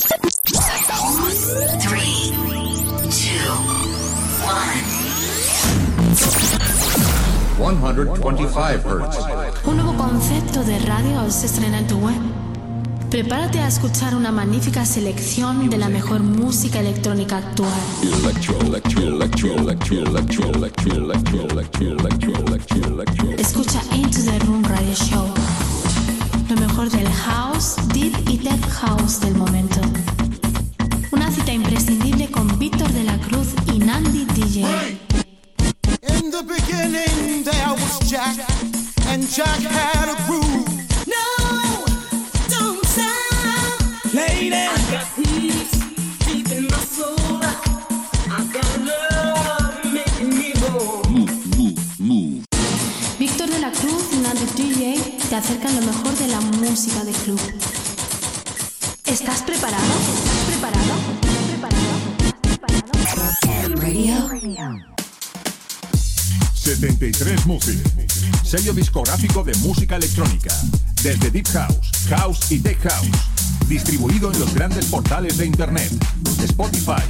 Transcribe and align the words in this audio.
Three, 0.00 0.16
two, 3.10 3.52
one. 4.42 4.80
125 7.58 8.88
Hz. 8.88 9.66
Un 9.66 9.76
nuevo 9.76 9.94
concepto 9.98 10.64
de 10.64 10.78
radio 10.78 11.30
se 11.30 11.46
estrena 11.46 11.80
en 11.80 11.86
tu 11.86 11.98
web. 11.98 12.16
Prepárate 13.10 13.58
a 13.60 13.68
escuchar 13.68 14.14
una 14.14 14.32
magnífica 14.32 14.86
selección 14.86 15.68
de 15.68 15.76
la 15.76 15.90
mejor 15.90 16.20
música 16.20 16.80
electrónica 16.80 17.36
actual. 17.36 17.70
Escucha 23.36 23.82
Into 23.94 24.22
the 24.22 24.38
Room 24.46 24.64
Radio 24.64 24.94
Show. 24.94 25.69
Lo 26.50 26.56
mejor 26.56 26.90
del 26.90 27.08
house, 27.12 27.76
deep 27.94 28.12
y 28.28 28.36
tech 28.36 28.60
house 28.70 29.20
del 29.20 29.36
momento. 29.36 29.80
Una 31.12 31.30
cita 31.30 31.52
imprescindible 31.52 32.28
con 32.28 32.58
Víctor 32.58 32.90
de 32.90 33.04
la 33.04 33.16
Cruz 33.18 33.54
y 33.72 33.78
Nandi 33.78 34.24
DJ. 34.24 34.98
In 36.08 36.32
the 36.32 36.42
beginning, 36.42 37.44
there 37.44 37.70
was 37.70 38.00
Jack, 38.10 38.36
and 39.06 39.22
Jack 39.28 39.60
had 39.60 40.08
a 40.08 40.16
groove. 40.26 40.66
No, 41.06 41.84
don't 42.48 42.84
stop. 42.84 44.12
Lady, 44.12 44.79
acercan 55.40 55.74
lo 55.74 55.86
mejor 55.86 56.14
de 56.18 56.28
la 56.28 56.40
música 56.40 57.02
de 57.02 57.12
club. 57.12 57.40
¿Estás 59.06 59.42
preparado? 59.42 59.82
¿Estás 60.14 60.44
preparado? 60.46 60.94
¿Estás 61.22 61.44
preparado? 61.48 61.92
¿Estás 62.98 63.38
preparado? 63.40 64.28
Radio. 64.28 64.90
73 66.54 67.46
Music, 67.46 67.78
sello 68.44 68.74
discográfico 68.74 69.42
de 69.42 69.54
música 69.58 69.96
electrónica, 69.96 70.54
desde 71.02 71.30
Deep 71.30 71.48
House, 71.48 71.90
House 72.10 72.52
y 72.52 72.58
Tech 72.58 72.78
House, 72.82 73.08
distribuido 73.66 74.30
en 74.30 74.38
los 74.40 74.52
grandes 74.52 74.84
portales 74.86 75.38
de 75.38 75.46
Internet, 75.46 75.90
Spotify, 76.44 77.02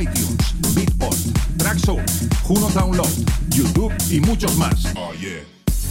iTunes, 0.00 0.74
Beatport, 0.74 1.18
Traxsource, 1.56 2.28
Juno 2.42 2.68
Download, 2.70 3.08
YouTube 3.50 3.94
y 4.10 4.18
muchos 4.20 4.56
más. 4.56 4.86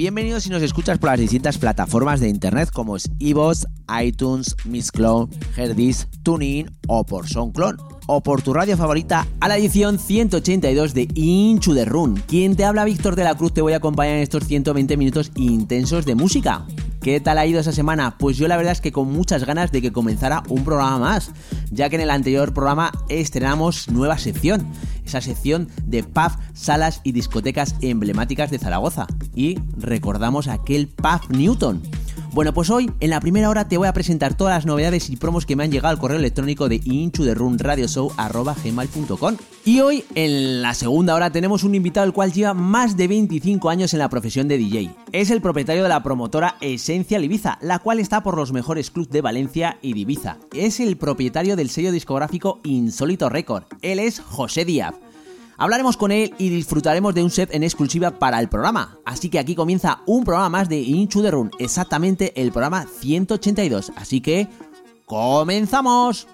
bienvenidos 0.00 0.44
si 0.44 0.48
nos 0.48 0.62
escuchas 0.62 0.96
por 0.96 1.10
las 1.10 1.20
distintas 1.20 1.58
plataformas 1.58 2.20
de 2.20 2.30
internet 2.30 2.70
como 2.72 2.96
es 2.96 3.10
iVoox, 3.18 3.66
iTunes, 4.02 4.56
Mixcloud, 4.64 5.28
Herdis, 5.54 6.08
TuneIn 6.22 6.70
o 6.88 7.04
por 7.04 7.28
SoundCloud 7.28 7.74
o 8.06 8.22
por 8.22 8.40
tu 8.40 8.54
radio 8.54 8.78
favorita 8.78 9.26
a 9.40 9.48
la 9.48 9.58
edición 9.58 9.98
182 9.98 10.94
de 10.94 11.06
Inchu 11.14 11.74
de 11.74 11.84
Run. 11.84 12.14
Quien 12.26 12.56
te 12.56 12.64
habla 12.64 12.86
Víctor 12.86 13.14
de 13.14 13.24
la 13.24 13.34
Cruz 13.34 13.52
te 13.52 13.60
voy 13.60 13.74
a 13.74 13.76
acompañar 13.76 14.16
en 14.16 14.22
estos 14.22 14.46
120 14.46 14.96
minutos 14.96 15.32
intensos 15.36 16.06
de 16.06 16.14
música. 16.14 16.64
¿Qué 17.02 17.20
tal 17.20 17.38
ha 17.38 17.46
ido 17.46 17.60
esa 17.60 17.72
semana? 17.72 18.16
Pues 18.18 18.36
yo 18.36 18.48
la 18.48 18.56
verdad 18.56 18.72
es 18.72 18.80
que 18.80 18.92
con 18.92 19.12
muchas 19.12 19.44
ganas 19.44 19.70
de 19.70 19.80
que 19.80 19.92
comenzara 19.92 20.42
un 20.48 20.64
programa 20.64 20.98
más, 20.98 21.30
ya 21.70 21.88
que 21.88 21.96
en 21.96 22.02
el 22.02 22.10
anterior 22.10 22.52
programa 22.52 22.90
estrenamos 23.08 23.88
nueva 23.88 24.18
sección, 24.18 24.66
esa 25.10 25.20
sección 25.20 25.68
de 25.84 26.02
pub, 26.02 26.32
salas 26.54 27.00
y 27.04 27.12
discotecas 27.12 27.74
emblemáticas 27.82 28.50
de 28.50 28.58
Zaragoza. 28.58 29.06
Y 29.34 29.58
recordamos 29.76 30.48
aquel 30.48 30.88
pub 30.88 31.20
Newton. 31.30 31.82
Bueno, 32.32 32.54
pues 32.54 32.70
hoy 32.70 32.88
en 33.00 33.10
la 33.10 33.18
primera 33.18 33.50
hora 33.50 33.66
te 33.66 33.76
voy 33.76 33.88
a 33.88 33.92
presentar 33.92 34.34
todas 34.34 34.54
las 34.54 34.64
novedades 34.64 35.10
y 35.10 35.16
promos 35.16 35.46
que 35.46 35.56
me 35.56 35.64
han 35.64 35.72
llegado 35.72 35.90
al 35.90 35.98
correo 35.98 36.18
electrónico 36.18 36.68
de 36.68 36.80
inchuderunradioshow.gmail.com 36.84 39.36
Y 39.64 39.80
hoy 39.80 40.04
en 40.14 40.62
la 40.62 40.74
segunda 40.74 41.16
hora 41.16 41.32
tenemos 41.32 41.64
un 41.64 41.74
invitado 41.74 42.06
el 42.06 42.12
cual 42.12 42.32
lleva 42.32 42.54
más 42.54 42.96
de 42.96 43.08
25 43.08 43.68
años 43.68 43.94
en 43.94 43.98
la 43.98 44.08
profesión 44.08 44.46
de 44.46 44.58
DJ. 44.58 44.94
Es 45.10 45.30
el 45.30 45.40
propietario 45.40 45.82
de 45.82 45.88
la 45.88 46.04
promotora 46.04 46.54
Esencial 46.60 47.24
Ibiza, 47.24 47.58
la 47.62 47.80
cual 47.80 47.98
está 47.98 48.22
por 48.22 48.36
los 48.36 48.52
mejores 48.52 48.92
clubs 48.92 49.10
de 49.10 49.22
Valencia 49.22 49.78
y 49.82 49.94
de 49.94 50.00
Ibiza. 50.00 50.36
Es 50.54 50.78
el 50.78 50.96
propietario 50.96 51.56
del 51.56 51.68
sello 51.68 51.90
discográfico 51.90 52.60
Insólito 52.62 53.28
Record. 53.28 53.64
Él 53.82 53.98
es 53.98 54.20
José 54.20 54.64
Díaz. 54.64 54.94
Hablaremos 55.60 55.98
con 55.98 56.10
él 56.10 56.34
y 56.38 56.48
disfrutaremos 56.48 57.14
de 57.14 57.22
un 57.22 57.28
set 57.30 57.54
en 57.54 57.62
exclusiva 57.62 58.12
para 58.12 58.40
el 58.40 58.48
programa. 58.48 58.96
Así 59.04 59.28
que 59.28 59.38
aquí 59.38 59.54
comienza 59.54 60.00
un 60.06 60.24
programa 60.24 60.48
más 60.48 60.70
de 60.70 60.80
Inchu 60.80 61.20
the 61.20 61.30
Run, 61.30 61.50
exactamente 61.58 62.32
el 62.40 62.50
programa 62.50 62.86
182. 62.86 63.92
Así 63.94 64.22
que, 64.22 64.48
¡comenzamos! 65.04 66.26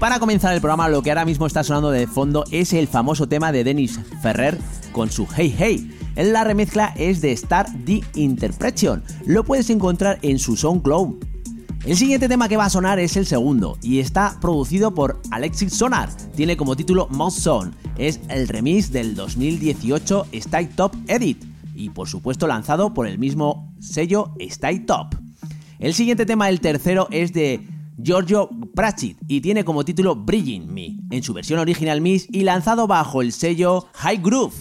Para 0.00 0.18
comenzar 0.18 0.54
el 0.54 0.62
programa, 0.62 0.88
lo 0.88 1.02
que 1.02 1.10
ahora 1.10 1.26
mismo 1.26 1.46
está 1.46 1.62
sonando 1.62 1.90
de 1.90 2.06
fondo 2.06 2.44
es 2.50 2.72
el 2.72 2.88
famoso 2.88 3.28
tema 3.28 3.52
de 3.52 3.64
Dennis 3.64 4.00
Ferrer 4.22 4.58
con 4.92 5.10
su 5.10 5.28
Hey 5.36 5.54
Hey. 5.56 5.94
La 6.16 6.42
remezcla 6.42 6.94
es 6.96 7.20
de 7.20 7.32
Star 7.32 7.66
The 7.84 8.00
Interpretation. 8.14 9.04
Lo 9.26 9.44
puedes 9.44 9.68
encontrar 9.68 10.18
en 10.22 10.38
su 10.38 10.56
SoundCloud. 10.56 11.16
El 11.84 11.96
siguiente 11.98 12.28
tema 12.28 12.48
que 12.48 12.56
va 12.56 12.64
a 12.64 12.70
sonar 12.70 12.98
es 12.98 13.18
el 13.18 13.26
segundo 13.26 13.76
y 13.82 13.98
está 14.00 14.38
producido 14.40 14.94
por 14.94 15.20
Alexis 15.30 15.74
Sonar. 15.74 16.08
Tiene 16.34 16.56
como 16.56 16.76
título 16.76 17.06
Most 17.10 17.40
Zone. 17.40 17.72
Es 17.98 18.20
el 18.30 18.48
remix 18.48 18.90
del 18.90 19.14
2018 19.14 20.28
Stay 20.32 20.66
Top 20.76 20.96
Edit 21.08 21.44
y 21.74 21.90
por 21.90 22.08
supuesto 22.08 22.46
lanzado 22.46 22.94
por 22.94 23.06
el 23.06 23.18
mismo 23.18 23.70
sello 23.80 24.32
Stay 24.38 24.80
Top. 24.80 25.14
El 25.78 25.92
siguiente 25.92 26.24
tema, 26.24 26.48
el 26.48 26.60
tercero, 26.60 27.06
es 27.10 27.34
de 27.34 27.66
Giorgio 28.02 28.50
Pratchett 28.74 29.16
y 29.28 29.40
tiene 29.40 29.64
como 29.64 29.84
título 29.84 30.16
Bridging 30.16 30.72
Me, 30.72 30.98
en 31.10 31.22
su 31.22 31.32
versión 31.32 31.60
original 31.60 32.00
Miss 32.00 32.26
y 32.30 32.42
lanzado 32.42 32.86
bajo 32.86 33.22
el 33.22 33.32
sello 33.32 33.86
High 33.94 34.20
Groove. 34.22 34.54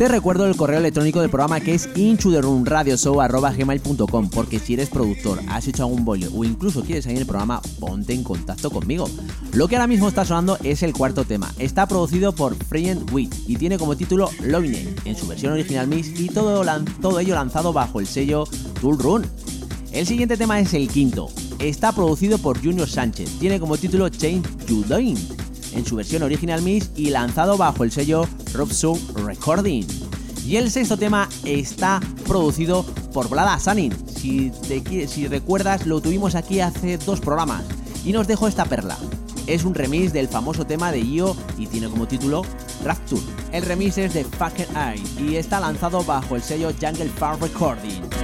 Te 0.00 0.08
recuerdo 0.08 0.46
el 0.46 0.56
correo 0.56 0.78
electrónico 0.78 1.20
del 1.20 1.28
programa 1.28 1.60
que 1.60 1.74
es 1.74 1.90
inchotherunradioshow.gmail.com 1.94 4.30
porque 4.30 4.58
si 4.58 4.72
eres 4.72 4.88
productor, 4.88 5.40
has 5.50 5.68
hecho 5.68 5.82
algún 5.82 6.06
bollo 6.06 6.30
o 6.34 6.42
incluso 6.42 6.82
quieres 6.82 7.04
salir 7.04 7.18
en 7.18 7.22
el 7.24 7.28
programa, 7.28 7.60
ponte 7.78 8.14
en 8.14 8.24
contacto 8.24 8.70
conmigo. 8.70 9.10
Lo 9.52 9.68
que 9.68 9.76
ahora 9.76 9.86
mismo 9.86 10.08
está 10.08 10.24
sonando 10.24 10.56
es 10.64 10.82
el 10.82 10.94
cuarto 10.94 11.24
tema. 11.24 11.52
Está 11.58 11.86
producido 11.86 12.34
por 12.34 12.54
Friend 12.54 13.12
Wheat 13.12 13.30
y 13.46 13.56
tiene 13.56 13.76
como 13.76 13.94
título 13.94 14.30
Loving 14.42 14.96
en 15.04 15.16
su 15.16 15.26
versión 15.26 15.52
original 15.52 15.86
mix 15.86 16.18
y 16.18 16.28
todo, 16.28 16.64
todo 17.02 17.20
ello 17.20 17.34
lanzado 17.34 17.74
bajo 17.74 18.00
el 18.00 18.06
sello 18.06 18.44
Tool 18.80 18.98
Run. 18.98 19.26
El 19.92 20.06
siguiente 20.06 20.38
tema 20.38 20.60
es 20.60 20.72
el 20.72 20.88
quinto. 20.88 21.28
Está 21.58 21.92
producido 21.92 22.38
por 22.38 22.58
Junior 22.58 22.88
Sánchez. 22.88 23.38
Tiene 23.38 23.60
como 23.60 23.76
título 23.76 24.08
Change 24.08 24.48
You 24.66 24.82
Doing 24.82 25.18
en 25.74 25.84
su 25.84 25.96
versión 25.96 26.22
original 26.22 26.62
mix 26.62 26.90
y 26.96 27.10
lanzado 27.10 27.58
bajo 27.58 27.84
el 27.84 27.92
sello 27.92 28.26
Robson 28.52 28.98
Recording. 29.24 29.86
Y 30.46 30.56
el 30.56 30.70
sexto 30.70 30.96
tema 30.96 31.28
está 31.44 32.00
producido 32.26 32.84
por 33.12 33.28
Blada 33.28 33.58
Sanin. 33.58 33.94
Si, 34.08 34.50
te 34.68 35.06
si 35.06 35.28
recuerdas, 35.28 35.86
lo 35.86 36.00
tuvimos 36.00 36.34
aquí 36.34 36.60
hace 36.60 36.98
dos 36.98 37.20
programas 37.20 37.64
y 38.04 38.12
nos 38.12 38.26
dejó 38.26 38.48
esta 38.48 38.64
perla. 38.64 38.96
Es 39.46 39.64
un 39.64 39.74
remix 39.74 40.12
del 40.12 40.28
famoso 40.28 40.66
tema 40.66 40.92
de 40.92 41.00
Io 41.00 41.36
y 41.58 41.66
tiene 41.66 41.88
como 41.88 42.06
título 42.06 42.42
Rapture. 42.84 43.22
El 43.52 43.64
remix 43.64 43.98
es 43.98 44.14
de 44.14 44.24
Fucking 44.24 44.76
Eye 44.76 45.02
y 45.18 45.36
está 45.36 45.60
lanzado 45.60 46.04
bajo 46.04 46.36
el 46.36 46.42
sello 46.42 46.70
Jungle 46.80 47.08
Farm 47.08 47.40
Recording. 47.40 48.19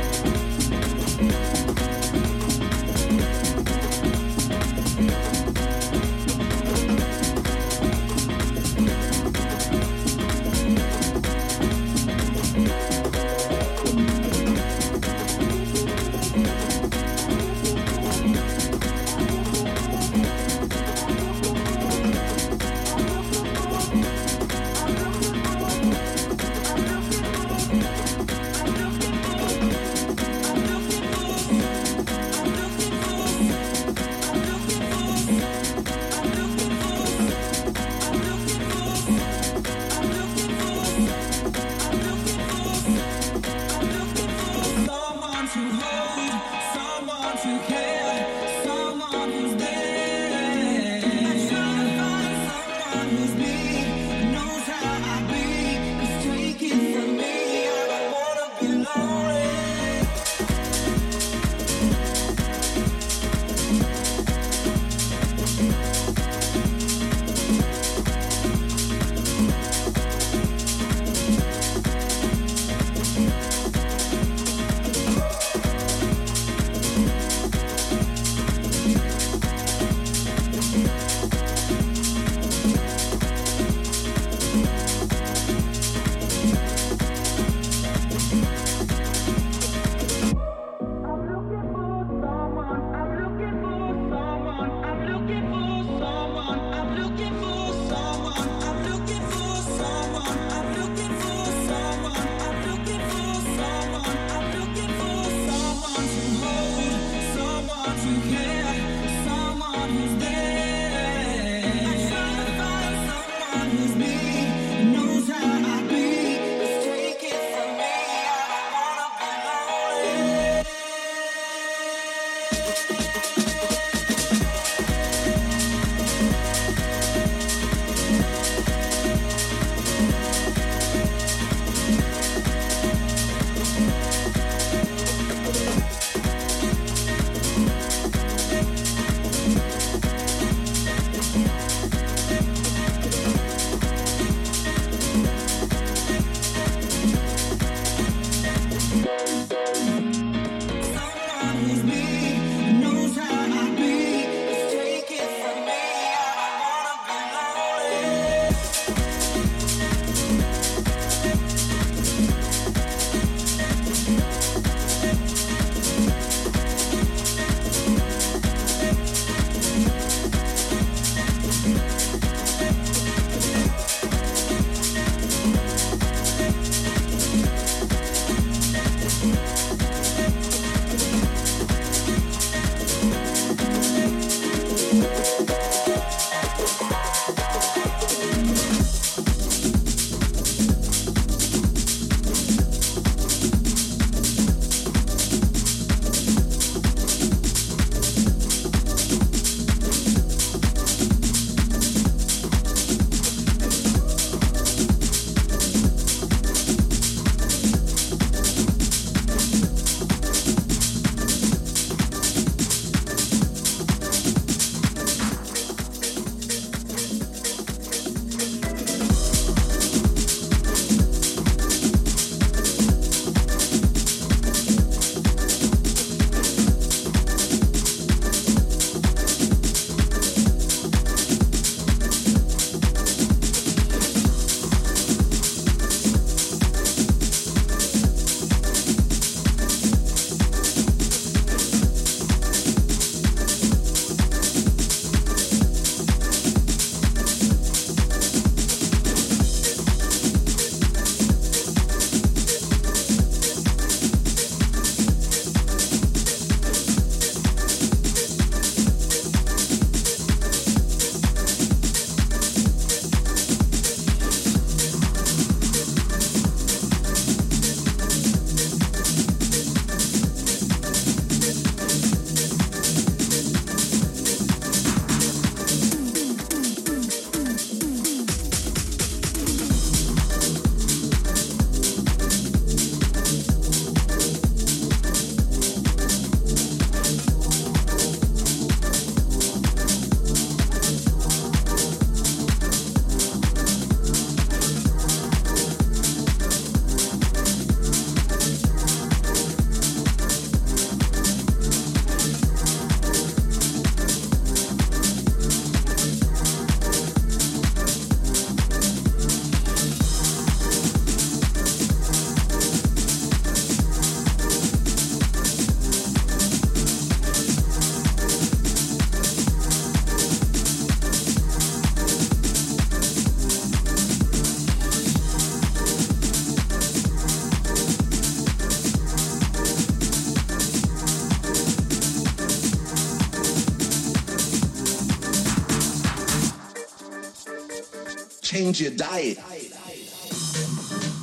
Change 338.56 338.80
your 338.80 338.92
diet. 338.92 339.38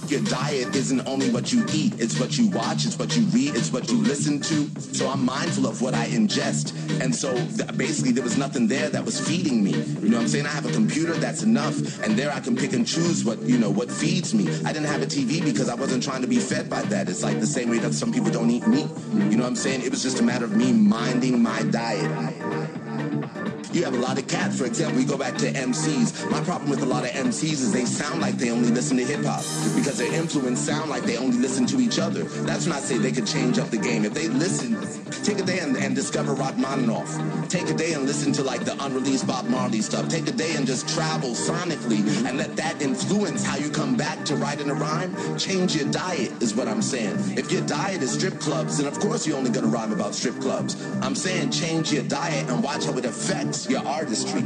Your 0.07 0.21
diet 0.21 0.75
isn't 0.75 1.07
only 1.07 1.31
what 1.31 1.51
you 1.51 1.65
eat, 1.73 1.99
it's 1.99 2.19
what 2.19 2.37
you 2.37 2.47
watch, 2.49 2.85
it's 2.85 2.99
what 2.99 3.15
you 3.17 3.23
read, 3.37 3.55
it's 3.55 3.71
what 3.71 3.89
you 3.89 3.97
listen 3.97 4.39
to. 4.41 4.69
So 4.93 5.09
I'm 5.09 5.25
mindful 5.25 5.65
of 5.65 5.81
what 5.81 5.95
I 5.95 6.05
ingest. 6.05 6.73
And 7.01 7.15
so 7.15 7.33
th- 7.33 7.75
basically, 7.75 8.11
there 8.11 8.23
was 8.23 8.37
nothing 8.37 8.67
there 8.67 8.89
that 8.89 9.03
was 9.03 9.19
feeding 9.19 9.63
me. 9.63 9.71
You 9.71 10.09
know 10.09 10.17
what 10.17 10.23
I'm 10.23 10.27
saying? 10.27 10.45
I 10.45 10.49
have 10.49 10.67
a 10.67 10.71
computer, 10.71 11.13
that's 11.13 11.41
enough. 11.41 12.03
And 12.03 12.15
there 12.15 12.31
I 12.31 12.39
can 12.39 12.55
pick 12.55 12.73
and 12.73 12.85
choose 12.85 13.25
what, 13.25 13.41
you 13.41 13.57
know, 13.57 13.71
what 13.71 13.89
feeds 13.89 14.35
me. 14.35 14.47
I 14.63 14.71
didn't 14.71 14.89
have 14.89 15.01
a 15.01 15.07
TV 15.07 15.43
because 15.43 15.69
I 15.69 15.75
wasn't 15.75 16.03
trying 16.03 16.21
to 16.21 16.27
be 16.27 16.37
fed 16.37 16.69
by 16.69 16.83
that. 16.83 17.09
It's 17.09 17.23
like 17.23 17.39
the 17.39 17.47
same 17.47 17.71
way 17.71 17.79
that 17.79 17.95
some 17.95 18.13
people 18.13 18.29
don't 18.29 18.51
eat 18.51 18.67
meat. 18.67 18.89
You 19.13 19.37
know 19.37 19.43
what 19.43 19.47
I'm 19.47 19.55
saying? 19.55 19.81
It 19.81 19.89
was 19.89 20.03
just 20.03 20.19
a 20.19 20.23
matter 20.23 20.45
of 20.45 20.55
me 20.55 20.71
minding 20.71 21.41
my 21.41 21.63
diet. 21.63 22.11
You 23.73 23.83
have 23.85 23.95
a 23.95 23.97
lot 23.97 24.19
of 24.19 24.27
cats, 24.27 24.55
for 24.55 24.65
example, 24.65 25.01
you 25.01 25.07
go 25.07 25.17
back 25.17 25.35
to 25.37 25.51
MCs. 25.51 26.29
My 26.29 26.39
problem 26.41 26.69
with 26.69 26.83
a 26.83 26.85
lot 26.85 27.05
of 27.05 27.09
MCs 27.09 27.53
is 27.53 27.71
they 27.73 27.85
sound 27.85 28.21
like 28.21 28.35
they 28.35 28.51
only 28.51 28.69
listen 28.69 28.97
to 28.97 29.03
hip 29.03 29.25
hop 29.25 29.43
because 29.75 29.97
their 29.97 30.13
influence 30.13 30.59
sound 30.59 30.91
like 30.91 31.01
they 31.05 31.17
only 31.17 31.37
listen 31.37 31.65
to 31.65 31.79
each 31.79 31.97
other. 31.97 32.23
That's 32.45 32.67
when 32.67 32.75
I 32.75 32.79
say 32.79 32.99
they 32.99 33.11
could 33.11 33.25
change 33.25 33.57
up 33.57 33.71
the 33.71 33.79
game. 33.79 34.05
If 34.05 34.13
they 34.13 34.27
listen, 34.27 34.77
take 35.23 35.39
a 35.39 35.43
day 35.43 35.57
and, 35.57 35.75
and 35.75 35.95
discover 35.95 36.35
Rachmaninoff. 36.35 37.49
Take 37.49 37.67
a 37.71 37.73
day 37.73 37.93
and 37.93 38.05
listen 38.05 38.31
to 38.33 38.43
like 38.43 38.63
the 38.63 38.73
unreleased 38.85 39.25
Bob 39.25 39.45
Marley 39.47 39.81
stuff. 39.81 40.07
Take 40.07 40.27
a 40.27 40.31
day 40.31 40.55
and 40.55 40.67
just 40.67 40.87
travel 40.89 41.31
sonically 41.31 42.05
and 42.27 42.37
let 42.37 42.55
that 42.57 42.79
influence 42.79 43.43
how 43.43 43.57
you 43.57 43.71
come 43.71 43.97
back 43.97 44.23
to 44.25 44.35
writing 44.35 44.69
a 44.69 44.75
rhyme. 44.75 45.15
Change 45.39 45.75
your 45.75 45.89
diet 45.89 46.31
is 46.43 46.53
what 46.53 46.67
I'm 46.67 46.83
saying. 46.83 47.15
If 47.39 47.51
your 47.51 47.61
diet 47.65 48.03
is 48.03 48.11
strip 48.11 48.39
clubs, 48.39 48.77
then 48.77 48.85
of 48.85 48.99
course 48.99 49.25
you're 49.25 49.37
only 49.37 49.49
gonna 49.49 49.65
rhyme 49.65 49.93
about 49.93 50.13
strip 50.13 50.39
clubs. 50.41 50.75
I'm 51.01 51.15
saying 51.15 51.49
change 51.49 51.91
your 51.91 52.03
diet 52.03 52.47
and 52.51 52.63
watch 52.63 52.85
how 52.85 52.95
it 52.99 53.05
affects 53.05 53.62
your 53.69 53.85
artistry. 53.85 54.43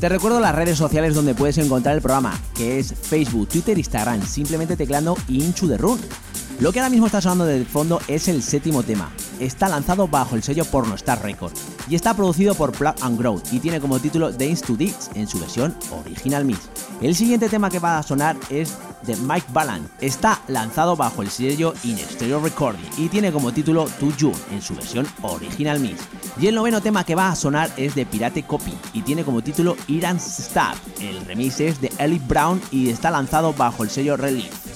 Te 0.00 0.08
recuerdo 0.08 0.40
las 0.40 0.54
redes 0.54 0.78
sociales 0.78 1.14
donde 1.14 1.34
puedes 1.34 1.58
encontrar 1.58 1.94
el 1.94 2.00
programa, 2.00 2.40
que 2.54 2.78
es 2.78 2.94
Facebook, 2.94 3.48
Twitter, 3.48 3.76
Instagram, 3.76 4.24
simplemente 4.24 4.74
tecleando 4.74 5.14
Inchu 5.28 5.66
de 5.66 5.76
Run. 5.76 6.00
Lo 6.58 6.72
que 6.72 6.80
ahora 6.80 6.88
mismo 6.88 7.04
está 7.04 7.20
sonando 7.20 7.44
de 7.44 7.66
fondo 7.66 8.00
es 8.08 8.26
el 8.28 8.42
séptimo 8.42 8.82
tema. 8.82 9.12
Está 9.38 9.68
lanzado 9.68 10.08
bajo 10.08 10.36
el 10.36 10.42
sello 10.42 10.64
Pornostar 10.64 11.22
Record 11.22 11.52
y 11.86 11.96
está 11.96 12.14
producido 12.14 12.54
por 12.54 12.72
Plug 12.72 12.94
and 13.02 13.18
Grow 13.18 13.42
y 13.52 13.60
tiene 13.60 13.78
como 13.78 13.98
título 13.98 14.32
Dance 14.32 14.64
to 14.64 14.74
Dix 14.74 15.10
en 15.16 15.28
su 15.28 15.38
versión 15.38 15.76
original 15.90 16.46
mix. 16.46 16.70
El 17.02 17.14
siguiente 17.14 17.50
tema 17.50 17.68
que 17.68 17.78
va 17.78 17.98
a 17.98 18.02
sonar 18.02 18.36
es 18.48 18.78
de 19.02 19.16
Mike 19.16 19.46
Ballan. 19.52 19.88
Está 20.00 20.40
lanzado 20.48 20.96
bajo 20.96 21.22
el 21.22 21.30
sello 21.30 21.74
In 21.84 21.98
Stereo 21.98 22.40
Recording 22.40 22.88
y 22.96 23.08
tiene 23.08 23.32
como 23.32 23.52
título 23.52 23.86
To 23.98 24.10
You 24.16 24.32
en 24.50 24.62
su 24.62 24.74
versión 24.74 25.06
original 25.22 25.80
mix. 25.80 26.00
Y 26.40 26.46
el 26.46 26.54
noveno 26.54 26.80
tema 26.80 27.04
que 27.04 27.14
va 27.14 27.28
a 27.28 27.36
sonar 27.36 27.70
es 27.76 27.94
de 27.94 28.06
Pirate 28.06 28.42
Copy 28.44 28.72
y 28.92 29.02
tiene 29.02 29.24
como 29.24 29.42
título 29.42 29.76
Iran 29.88 30.18
Stab. 30.20 30.76
El 31.00 31.24
remix 31.24 31.60
es 31.60 31.80
de 31.80 31.92
Ellie 31.98 32.20
Brown 32.26 32.60
y 32.70 32.90
está 32.90 33.10
lanzado 33.10 33.52
bajo 33.52 33.84
el 33.84 33.90
sello 33.90 34.16
Relief. 34.16 34.69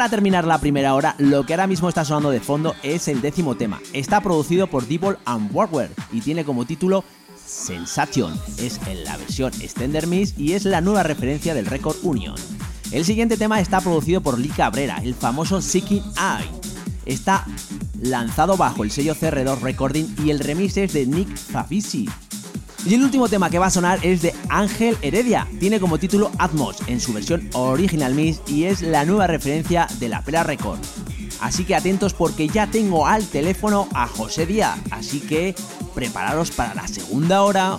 Para 0.00 0.08
terminar 0.08 0.46
la 0.46 0.56
primera 0.56 0.94
hora, 0.94 1.14
lo 1.18 1.44
que 1.44 1.52
ahora 1.52 1.66
mismo 1.66 1.86
está 1.86 2.06
sonando 2.06 2.30
de 2.30 2.40
fondo 2.40 2.74
es 2.82 3.06
el 3.06 3.20
décimo 3.20 3.58
tema. 3.58 3.82
Está 3.92 4.22
producido 4.22 4.66
por 4.66 4.86
Devil 4.86 5.18
and 5.26 5.54
Warware 5.54 5.90
y 6.10 6.22
tiene 6.22 6.42
como 6.42 6.64
título 6.64 7.04
Sensation. 7.36 8.32
Es 8.56 8.80
en 8.86 9.04
la 9.04 9.18
versión 9.18 9.52
Extender 9.60 10.06
Mix 10.06 10.32
y 10.38 10.54
es 10.54 10.64
la 10.64 10.80
nueva 10.80 11.02
referencia 11.02 11.52
del 11.52 11.66
Record 11.66 11.98
Union. 12.02 12.34
El 12.92 13.04
siguiente 13.04 13.36
tema 13.36 13.60
está 13.60 13.82
producido 13.82 14.22
por 14.22 14.38
Lee 14.38 14.48
Cabrera, 14.48 15.02
el 15.04 15.14
famoso 15.14 15.60
Seeking 15.60 16.04
Eye. 16.16 16.48
Está 17.04 17.44
lanzado 18.00 18.56
bajo 18.56 18.84
el 18.84 18.90
sello 18.90 19.14
CR2 19.14 19.60
Recording 19.60 20.06
y 20.24 20.30
el 20.30 20.38
remix 20.38 20.78
es 20.78 20.94
de 20.94 21.04
Nick 21.04 21.36
Favisi. 21.36 22.08
Y 22.86 22.94
el 22.94 23.04
último 23.04 23.28
tema 23.28 23.50
que 23.50 23.58
va 23.58 23.66
a 23.66 23.70
sonar 23.70 23.98
es 24.02 24.22
de 24.22 24.34
Ángel 24.50 24.98
Heredia. 25.00 25.46
Tiene 25.58 25.80
como 25.80 25.98
título 25.98 26.30
Atmos 26.38 26.76
en 26.86 27.00
su 27.00 27.12
versión 27.12 27.48
Original 27.54 28.14
Mix 28.14 28.42
y 28.46 28.64
es 28.64 28.82
la 28.82 29.04
nueva 29.04 29.26
referencia 29.26 29.86
de 29.98 30.08
la 30.08 30.22
Pela 30.22 30.42
Record. 30.42 30.78
Así 31.40 31.64
que 31.64 31.74
atentos 31.74 32.12
porque 32.12 32.48
ya 32.48 32.66
tengo 32.66 33.06
al 33.06 33.24
teléfono 33.26 33.88
a 33.94 34.06
José 34.06 34.44
Díaz. 34.44 34.78
Así 34.90 35.20
que 35.20 35.54
prepararos 35.94 36.50
para 36.50 36.74
la 36.74 36.86
segunda 36.86 37.42
hora. 37.42 37.78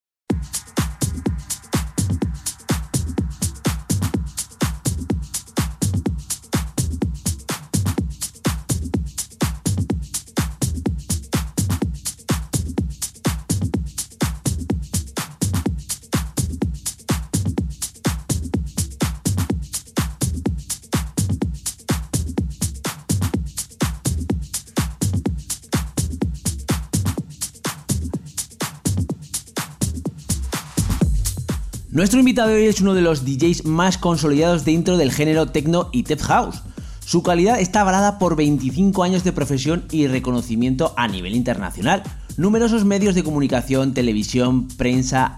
Nuestro 32.01 32.17
invitado 32.17 32.49
de 32.49 32.55
hoy 32.55 32.65
es 32.65 32.81
uno 32.81 32.95
de 32.95 33.03
los 33.03 33.25
DJs 33.25 33.65
más 33.65 33.99
consolidados 33.99 34.65
dentro 34.65 34.97
del 34.97 35.11
género 35.11 35.45
techno 35.51 35.89
y 35.91 36.01
tech 36.01 36.19
house. 36.21 36.63
Su 37.05 37.21
calidad 37.21 37.59
está 37.59 37.81
avalada 37.81 38.17
por 38.17 38.35
25 38.35 39.03
años 39.03 39.23
de 39.23 39.31
profesión 39.31 39.85
y 39.91 40.07
reconocimiento 40.07 40.95
a 40.97 41.07
nivel 41.07 41.35
internacional. 41.35 42.01
Numerosos 42.37 42.85
medios 42.85 43.13
de 43.13 43.23
comunicación, 43.23 43.93
televisión, 43.93 44.67
prensa, 44.67 45.37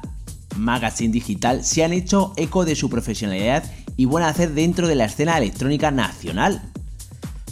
magazine 0.55 1.11
digital 1.11 1.65
se 1.65 1.83
han 1.83 1.91
hecho 1.91 2.31
eco 2.37 2.63
de 2.63 2.77
su 2.77 2.89
profesionalidad 2.89 3.69
y 3.97 4.05
buen 4.05 4.23
hacer 4.23 4.53
dentro 4.53 4.87
de 4.87 4.95
la 4.95 5.03
escena 5.03 5.37
electrónica 5.37 5.91
nacional. 5.91 6.61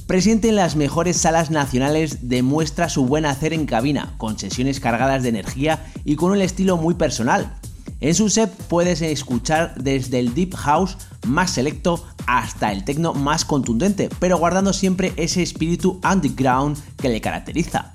Presente 0.07 0.47
en 0.47 0.55
las 0.55 0.77
mejores 0.77 1.17
salas 1.17 1.51
nacionales, 1.51 2.29
demuestra 2.29 2.87
su 2.87 3.05
buen 3.05 3.25
hacer 3.25 3.51
en 3.51 3.65
cabina, 3.65 4.13
con 4.17 4.39
sesiones 4.39 4.79
cargadas 4.79 5.21
de 5.21 5.29
energía 5.29 5.85
y 6.05 6.15
con 6.15 6.31
un 6.31 6.39
estilo 6.39 6.77
muy 6.77 6.93
personal. 6.93 7.57
En 8.01 8.15
su 8.15 8.29
set 8.29 8.51
puedes 8.67 9.03
escuchar 9.03 9.75
desde 9.75 10.17
el 10.17 10.33
deep 10.33 10.55
house 10.55 10.97
más 11.27 11.51
selecto 11.51 12.03
hasta 12.25 12.71
el 12.71 12.83
techno 12.83 13.13
más 13.13 13.45
contundente, 13.45 14.09
pero 14.19 14.39
guardando 14.39 14.73
siempre 14.73 15.13
ese 15.17 15.43
espíritu 15.43 16.01
underground 16.03 16.79
que 16.97 17.09
le 17.09 17.21
caracteriza. 17.21 17.93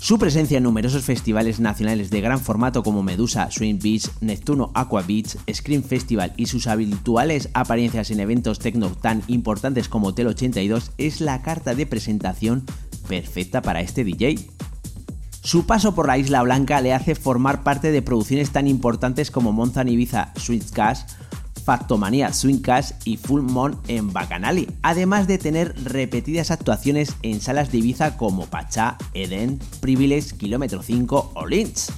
Su 0.00 0.18
presencia 0.18 0.56
en 0.56 0.64
numerosos 0.64 1.04
festivales 1.04 1.60
nacionales 1.60 2.10
de 2.10 2.20
gran 2.20 2.40
formato 2.40 2.82
como 2.82 3.04
Medusa, 3.04 3.50
Swing 3.52 3.78
Beach, 3.80 4.10
Neptuno 4.20 4.72
Aqua 4.74 5.02
Beach, 5.02 5.36
Scream 5.52 5.84
Festival 5.84 6.32
y 6.36 6.46
sus 6.46 6.66
habituales 6.66 7.50
apariencias 7.54 8.10
en 8.10 8.18
eventos 8.18 8.58
techno 8.58 8.90
tan 8.90 9.22
importantes 9.28 9.88
como 9.88 10.08
Hotel 10.08 10.26
82 10.26 10.90
es 10.98 11.20
la 11.20 11.42
carta 11.42 11.76
de 11.76 11.86
presentación 11.86 12.64
perfecta 13.06 13.62
para 13.62 13.80
este 13.80 14.02
DJ. 14.02 14.38
Su 15.42 15.64
paso 15.64 15.94
por 15.94 16.06
la 16.06 16.18
Isla 16.18 16.42
Blanca 16.42 16.80
le 16.80 16.92
hace 16.92 17.14
formar 17.14 17.62
parte 17.62 17.90
de 17.90 18.02
producciones 18.02 18.50
tan 18.50 18.66
importantes 18.66 19.30
como 19.30 19.52
Monza 19.52 19.82
Ibiza 19.82 20.32
Swing 20.36 20.60
Cash, 20.72 21.00
Factomanía 21.64 22.32
Swing 22.32 22.60
Cash 22.60 22.92
y 23.04 23.16
Full 23.16 23.42
Moon 23.42 23.78
en 23.88 24.12
Bacanali, 24.12 24.68
además 24.82 25.26
de 25.26 25.38
tener 25.38 25.74
repetidas 25.82 26.50
actuaciones 26.50 27.16
en 27.22 27.40
salas 27.40 27.72
de 27.72 27.78
Ibiza 27.78 28.16
como 28.18 28.46
Pachá, 28.46 28.98
Eden, 29.14 29.58
Privilege, 29.80 30.36
Kilómetro 30.36 30.82
5 30.82 31.32
o 31.34 31.46
Lynch. 31.46 31.90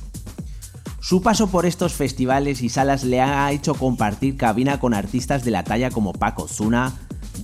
Su 1.00 1.20
paso 1.20 1.48
por 1.48 1.66
estos 1.66 1.94
festivales 1.94 2.62
y 2.62 2.68
salas 2.68 3.02
le 3.02 3.20
ha 3.20 3.50
hecho 3.50 3.74
compartir 3.74 4.36
cabina 4.36 4.78
con 4.78 4.94
artistas 4.94 5.44
de 5.44 5.50
la 5.50 5.64
talla 5.64 5.90
como 5.90 6.12
Paco 6.12 6.46
Zuna, 6.46 6.92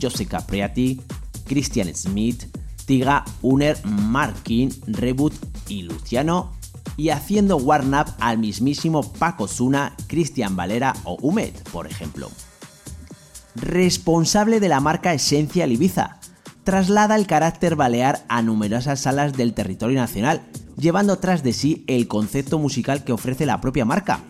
Jose 0.01 0.27
Capriati, 0.27 1.01
Christian 1.45 1.93
Smith, 1.93 2.45
Tiga, 2.89 3.23
Uner, 3.43 3.77
Markin, 3.85 4.73
Reboot 4.87 5.35
y 5.69 5.83
Luciano, 5.83 6.55
y 6.97 7.11
haciendo 7.11 7.59
warm-up 7.59 8.15
al 8.19 8.39
mismísimo 8.39 9.03
Paco 9.03 9.47
Zuna, 9.47 9.95
Cristian 10.07 10.57
Valera 10.57 10.97
o 11.05 11.19
Humed, 11.21 11.53
por 11.71 11.87
ejemplo. 11.87 12.31
Responsable 13.57 14.59
de 14.59 14.71
la 14.71 14.81
marca 14.81 15.13
Esencial 15.13 15.71
Ibiza, 15.71 16.19
traslada 16.65 17.15
el 17.17 17.27
carácter 17.27 17.77
balear 17.77 18.25
a 18.31 18.41
numerosas 18.41 19.01
salas 19.01 19.35
del 19.35 19.53
territorio 19.53 20.01
nacional, 20.01 20.41
llevando 20.79 21.19
tras 21.19 21.43
de 21.43 21.53
sí 21.53 21.85
el 21.89 22.09
concepto 22.09 22.59
musical 22.59 23.05
que 23.05 23.13
ofrece 23.13 23.45
la 23.45 23.61
propia 23.61 23.85
marca. 23.85 24.21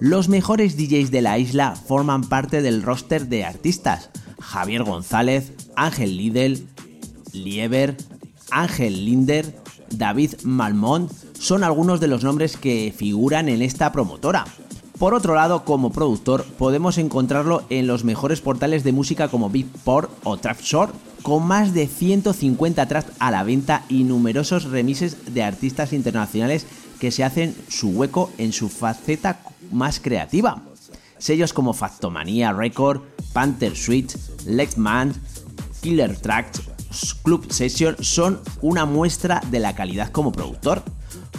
Los 0.00 0.30
mejores 0.30 0.78
DJs 0.78 1.10
de 1.10 1.20
la 1.20 1.38
isla 1.38 1.76
forman 1.76 2.24
parte 2.24 2.62
del 2.62 2.82
roster 2.82 3.28
de 3.28 3.44
artistas, 3.44 4.08
Javier 4.40 4.84
González, 4.84 5.52
Ángel 5.76 6.16
Lidl, 6.16 6.66
Lieber, 7.34 7.96
Ángel 8.50 9.04
Linder, 9.04 9.54
David 9.90 10.34
Malmont 10.44 11.10
son 11.38 11.64
algunos 11.64 12.00
de 12.00 12.08
los 12.08 12.24
nombres 12.24 12.56
que 12.56 12.94
figuran 12.96 13.48
en 13.48 13.62
esta 13.62 13.92
promotora. 13.92 14.44
Por 14.98 15.12
otro 15.12 15.34
lado, 15.34 15.64
como 15.64 15.90
productor, 15.90 16.44
podemos 16.44 16.98
encontrarlo 16.98 17.64
en 17.68 17.86
los 17.86 18.04
mejores 18.04 18.40
portales 18.40 18.84
de 18.84 18.92
música 18.92 19.28
como 19.28 19.50
Beatport 19.50 20.10
o 20.22 20.36
Trapshore, 20.36 20.92
con 21.22 21.46
más 21.46 21.74
de 21.74 21.88
150 21.88 22.86
tracks 22.86 23.12
a 23.18 23.30
la 23.30 23.42
venta 23.42 23.84
y 23.88 24.04
numerosos 24.04 24.64
remises 24.64 25.34
de 25.34 25.42
artistas 25.42 25.92
internacionales 25.92 26.66
que 27.00 27.10
se 27.10 27.24
hacen 27.24 27.56
su 27.68 27.90
hueco 27.90 28.30
en 28.38 28.52
su 28.52 28.68
faceta 28.68 29.40
más 29.72 29.98
creativa. 29.98 30.62
Sellos 31.18 31.52
como 31.52 31.72
Factomanía 31.72 32.52
Record, 32.52 33.00
Panther 33.32 33.74
Suite, 33.74 34.14
Lexman, 34.46 35.12
Killer 35.80 36.16
Tracks, 36.16 36.62
Club 37.22 37.50
Session 37.50 37.96
son 38.00 38.40
una 38.60 38.84
muestra 38.84 39.40
de 39.50 39.60
la 39.60 39.74
calidad 39.74 40.10
como 40.10 40.32
productor. 40.32 40.82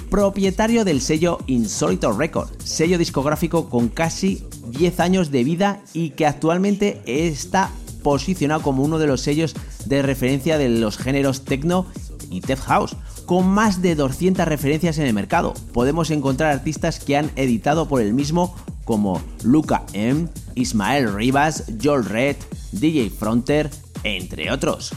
Propietario 0.09 0.85
del 0.85 1.01
sello 1.01 1.39
Insólito 1.47 2.11
Record, 2.11 2.49
sello 2.63 2.97
discográfico 2.97 3.69
con 3.69 3.89
casi 3.89 4.45
10 4.69 4.99
años 4.99 5.31
de 5.31 5.43
vida 5.43 5.81
y 5.93 6.11
que 6.11 6.25
actualmente 6.25 7.01
está 7.05 7.71
posicionado 8.03 8.61
como 8.61 8.83
uno 8.83 8.99
de 8.99 9.07
los 9.07 9.21
sellos 9.21 9.55
de 9.85 10.01
referencia 10.01 10.57
de 10.57 10.69
los 10.69 10.97
géneros 10.97 11.43
techno 11.43 11.87
y 12.29 12.41
tech 12.41 12.59
house, 12.59 12.95
con 13.25 13.47
más 13.47 13.81
de 13.81 13.95
200 13.95 14.45
referencias 14.45 14.97
en 14.97 15.07
el 15.07 15.13
mercado. 15.13 15.53
Podemos 15.73 16.11
encontrar 16.11 16.51
artistas 16.51 16.99
que 16.99 17.17
han 17.17 17.31
editado 17.35 17.87
por 17.87 18.01
el 18.01 18.13
mismo 18.13 18.55
como 18.83 19.21
Luca 19.43 19.83
M, 19.93 20.27
Ismael 20.53 21.13
Rivas, 21.13 21.65
Joel 21.83 22.05
Red, 22.05 22.37
DJ 22.71 23.09
Fronter, 23.09 23.69
entre 24.03 24.51
otros. 24.51 24.93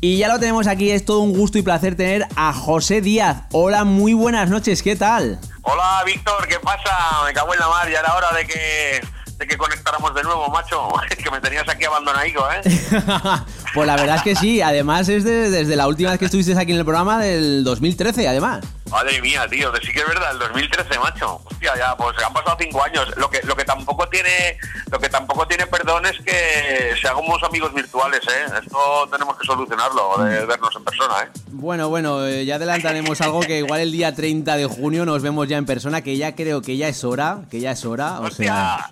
Y 0.00 0.18
ya 0.18 0.28
lo 0.28 0.38
tenemos 0.38 0.66
aquí, 0.66 0.90
es 0.90 1.06
todo 1.06 1.20
un 1.20 1.32
gusto 1.32 1.56
y 1.56 1.62
placer 1.62 1.96
tener 1.96 2.26
a 2.36 2.52
José 2.52 3.00
Díaz. 3.00 3.44
Hola, 3.52 3.84
muy 3.84 4.12
buenas 4.12 4.50
noches, 4.50 4.82
¿qué 4.82 4.94
tal? 4.94 5.38
Hola, 5.62 6.02
Víctor, 6.04 6.46
¿qué 6.46 6.60
pasa? 6.60 7.24
Me 7.24 7.32
cago 7.32 7.54
en 7.54 7.60
la 7.60 7.68
mar, 7.68 7.90
ya 7.90 8.00
era 8.00 8.14
hora 8.14 8.30
de 8.32 8.46
que, 8.46 9.00
de 9.38 9.46
que 9.46 9.56
conectáramos 9.58 10.14
de 10.14 10.22
nuevo, 10.22 10.48
macho. 10.48 10.88
que 11.22 11.30
me 11.30 11.40
tenías 11.40 11.68
aquí 11.68 11.84
abandonadico, 11.84 12.46
¿eh? 12.50 12.60
pues 13.74 13.86
la 13.86 13.96
verdad 13.96 14.16
es 14.16 14.22
que 14.22 14.34
sí, 14.36 14.60
además 14.62 15.08
es 15.08 15.24
de- 15.24 15.50
desde 15.50 15.76
la 15.76 15.86
última 15.88 16.10
vez 16.10 16.18
que 16.18 16.24
estuviste 16.26 16.56
aquí 16.58 16.72
en 16.72 16.78
el 16.78 16.84
programa 16.84 17.18
del 17.20 17.64
2013, 17.64 18.28
además. 18.28 18.64
Madre 18.90 19.20
mía, 19.20 19.44
tío, 19.50 19.72
sí 19.84 19.92
que 19.92 19.98
es 19.98 20.06
verdad, 20.06 20.30
el 20.32 20.38
2013, 20.38 20.98
macho. 21.00 21.40
Hostia, 21.44 21.72
ya, 21.76 21.96
pues 21.96 22.16
han 22.24 22.32
pasado 22.32 22.56
cinco 22.60 22.82
años. 22.84 23.12
Lo 23.16 23.28
que, 23.28 23.40
lo 23.42 23.56
que 23.56 23.64
tampoco 23.64 24.08
tiene, 24.08 24.56
lo 24.92 24.98
que 25.00 25.08
tampoco 25.08 25.46
tiene 25.48 25.66
perdón 25.66 26.06
es 26.06 26.16
que 26.24 26.94
seamos 27.02 27.42
amigos 27.42 27.74
virtuales, 27.74 28.20
¿eh? 28.28 28.44
Esto 28.62 29.08
tenemos 29.10 29.36
que 29.36 29.44
solucionarlo, 29.44 30.16
de 30.24 30.46
vernos 30.46 30.74
en 30.76 30.84
persona, 30.84 31.14
¿eh? 31.24 31.28
Bueno, 31.48 31.88
bueno, 31.88 32.24
eh, 32.24 32.44
ya 32.44 32.54
adelantaremos 32.56 33.20
algo 33.20 33.40
que 33.40 33.58
igual 33.58 33.80
el 33.80 33.90
día 33.90 34.14
30 34.14 34.56
de 34.56 34.66
junio 34.66 35.04
nos 35.04 35.20
vemos 35.22 35.48
ya 35.48 35.56
en 35.56 35.66
persona, 35.66 36.02
que 36.02 36.16
ya 36.16 36.36
creo 36.36 36.62
que 36.62 36.76
ya 36.76 36.86
es 36.86 37.02
hora, 37.02 37.40
que 37.50 37.58
ya 37.60 37.72
es 37.72 37.84
hora, 37.84 38.20
o 38.20 38.30
sea... 38.30 38.88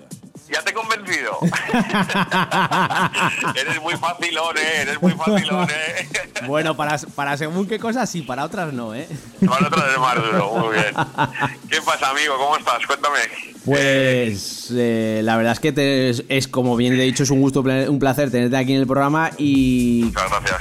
Ya 0.54 0.62
te 0.62 0.70
he 0.70 0.74
convencido. 0.74 1.36
eres 3.56 3.82
muy 3.82 3.94
facilón, 3.96 4.56
¿eh? 4.56 4.82
Eres 4.82 5.02
muy 5.02 5.10
facilón, 5.12 5.68
¿eh? 5.68 6.08
Bueno, 6.46 6.76
para, 6.76 6.96
para 7.14 7.36
según 7.36 7.66
qué 7.66 7.78
cosas 7.80 8.08
sí, 8.08 8.22
para 8.22 8.44
otras 8.44 8.72
no, 8.72 8.94
¿eh? 8.94 9.08
Para 9.46 9.66
otro 9.66 9.84
es 9.90 9.98
más 9.98 10.14
duro, 10.16 10.52
muy 10.58 10.74
bien. 10.74 10.94
¿Qué 11.70 11.80
pasa, 11.82 12.10
amigo? 12.10 12.36
¿Cómo 12.38 12.56
estás? 12.56 12.86
Cuéntame. 12.86 13.18
Pues 13.64 14.72
eh, 14.76 15.20
la 15.24 15.36
verdad 15.36 15.52
es 15.54 15.60
que 15.60 15.72
te- 15.72 16.10
es, 16.10 16.22
es, 16.28 16.46
como 16.48 16.76
bien 16.76 16.94
te 16.94 17.02
he 17.02 17.06
dicho, 17.06 17.22
es 17.24 17.30
un 17.30 17.40
gusto, 17.40 17.60
un 17.62 17.98
placer 17.98 18.30
tenerte 18.30 18.56
aquí 18.56 18.74
en 18.74 18.80
el 18.80 18.86
programa 18.86 19.30
y, 19.38 20.02
Muchas 20.04 20.30
gracias. 20.30 20.60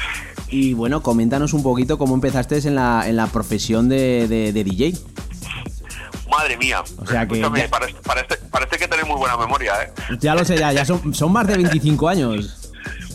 y 0.50 0.74
bueno, 0.74 1.04
coméntanos 1.04 1.54
un 1.54 1.62
poquito 1.64 1.98
cómo 2.00 2.16
empezaste 2.16 2.58
en 2.68 2.74
la, 2.76 3.04
en 3.08 3.16
la 3.18 3.28
profesión 3.28 3.90
de, 3.90 4.28
de- 4.28 4.54
de 4.54 4.64
DJ. 4.64 4.94
Madre 6.38 6.58
mía. 6.58 6.82
O 6.98 7.06
sea 7.06 7.28
que 7.28 7.34
Escúchame, 7.36 7.60
ya- 7.62 7.70
parece, 7.70 7.96
parece, 8.04 8.38
parece 8.52 8.78
que 8.78 8.88
tenés 8.88 9.06
muy 9.08 9.18
buena 9.18 9.38
memoria, 9.38 9.74
¿eh? 9.84 9.94
Ya 10.20 10.34
lo 10.36 10.44
sé, 10.46 10.58
ya, 10.58 10.72
ya 10.72 10.84
son, 10.86 11.14
son 11.14 11.32
más 11.32 11.46
de 11.48 11.58
25 11.58 12.08
años. 12.10 12.63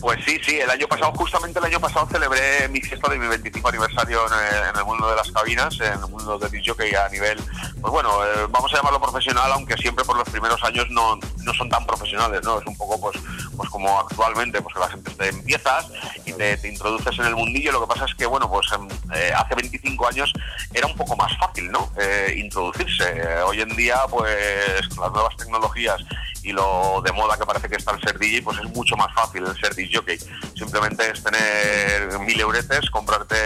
Pues 0.01 0.25
sí, 0.25 0.39
sí, 0.45 0.61
el 0.61 0.71
año 0.71 0.87
pasado, 0.87 1.13
justamente 1.13 1.59
el 1.59 1.65
año 1.65 1.81
pasado 1.81 2.07
celebré 2.07 2.69
mi 2.69 2.81
fiesta 2.81 3.11
de 3.11 3.19
mi 3.19 3.27
25 3.27 3.69
aniversario 3.69 4.21
en 4.27 4.33
el, 4.33 4.69
en 4.69 4.77
el 4.77 4.85
mundo 4.85 5.11
de 5.11 5.17
las 5.17 5.31
cabinas, 5.33 5.75
en 5.81 5.93
el 5.93 6.09
mundo 6.09 6.39
del 6.39 6.51
que 6.51 6.97
a 6.97 7.09
nivel, 7.09 7.39
pues 7.81 7.93
bueno, 7.93 8.25
eh, 8.25 8.47
vamos 8.51 8.73
a 8.73 8.77
llamarlo 8.77 9.01
profesional, 9.01 9.51
aunque 9.53 9.77
siempre 9.77 10.05
por 10.05 10.17
los 10.17 10.29
primeros 10.29 10.63
años 10.63 10.87
no, 10.91 11.19
no 11.39 11.55
son 11.55 11.69
tan 11.69 11.85
profesionales, 11.87 12.41
¿no? 12.45 12.59
Es 12.61 12.67
un 12.67 12.77
poco 12.77 13.01
pues, 13.01 13.17
pues 13.57 13.69
como 13.71 13.99
actualmente, 13.99 14.61
pues 14.63 14.75
que 14.75 14.81
la 14.81 14.89
gente 14.89 15.11
esté 15.11 15.29
en 15.29 15.43
piezas 15.45 15.87
y 16.25 16.33
te, 16.33 16.57
te 16.57 16.69
introduces 16.69 17.19
en 17.19 17.27
el 17.27 17.35
mundillo. 17.35 17.73
Lo 17.73 17.81
que 17.81 17.95
pasa 17.95 18.05
es 18.05 18.15
que, 18.15 18.27
bueno, 18.27 18.49
pues 18.51 18.67
em, 18.73 18.89
eh, 19.15 19.33
hace 19.35 19.55
25 19.55 20.09
años 20.09 20.33
era 20.73 20.87
un 20.87 20.95
poco 20.95 21.17
más 21.17 21.37
fácil, 21.39 21.71
¿no? 21.71 21.91
Eh, 22.01 22.35
introducirse. 22.37 23.05
Eh, 23.05 23.43
hoy 23.43 23.61
en 23.61 23.75
día, 23.77 23.99
pues 24.11 24.89
con 24.89 25.05
las 25.05 25.13
nuevas 25.13 25.37
tecnologías 25.37 26.01
y 26.49 26.53
lo 26.53 27.03
de 27.05 27.13
moda 27.13 27.37
que 27.37 27.45
parece 27.45 27.69
que 27.69 27.77
está 27.77 27.93
el 27.93 28.01
ser 28.01 28.19
DJ, 28.19 28.43
pues 28.43 28.57
es 28.59 28.65
mucho 28.71 28.97
más 28.97 29.13
fácil 29.15 29.45
el 29.45 29.55
ser 29.61 29.75
DJ 29.75 29.99
jockey. 29.99 30.19
Simplemente 30.57 31.11
es 31.11 31.23
tener 31.23 32.19
mil 32.21 32.41
euretes, 32.41 32.89
comprarte 32.91 33.37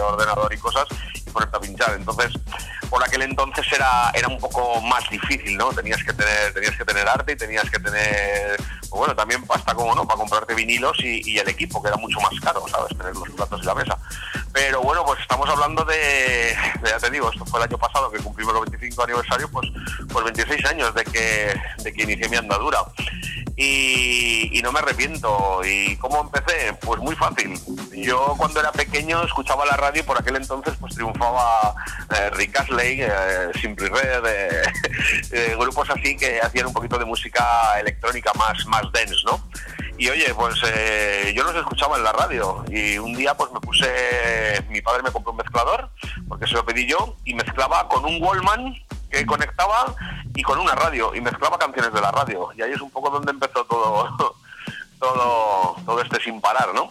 ordenador 0.00 0.52
y 0.54 0.56
cosas 0.56 0.86
y 1.14 1.30
ponerte 1.30 1.58
a 1.58 1.60
pinchar. 1.60 1.94
Entonces, 1.94 2.32
por 2.88 3.04
aquel 3.04 3.20
entonces 3.20 3.66
era, 3.70 4.10
era 4.14 4.28
un 4.28 4.38
poco 4.38 4.80
más 4.80 5.08
difícil, 5.10 5.58
¿no? 5.58 5.68
Tenías 5.74 6.02
que 6.02 6.14
tener, 6.14 6.54
tenías 6.54 6.74
que 6.74 6.86
tener 6.86 7.06
arte 7.06 7.32
y 7.32 7.36
tenías 7.36 7.70
que 7.70 7.78
tener, 7.78 8.56
pues 8.56 8.92
bueno, 8.92 9.14
también 9.14 9.44
hasta 9.50 9.74
como 9.74 9.94
no, 9.94 10.06
para 10.06 10.16
comprarte 10.16 10.54
vinilos 10.54 10.96
y 11.00 11.38
el 11.38 11.48
equipo, 11.50 11.82
que 11.82 11.88
era 11.88 11.98
mucho 11.98 12.18
más 12.20 12.40
caro, 12.40 12.64
¿sabes? 12.66 12.96
Tener 12.96 13.14
los 13.14 13.28
platos 13.28 13.60
y 13.62 13.66
la 13.66 13.74
mesa. 13.74 13.98
Pero 14.56 14.80
bueno, 14.80 15.04
pues 15.04 15.20
estamos 15.20 15.46
hablando 15.50 15.84
de, 15.84 16.56
ya 16.82 16.96
te 16.98 17.10
digo, 17.10 17.30
esto 17.30 17.44
fue 17.44 17.60
el 17.60 17.68
año 17.68 17.76
pasado 17.76 18.10
que 18.10 18.20
cumplimos 18.20 18.54
el 18.54 18.70
25 18.70 19.02
aniversario, 19.02 19.50
pues, 19.50 19.68
pues 20.10 20.24
26 20.24 20.64
años 20.64 20.94
de 20.94 21.04
que, 21.04 21.54
de 21.82 21.92
que 21.92 22.02
inicié 22.04 22.26
mi 22.30 22.38
andadura. 22.38 22.78
Y, 23.54 24.58
no 24.62 24.72
me 24.72 24.78
arrepiento. 24.78 25.60
¿Y 25.62 25.96
cómo 25.96 26.22
empecé? 26.22 26.72
Pues 26.80 27.00
muy 27.00 27.14
fácil. 27.14 27.52
Yo 27.94 28.34
cuando 28.38 28.60
era 28.60 28.72
pequeño 28.72 29.22
escuchaba 29.22 29.66
la 29.66 29.76
radio 29.76 30.00
y 30.00 30.04
por 30.04 30.18
aquel 30.18 30.36
entonces 30.36 30.74
pues 30.80 30.94
triunfaba 30.94 31.74
eh, 32.16 32.30
Rick 32.30 32.58
Astley, 32.58 33.02
eh, 33.02 33.50
Simply 33.60 33.88
Red, 33.88 34.24
eh, 34.26 34.62
eh, 35.32 35.56
grupos 35.58 35.88
así 35.90 36.16
que 36.16 36.40
hacían 36.40 36.66
un 36.66 36.72
poquito 36.72 36.98
de 36.98 37.04
música 37.04 37.78
electrónica 37.78 38.32
más, 38.34 38.66
más 38.66 38.90
dense, 38.92 39.14
¿no? 39.26 39.40
Y 39.98 40.08
oye, 40.10 40.34
pues 40.34 40.54
eh, 40.66 41.32
yo 41.34 41.42
los 41.44 41.54
escuchaba 41.54 41.96
en 41.96 42.04
la 42.04 42.12
radio 42.12 42.64
y 42.68 42.98
un 42.98 43.14
día 43.14 43.34
pues 43.34 43.50
me 43.52 43.60
puse, 43.60 44.62
mi 44.68 44.82
padre 44.82 45.02
me 45.02 45.10
compró 45.10 45.32
un 45.32 45.38
mezclador 45.38 45.88
porque 46.28 46.46
se 46.46 46.54
lo 46.54 46.64
pedí 46.66 46.86
yo 46.86 47.16
y 47.24 47.34
mezclaba 47.34 47.88
con 47.88 48.04
un 48.04 48.22
Wallman 48.22 48.74
que 49.10 49.24
conectaba 49.24 49.94
y 50.34 50.42
con 50.42 50.58
una 50.58 50.74
radio 50.74 51.14
y 51.14 51.20
mezclaba 51.20 51.58
canciones 51.58 51.92
de 51.92 52.00
la 52.00 52.10
radio. 52.10 52.50
Y 52.56 52.62
ahí 52.62 52.72
es 52.72 52.80
un 52.80 52.90
poco 52.90 53.08
donde 53.08 53.30
empezó 53.30 53.64
todo 53.64 54.34
todo 54.98 55.76
todo 55.84 56.00
este 56.00 56.20
sin 56.20 56.40
parar, 56.40 56.68
¿no? 56.74 56.90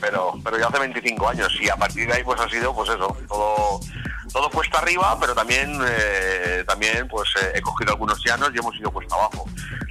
Pero 0.00 0.34
pero 0.42 0.58
ya 0.58 0.66
hace 0.68 0.78
25 0.78 1.28
años 1.28 1.52
y 1.60 1.68
a 1.68 1.76
partir 1.76 2.06
de 2.06 2.14
ahí 2.14 2.24
pues 2.24 2.40
ha 2.40 2.48
sido 2.48 2.74
pues 2.74 2.90
eso, 2.90 3.16
todo 3.28 3.80
todo 4.32 4.50
cuesta 4.50 4.78
arriba, 4.78 5.16
pero 5.20 5.34
también 5.34 5.78
eh, 5.86 6.64
también 6.66 7.06
pues 7.08 7.28
eh, 7.40 7.52
he 7.54 7.62
cogido 7.62 7.92
algunos 7.92 8.22
llanos 8.24 8.50
y 8.54 8.58
hemos 8.58 8.76
ido 8.76 8.90
cuesta 8.90 9.14
abajo. 9.14 9.44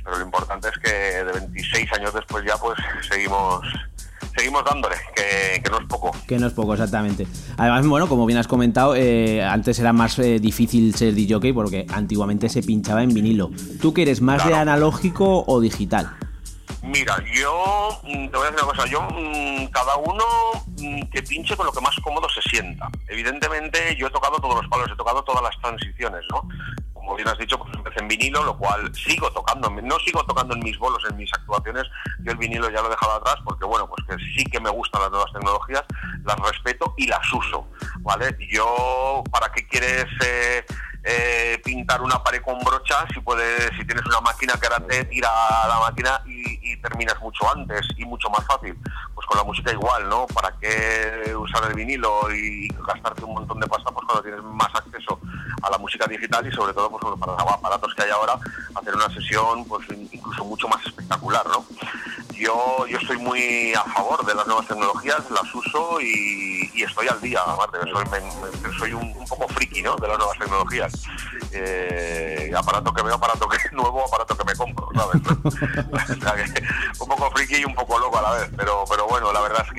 Pero 0.03 0.17
lo 0.17 0.26
importante 0.26 0.69
es 0.69 0.78
que 0.78 0.91
de 0.91 1.32
26 1.32 1.93
años 1.93 2.13
después 2.13 2.43
ya 2.45 2.57
pues 2.57 2.78
seguimos 3.09 3.65
seguimos 4.36 4.63
dándole, 4.65 4.95
que, 5.15 5.61
que 5.61 5.69
no 5.69 5.80
es 5.80 5.88
poco. 5.88 6.11
Que 6.28 6.39
no 6.39 6.47
es 6.47 6.53
poco, 6.53 6.74
exactamente. 6.74 7.28
Además, 7.57 7.86
bueno, 7.86 8.07
como 8.07 8.26
bien 8.26 8.39
has 8.39 8.47
comentado, 8.47 8.95
eh, 8.95 9.43
antes 9.43 9.80
era 9.80 9.93
más 9.93 10.17
eh, 10.19 10.39
difícil 10.39 10.95
ser 10.95 11.13
DJ 11.13 11.53
porque 11.53 11.86
antiguamente 11.89 12.49
se 12.49 12.63
pinchaba 12.63 13.03
en 13.03 13.13
vinilo. 13.13 13.51
¿Tú 13.82 13.93
que 13.93 14.03
eres 14.03 14.21
más 14.21 14.45
de 14.45 14.53
analógico 14.53 15.43
o 15.47 15.61
digital? 15.61 16.15
Mira, 16.84 17.16
yo 17.34 17.98
mm, 18.04 18.28
te 18.28 18.38
voy 18.38 18.46
a 18.46 18.52
decir 18.52 18.66
una 18.66 18.74
cosa, 18.74 18.86
yo 18.86 19.02
mm, 19.02 19.68
cada 19.68 19.96
uno 19.96 20.26
mm, 20.68 21.04
que 21.04 21.24
pinche 21.24 21.56
con 21.56 21.66
lo 21.66 21.72
que 21.72 21.80
más 21.80 21.96
cómodo 22.04 22.28
se 22.28 22.42
sienta. 22.42 22.90
Evidentemente 23.08 23.96
yo 23.96 24.08
he 24.08 24.10
tocado 24.10 24.38
todos 24.38 24.56
los 24.56 24.68
palos, 24.68 24.92
he 24.92 24.96
tocado 24.98 25.24
todas 25.24 25.42
las 25.42 25.58
transiciones, 25.62 26.26
¿no? 26.30 26.46
Como 26.94 27.16
bien 27.16 27.30
has 27.30 27.38
dicho, 27.38 27.58
pues 27.58 27.74
empecé 27.74 28.02
en 28.02 28.10
vinilo, 28.10 28.44
lo 28.44 28.58
cual 28.58 28.94
sigo 28.94 29.32
tocando, 29.32 29.70
no 29.70 29.98
sigo 30.00 30.26
tocando 30.26 30.56
en 30.56 30.60
mis 30.60 30.78
bolos, 30.78 31.02
en 31.10 31.16
mis 31.16 31.32
actuaciones, 31.34 31.86
yo 32.20 32.34
el 32.34 32.38
vinilo 32.38 32.70
ya 32.70 32.82
lo 32.82 32.88
he 32.88 32.92
dejado 32.92 33.14
atrás 33.14 33.38
porque 33.46 33.64
bueno, 33.64 33.88
pues 33.88 34.06
que 34.06 34.22
sí 34.36 34.44
que 34.44 34.60
me 34.60 34.70
gustan 34.70 35.04
las 35.04 35.12
nuevas 35.12 35.32
tecnologías, 35.32 35.86
las 36.26 36.38
respeto 36.38 36.94
y 36.98 37.08
las 37.08 37.32
uso, 37.32 37.66
¿vale? 38.02 38.36
Yo, 38.52 39.24
¿para 39.32 39.50
qué 39.54 39.66
quieres 39.70 40.08
eh, 40.26 40.66
eh, 41.04 41.60
pintar 41.64 42.01
una 42.01 42.24
pared 42.24 42.41
con 42.41 42.60
brocha 42.60 43.06
si 43.14 43.20
puedes, 43.20 43.70
si 43.78 43.86
tienes 43.86 44.06
una 44.06 44.22
máquina 44.22 44.54
que 44.54 44.68
te 44.88 45.06
tira 45.06 45.30
la 45.68 45.80
máquina 45.80 46.22
y, 46.26 46.72
y 46.72 46.78
terminas 46.78 47.20
mucho 47.22 47.49
antes 47.54 47.82
y 47.97 48.06
mucho 48.06 48.30
más 48.30 48.45
fácil. 48.45 48.78
Pues 49.24 49.28
con 49.28 49.38
la 49.38 49.43
música 49.43 49.71
igual, 49.71 50.09
¿no? 50.09 50.26
¿Para 50.28 50.51
qué 50.59 51.34
usar 51.38 51.63
el 51.69 51.74
vinilo 51.76 52.30
y 52.34 52.67
gastarte 52.86 53.24
un 53.24 53.34
montón 53.36 53.59
de 53.59 53.67
pasta 53.67 53.89
pues 53.91 54.05
cuando 54.05 54.21
tienes 54.24 54.43
más 54.43 54.74
acceso 54.76 55.19
a 55.61 55.69
la 55.69 55.78
música 55.78 56.05
digital 56.07 56.45
y 56.45 56.51
sobre 56.51 56.74
todo 56.74 56.89
pues 56.89 57.03
para 57.19 57.32
los 57.34 57.53
aparatos 57.53 57.93
que 57.95 58.03
hay 58.03 58.09
ahora 58.09 58.38
hacer 58.76 58.95
una 58.95 59.09
sesión 59.09 59.63
pues 59.65 59.88
incluso 60.11 60.43
mucho 60.43 60.67
más 60.67 60.86
espectacular, 60.86 61.45
¿no? 61.47 61.65
Yo, 62.34 62.86
yo 62.88 62.97
estoy 62.97 63.17
muy 63.17 63.74
a 63.74 63.84
favor 63.84 64.26
de 64.26 64.34
las 64.36 64.45
nuevas 64.47 64.67
tecnologías, 64.67 65.30
las 65.32 65.55
uso 65.55 66.01
y, 66.01 66.69
estoy 66.84 67.07
al 67.07 67.21
día, 67.21 67.39
aparte, 67.45 67.78
soy, 67.89 68.03
me- 68.09 68.78
soy 68.78 68.93
un, 68.93 69.13
poco 69.28 69.47
friki 69.47 69.82
¿no? 69.82 69.95
de 69.95 70.07
las 70.07 70.17
nuevas 70.17 70.38
tecnologías. 70.38 70.91
Eh, 71.51 72.51
aparato 72.57 72.91
que 72.93 73.03
veo, 73.03 73.15
aparato 73.15 73.47
que 73.47 73.57
nuevo, 73.71 74.03
aparato 74.05 74.36
que 74.36 74.43
me 74.43 74.55
compro, 74.55 74.89
¿sabes? 74.93 75.21
O 75.93 76.21
sea 76.21 76.36
que 76.36 76.63
un 76.99 77.07
poco 77.07 77.32
friki 77.32 77.57
y 77.57 77.65
un 77.65 77.76
poco 77.76 77.97
loco 77.99 78.17
a 78.17 78.21
la 78.24 78.32
vez, 78.32 78.49
pero, 78.57 78.84
pero 78.89 79.07
bueno, 79.07 79.12
la 79.22 79.41
verdad 79.41 79.66
es 79.68 79.74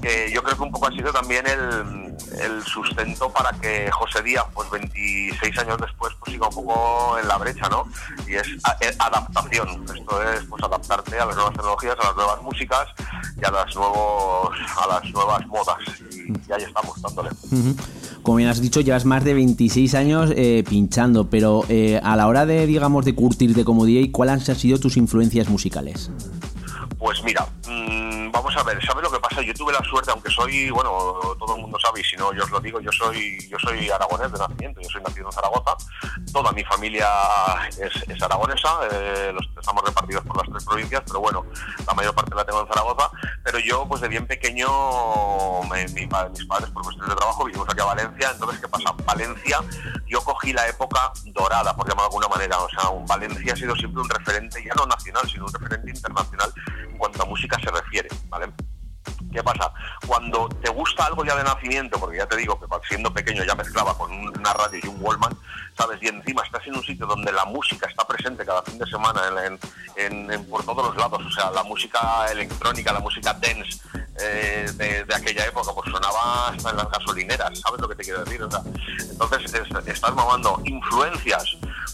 que, 0.00 0.32
yo 0.32 0.42
creo 0.42 0.56
que 0.56 0.62
un 0.62 0.72
poco 0.72 0.86
ha 0.86 0.92
sido 0.92 1.12
también 1.12 1.44
el, 1.46 2.62
sustento 2.64 3.30
para 3.30 3.50
que 3.60 3.90
José 3.90 4.22
Díaz, 4.22 4.44
pues 4.54 4.70
26 4.70 5.58
años 5.58 5.78
después, 5.80 6.12
pues 6.18 6.32
siga 6.32 6.48
un 6.48 6.54
poco 6.54 7.18
en 7.18 7.28
la 7.28 7.36
brecha, 7.36 7.68
¿no? 7.68 7.86
Y 8.26 8.34
es 8.34 8.48
eh, 8.48 8.94
adaptación. 8.98 9.84
Esto 9.94 10.22
es 10.22 10.44
pues 10.44 10.62
adaptarte 10.62 11.18
a 11.18 11.26
las 11.26 11.36
nuevas 11.36 11.52
tecnologías, 11.52 11.96
a 12.00 12.06
las 12.06 12.16
nuevas 12.16 12.42
músicas 12.42 12.88
y 13.40 13.44
a 13.44 13.50
las 13.50 13.74
nuevos, 13.74 14.56
a 14.82 14.86
las 14.88 15.12
nuevas 15.12 15.46
modas. 15.46 15.78
Y, 16.10 16.32
y 16.32 16.52
ahí 16.52 16.62
estamos 16.62 17.00
dándole. 17.02 17.30
Como 18.22 18.36
bien 18.36 18.48
has 18.48 18.60
dicho, 18.60 18.80
llevas 18.80 19.04
más 19.04 19.24
de 19.24 19.34
26 19.34 19.94
años 19.94 20.32
eh, 20.36 20.64
pinchando, 20.68 21.28
pero 21.28 21.64
eh, 21.68 22.00
a 22.02 22.14
la 22.16 22.28
hora 22.28 22.46
de, 22.46 22.66
digamos, 22.66 23.04
de 23.04 23.14
curtirte 23.16 23.64
como 23.64 23.84
DJ, 23.84 24.12
¿cuáles 24.12 24.48
han 24.48 24.56
sido 24.56 24.78
tus 24.78 24.96
influencias 24.96 25.48
musicales? 25.48 26.10
Pues 27.02 27.20
mira, 27.24 27.44
mm, 27.66 28.30
vamos 28.30 28.56
a 28.56 28.62
ver, 28.62 28.80
¿sabes 28.86 29.02
lo 29.02 29.10
que 29.10 29.18
pasa? 29.18 29.42
Yo 29.42 29.52
tuve 29.54 29.72
la 29.72 29.82
suerte, 29.82 30.12
aunque 30.12 30.30
soy, 30.30 30.70
bueno, 30.70 31.18
todo 31.36 31.56
el 31.56 31.62
mundo 31.62 31.76
sabe, 31.80 32.00
y 32.00 32.04
si 32.04 32.14
no, 32.14 32.32
yo 32.32 32.44
os 32.44 32.50
lo 32.52 32.60
digo, 32.60 32.78
yo 32.78 32.92
soy, 32.92 33.44
yo 33.48 33.58
soy 33.58 33.90
aragonés 33.90 34.30
de 34.30 34.38
nacimiento, 34.38 34.80
yo 34.80 34.88
soy 34.88 35.02
nacido 35.02 35.26
en 35.26 35.32
Zaragoza, 35.32 35.74
toda 36.32 36.52
mi 36.52 36.62
familia 36.62 37.08
es, 37.70 38.08
es 38.08 38.22
aragonesa, 38.22 38.68
eh, 38.92 39.32
los, 39.34 39.44
estamos 39.58 39.82
repartidos 39.84 40.24
por 40.24 40.36
las 40.36 40.48
tres 40.48 40.64
provincias, 40.64 41.02
pero 41.04 41.18
bueno, 41.18 41.44
la 41.84 41.92
mayor 41.94 42.14
parte 42.14 42.36
la 42.36 42.44
tengo 42.44 42.60
en 42.60 42.68
Zaragoza, 42.68 43.10
pero 43.42 43.58
yo, 43.58 43.84
pues 43.88 44.00
de 44.00 44.06
bien 44.06 44.24
pequeño, 44.28 44.68
mis 45.92 46.06
padres, 46.06 46.70
por 46.70 46.84
cuestiones 46.84 47.08
de 47.08 47.16
trabajo, 47.16 47.44
vinimos 47.46 47.68
aquí 47.68 47.80
a 47.80 47.84
Valencia, 47.84 48.30
entonces, 48.30 48.60
¿qué 48.60 48.68
pasa? 48.68 48.94
Valencia, 49.04 49.58
yo 50.06 50.22
cogí 50.22 50.52
la 50.52 50.68
época 50.68 51.12
dorada, 51.24 51.74
por 51.74 51.88
llamarlo 51.88 52.10
de 52.10 52.16
alguna 52.16 52.28
manera, 52.28 52.58
o 52.60 52.68
sea, 52.68 52.90
Valencia 53.08 53.54
ha 53.54 53.56
sido 53.56 53.74
siempre 53.74 54.02
un 54.02 54.08
referente, 54.08 54.62
ya 54.64 54.74
no 54.76 54.86
nacional, 54.86 55.28
sino 55.28 55.46
un 55.46 55.52
referente 55.52 55.90
internacional 55.90 56.52
cuanto 57.02 57.20
a 57.20 57.26
música 57.26 57.58
se 57.58 57.68
refiere, 57.68 58.08
¿vale? 58.28 58.46
¿Qué 59.32 59.42
pasa? 59.42 59.72
Cuando 60.06 60.48
te 60.48 60.70
gusta 60.70 61.06
algo 61.06 61.24
ya 61.24 61.34
de 61.34 61.42
nacimiento, 61.42 61.98
porque 61.98 62.18
ya 62.18 62.26
te 62.26 62.36
digo 62.36 62.60
que 62.60 62.66
siendo 62.86 63.12
pequeño 63.12 63.42
ya 63.42 63.56
mezclaba 63.56 63.98
con 63.98 64.12
una 64.12 64.52
radio 64.52 64.78
y 64.80 64.86
un 64.86 64.98
Wallman, 65.00 65.36
Y 66.00 66.08
encima 66.08 66.42
estás 66.44 66.66
en 66.66 66.76
un 66.76 66.82
sitio 66.82 67.06
donde 67.06 67.32
la 67.32 67.44
música 67.44 67.86
está 67.88 68.04
presente 68.06 68.44
cada 68.44 68.62
fin 68.62 68.78
de 68.78 68.86
semana 68.86 69.20
en, 69.96 70.44
por 70.46 70.64
todos 70.64 70.86
los 70.86 70.96
lados, 70.96 71.22
o 71.24 71.30
sea, 71.30 71.50
la 71.50 71.62
música 71.62 72.26
electrónica, 72.30 72.92
la 72.92 73.00
música 73.00 73.32
dance 73.34 73.78
eh, 74.20 74.70
de, 74.74 75.14
aquella 75.14 75.46
época, 75.46 75.72
pues 75.74 75.90
sonaba 75.90 76.48
hasta 76.48 76.70
en 76.70 76.76
las 76.76 76.90
gasolineras, 76.90 77.58
¿sabes 77.60 77.80
lo 77.80 77.88
que 77.88 77.94
te 77.96 78.04
quiero 78.04 78.24
decir? 78.24 78.42
O 78.42 78.50
sea, 78.50 78.60
entonces 79.10 79.52
es- 79.54 79.86
estás 79.88 80.14
mamando 80.14 80.60
influencias. 80.64 81.44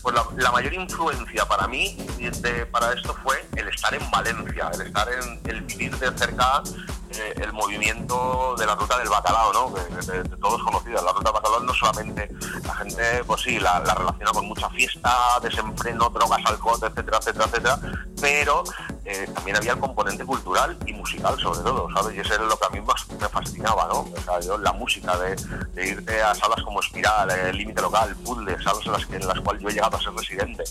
Pues 0.02 0.14
la, 0.14 0.24
la 0.36 0.52
mayor 0.52 0.72
influencia 0.74 1.44
para 1.46 1.66
mí 1.66 1.96
de- 2.18 2.66
para 2.66 2.92
esto 2.92 3.14
fue 3.22 3.44
el 3.56 3.68
estar 3.68 3.92
en 3.94 4.08
Valencia, 4.10 4.70
el 4.74 4.82
estar 4.82 5.08
en 5.12 5.40
el 5.50 5.62
vivir 5.62 5.96
de 5.98 6.16
cerca 6.16 6.62
eh, 7.10 7.34
el 7.38 7.52
movimiento 7.52 8.54
de 8.58 8.66
la 8.66 8.74
ruta 8.76 8.96
del 8.98 9.08
bacalao, 9.08 9.52
¿no? 9.52 9.74
Que 9.74 9.97
de, 10.12 10.24
todos 10.36 10.62
conocida. 10.62 11.02
La 11.02 11.12
ruta 11.12 11.30
bacalao 11.30 11.60
no 11.60 11.74
solamente 11.74 12.28
la 12.64 12.74
gente, 12.74 13.24
pues 13.26 13.42
sí, 13.42 13.58
la, 13.58 13.80
la 13.80 13.94
relaciona 13.94 14.32
con 14.32 14.46
mucha 14.46 14.68
fiesta, 14.70 15.10
desenfreno, 15.42 16.08
drogas, 16.10 16.40
alcohol, 16.44 16.78
etcétera, 16.82 17.18
etcétera, 17.18 17.44
etcétera, 17.46 17.78
pero 18.20 18.64
eh, 19.10 19.26
también 19.34 19.56
había 19.56 19.72
el 19.72 19.78
componente 19.78 20.22
cultural 20.22 20.76
y 20.84 20.92
musical 20.92 21.34
sobre 21.40 21.60
todo, 21.60 21.88
¿sabes? 21.94 22.14
Y 22.14 22.20
eso 22.20 22.34
era 22.34 22.44
lo 22.44 22.58
que 22.58 22.66
a 22.66 22.68
mí 22.68 22.80
más 22.82 23.08
me 23.18 23.26
fascinaba, 23.26 23.88
¿no? 23.88 24.00
O 24.00 24.22
sea, 24.22 24.38
yo 24.40 24.58
la 24.58 24.72
música 24.74 25.16
de, 25.16 25.34
de 25.72 25.88
irte 25.88 26.20
a 26.20 26.34
salas 26.34 26.62
como 26.62 26.80
Espiral, 26.80 27.30
eh, 27.30 27.50
Límite 27.54 27.80
Local, 27.80 28.14
Puzzle, 28.16 28.62
salas 28.62 28.84
en 28.84 28.92
las, 28.92 29.06
que, 29.06 29.16
en 29.16 29.26
las 29.26 29.40
cuales 29.40 29.62
yo 29.62 29.70
he 29.70 29.72
llegado 29.72 29.96
a 29.96 30.00
ser 30.00 30.12
residente, 30.12 30.62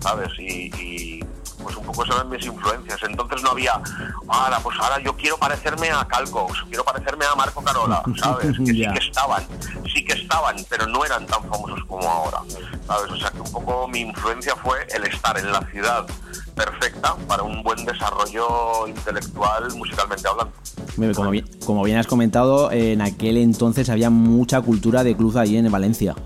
¿sabes? 0.00 0.28
Y, 0.38 0.70
y, 0.76 1.24
pues 1.62 1.74
un 1.74 1.86
poco 1.86 2.04
esas 2.04 2.16
eran 2.16 2.28
mis 2.28 2.44
influencias. 2.44 2.98
Entonces 3.02 3.42
no 3.42 3.52
había, 3.52 3.80
ahora, 4.28 4.60
pues 4.60 4.76
ahora 4.78 5.00
yo 5.00 5.16
quiero 5.16 5.38
parecerme 5.38 5.90
a 5.90 6.06
Calcox, 6.06 6.64
quiero 6.68 6.84
parecerme 6.84 7.24
a 7.24 7.34
Marco 7.34 7.64
Carola, 7.64 8.02
¿sabes? 8.22 8.58
Que 8.58 8.74
sí 8.74 8.86
que 8.92 8.98
estaban, 8.98 9.48
sí 9.92 10.04
que 10.04 10.12
estaban, 10.12 10.56
pero 10.68 10.86
no 10.86 11.02
eran 11.02 11.26
tan 11.26 11.42
famosos 11.48 11.82
como 11.86 12.06
ahora, 12.06 12.42
¿sabes? 12.86 13.10
O 13.10 13.16
sea 13.16 13.30
que 13.30 13.40
un 13.40 13.50
poco 13.50 13.88
mi 13.88 14.00
influencia 14.00 14.54
fue 14.56 14.86
el 14.94 15.04
estar 15.04 15.38
en 15.38 15.50
la 15.50 15.62
ciudad 15.70 16.06
perfecta 16.56 17.14
para 17.28 17.42
un 17.44 17.62
buen 17.62 17.84
desarrollo 17.84 18.88
intelectual 18.88 19.72
musicalmente 19.76 20.26
hablando. 20.26 20.52
Como 21.14 21.30
bien, 21.30 21.44
como 21.64 21.84
bien 21.84 21.98
has 21.98 22.06
comentado, 22.06 22.72
en 22.72 23.02
aquel 23.02 23.36
entonces 23.36 23.90
había 23.90 24.10
mucha 24.10 24.60
cultura 24.62 25.04
de 25.04 25.14
club 25.16 25.36
ahí 25.36 25.56
en 25.58 25.70
Valencia. 25.70 26.16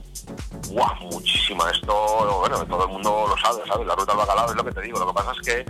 ¡Guau! 0.71 1.11
Muchísima. 1.13 1.71
Esto, 1.71 2.39
bueno, 2.41 2.65
todo 2.67 2.85
el 2.85 2.93
mundo 2.93 3.27
lo 3.29 3.37
sabe, 3.39 3.67
¿sabes? 3.67 3.87
La 3.87 3.95
ruta 3.95 4.13
del 4.13 4.19
bacalao 4.19 4.51
es 4.51 4.57
lo 4.57 4.65
que 4.65 4.73
te 4.73 4.81
digo. 4.83 4.99
Lo 4.99 5.07
que 5.09 5.15
pasa 5.15 5.33
es 5.33 5.41
que 5.47 5.67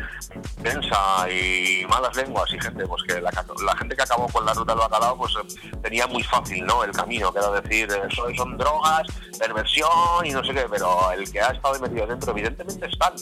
piensa 0.62 1.30
y 1.30 1.84
malas 1.86 2.14
lenguas 2.16 2.52
y 2.52 2.60
gente, 2.60 2.86
pues 2.86 3.02
que 3.04 3.20
la, 3.20 3.30
la 3.64 3.76
gente 3.76 3.96
que 3.96 4.02
acabó 4.02 4.28
con 4.28 4.44
la 4.44 4.52
ruta 4.52 4.72
del 4.72 4.80
bacalao, 4.80 5.16
pues 5.16 5.34
eh, 5.36 5.76
tenía 5.82 6.06
muy 6.06 6.22
fácil, 6.22 6.64
¿no? 6.64 6.84
El 6.84 6.92
camino, 6.92 7.32
que 7.32 7.38
era 7.38 7.50
decir, 7.60 7.88
eso 8.08 8.26
son 8.36 8.56
drogas, 8.56 9.06
perversión 9.38 9.88
y 10.24 10.30
no 10.30 10.44
sé 10.44 10.52
qué, 10.52 10.66
pero 10.70 11.10
el 11.12 11.30
que 11.30 11.40
ha 11.40 11.48
estado 11.48 11.78
metido 11.80 12.06
dentro, 12.06 12.30
evidentemente 12.32 12.86
están, 12.86 13.14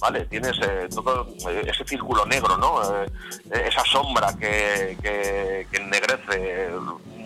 ¿vale? 0.00 0.26
Tienes 0.26 0.56
eh, 0.62 0.88
todo 0.92 1.28
eh, 1.48 1.62
ese 1.66 1.84
círculo 1.84 2.26
negro, 2.26 2.56
¿no? 2.56 2.82
Eh, 2.82 3.06
esa 3.50 3.84
sombra 3.84 4.34
que, 4.38 4.96
que, 5.02 5.66
ennegrece 5.72 6.70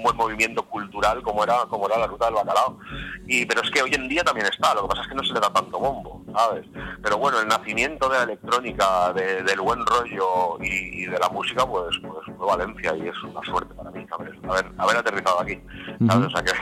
buen 0.04 0.16
movimiento 0.16 0.62
cultural 0.62 1.20
como 1.22 1.42
era 1.42 1.56
como 1.68 1.86
era 1.88 1.98
la 1.98 2.06
ruta 2.06 2.26
del 2.26 2.34
bacalao 2.34 2.78
y 3.26 3.44
pero 3.46 3.62
es 3.62 3.70
que 3.72 3.82
hoy 3.82 3.90
en 3.94 4.06
día 4.08 4.22
también 4.22 4.46
está 4.46 4.72
lo 4.74 4.82
que 4.82 4.88
pasa 4.88 5.02
es 5.02 5.08
que 5.08 5.14
no 5.16 5.24
se 5.24 5.32
le 5.34 5.40
da 5.40 5.50
tanto 5.52 5.78
bombo 5.80 6.22
sabes 6.36 6.64
pero 7.02 7.18
bueno 7.18 7.40
el 7.40 7.48
nacimiento 7.48 8.08
de 8.08 8.18
la 8.18 8.22
electrónica 8.24 9.12
de- 9.12 9.42
del 9.42 9.60
buen 9.60 9.80
rollo 9.84 10.62
y, 10.62 11.02
y 11.02 11.06
de 11.06 11.18
la 11.18 11.28
música 11.30 11.66
pues 11.66 11.96
pues 12.02 12.36
fue 12.36 12.46
Valencia 12.46 12.94
y 12.96 13.08
es 13.08 13.16
una 13.24 13.40
suerte 13.50 13.74
para 13.74 13.90
mí 13.90 14.06
¿sabes? 14.08 14.32
haber 14.48 14.72
haber 14.78 14.96
aterrizado 14.98 15.40
aquí 15.40 15.58
¿sabes? 16.06 16.26
o 16.26 16.30
sea 16.30 16.42
que 16.42 16.52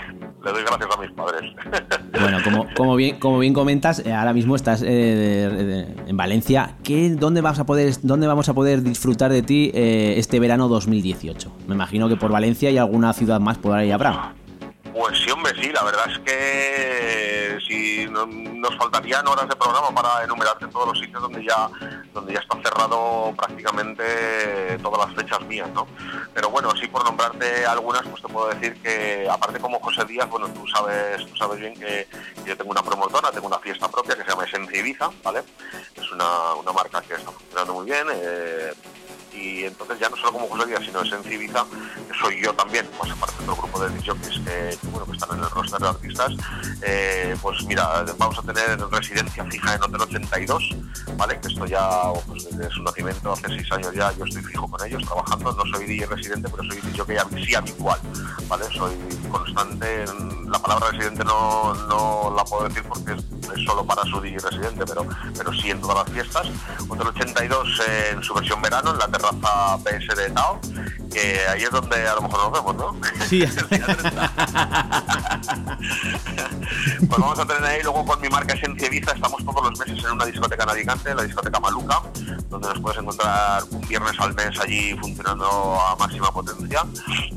le 0.45 0.51
doy 0.53 0.63
gracias 0.65 0.97
a 0.97 1.01
mis 1.01 1.11
padres 1.13 1.43
Bueno, 2.23 2.39
como, 2.45 2.67
como 2.77 2.95
bien, 2.97 3.19
como 3.19 3.39
bien 3.39 3.53
comentas, 3.55 4.01
eh, 4.05 4.13
ahora 4.13 4.33
mismo 4.33 4.55
estás 4.55 4.83
eh, 4.83 4.87
de- 4.87 5.65
de- 5.65 6.11
en 6.11 6.17
Valencia. 6.17 6.77
¿Qué, 6.85 7.11
dónde, 7.11 7.41
vas 7.41 7.59
a 7.59 7.65
poder, 7.65 7.95
¿Dónde 8.03 8.27
vamos 8.29 8.49
a 8.49 8.55
poder 8.55 8.83
disfrutar 8.83 9.33
de 9.33 9.43
ti 9.43 9.71
eh, 9.75 10.15
este 10.19 10.39
verano 10.39 10.69
2018? 10.69 11.51
Me 11.67 11.75
imagino 11.75 12.09
que 12.09 12.17
por 12.17 12.31
Valencia 12.31 12.71
y 12.71 12.79
alguna 12.79 13.13
ciudad 13.15 13.32
más 13.41 13.59
por 13.59 13.77
ahí 13.77 13.91
habrá. 13.93 14.33
Pues 14.95 15.19
sí, 15.21 15.31
hombre, 15.31 15.53
sí, 15.61 15.71
la 15.73 15.83
verdad 15.85 16.05
es 16.11 16.19
que 16.19 17.59
si 17.67 18.07
no- 18.11 18.27
nos 18.27 18.77
faltarían 18.77 19.27
horas 19.27 19.49
de 19.49 19.57
programa 19.57 19.91
para 19.95 20.23
enumerarte 20.25 20.67
todos 20.67 20.89
los 20.89 20.99
sitios 20.99 21.23
donde 21.23 21.43
ya 21.45 21.69
donde 22.13 22.35
ya 22.35 22.41
está 22.41 22.59
cerrado 22.63 23.33
prácticamente 23.35 24.79
todas 24.83 25.07
las 25.09 25.17
fechas 25.17 25.41
mías, 25.47 25.69
¿no? 25.75 25.87
Pero 26.35 26.51
bueno, 26.51 26.71
así 26.71 26.87
por 26.89 27.05
nombrarte 27.05 27.65
algunas, 27.65 28.03
pues 28.03 28.21
te 28.23 28.29
puedo 28.29 28.49
decir 28.51 28.75
que 28.83 29.27
aparte 29.31 29.59
como 29.59 29.81
José 29.81 30.05
Díaz, 30.05 30.29
bueno, 30.29 30.47
tú 30.49 30.67
sabes, 30.69 31.27
tú 31.27 31.37
sabes 31.37 31.59
bien 31.59 31.73
que 31.75 32.07
yo 32.45 32.55
tengo 32.57 32.71
una 32.71 32.83
promotora, 32.83 33.31
tengo 33.31 33.47
una 33.47 33.59
fiesta 33.61 33.89
propia 33.89 34.15
que 34.15 34.25
se 34.25 34.29
llama 34.29 34.45
Esencia 34.45 34.79
Ibiza, 34.79 35.11
¿vale? 35.25 35.43
Es 35.97 36.13
una, 36.13 36.55
una 36.61 36.73
marca 36.73 37.01
que 37.01 37.15
está 37.15 37.31
funcionando 37.31 37.73
muy 37.75 37.87
bien. 37.87 38.07
eh, 38.15 38.73
y 39.35 39.65
entonces 39.65 39.99
ya 39.99 40.09
no 40.09 40.17
solo 40.17 40.33
como 40.33 40.49
José 40.49 40.67
Díaz, 40.67 40.83
sino 40.85 41.03
Esencia 41.03 41.33
Ibiza, 41.33 41.65
que 42.09 42.19
soy 42.19 42.43
yo 42.43 42.53
también, 42.55 42.87
pues 42.99 43.11
aparte 43.11 43.37
de 43.39 43.51
otro 43.51 43.63
grupo 43.63 43.81
de 43.81 43.91
DJs 43.91 44.39
que, 44.45 44.79
que, 44.81 44.89
bueno, 44.89 45.07
que 45.07 45.13
están 45.13 45.39
en 45.39 45.45
el 45.45 45.51
roster 45.51 45.81
de 45.81 45.89
artistas, 45.89 46.33
eh, 46.83 47.37
pues 47.41 47.65
mira, 47.65 48.05
vamos 48.19 48.39
a 48.39 48.43
tener 48.43 48.79
residencia 48.91 49.45
fija 49.47 49.75
en 49.75 49.83
Hotel 49.83 50.01
82, 50.03 50.77
¿vale? 51.17 51.41
Que 51.41 51.49
esto 51.49 51.67
ya, 51.67 52.13
pues 52.27 52.45
desde 52.45 52.71
su 52.71 52.83
nacimiento, 52.83 53.33
hace 53.33 53.49
seis 53.49 53.73
años 53.73 53.93
ya, 53.95 54.13
yo 54.13 54.25
estoy 54.25 54.43
fijo 54.43 54.69
con 54.69 54.87
ellos, 54.87 55.03
trabajando, 55.05 55.53
no 55.53 55.77
soy 55.77 55.87
DJ 55.87 56.07
residente, 56.07 56.49
pero 56.51 56.65
soy 56.65 56.81
DJ 56.81 57.03
sí 57.45 57.55
habitual, 57.55 58.01
¿vale? 58.49 58.65
Soy 58.77 58.93
constante, 59.31 60.05
la 60.47 60.59
palabra 60.59 60.91
residente 60.91 61.25
no, 61.25 61.75
no 61.89 62.35
la 62.37 62.45
puedo 62.45 62.69
decir 62.69 62.83
porque 62.89 63.13
es, 63.13 63.25
es 63.57 63.65
solo 63.65 63.85
para 63.85 64.03
su 64.05 64.21
DJ 64.21 64.39
residente, 64.39 64.85
pero, 64.87 65.07
pero 65.37 65.53
sí 65.53 65.71
en 65.71 65.81
todas 65.81 66.05
las 66.05 66.11
fiestas. 66.13 66.47
Hotel 66.89 67.07
82 67.09 67.81
eh, 67.89 68.11
en 68.13 68.23
su 68.23 68.35
versión 68.35 68.61
verano, 68.61 68.93
en 68.93 68.99
la 68.99 69.07
terraza 69.23 69.79
PS 69.85 70.17
de 70.17 70.31
Tao, 70.31 70.61
que 71.13 71.47
ahí 71.49 71.63
es 71.63 71.71
donde 71.71 72.09
a 72.09 72.15
lo 72.15 72.23
mejor 72.23 72.51
nos 72.51 72.53
vemos, 72.53 72.77
¿no? 72.77 72.97
Sí. 73.29 73.45
Pues 77.09 77.21
vamos 77.21 77.39
a 77.39 77.45
tener 77.45 77.65
ahí, 77.65 77.83
luego 77.83 78.05
con 78.05 78.21
mi 78.21 78.29
marca 78.29 78.55
Esencia 78.55 78.87
Ibiza, 78.87 79.13
estamos 79.13 79.45
todos 79.45 79.71
los 79.71 79.79
meses 79.79 80.03
en 80.05 80.13
una 80.13 80.25
discoteca 80.25 80.63
en 80.65 80.71
Alicante, 80.71 81.15
la 81.15 81.23
discoteca 81.23 81.61
Maluca, 81.61 82.01
donde 82.49 82.69
nos 82.69 82.81
puedes 82.81 82.99
encontrar 82.99 83.63
un 83.71 83.81
viernes 83.87 84.19
al 84.19 84.35
mes 84.35 84.59
allí 84.61 84.97
funcionando 84.99 85.47
a 85.81 85.97
máxima 85.97 86.33
potencia. 86.33 86.85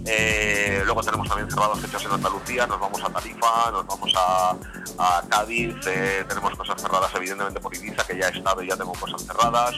Eh, 0.06 0.82
luego 0.86 1.02
tenemos 1.03 1.28
también 1.28 1.49
cerradas 1.49 1.80
fechas 1.80 2.06
en 2.06 2.12
Andalucía, 2.12 2.68
nos 2.68 2.80
vamos 2.80 3.03
a 3.03 3.10
Tarifa, 3.10 3.72
nos 3.72 3.86
vamos 3.86 4.14
a, 4.16 4.56
a 4.99 5.22
Cádiz, 5.28 5.76
eh, 5.88 6.24
tenemos 6.28 6.56
cosas 6.56 6.82
cerradas 6.82 7.12
evidentemente 7.16 7.60
por 7.60 7.76
Ibiza, 7.76 8.06
que 8.06 8.18
ya 8.18 8.30
he 8.30 8.38
estado 8.38 8.64
y 8.64 8.70
ya 8.70 8.78
tengo 8.78 8.94
cosas 8.94 9.26
cerradas. 9.26 9.76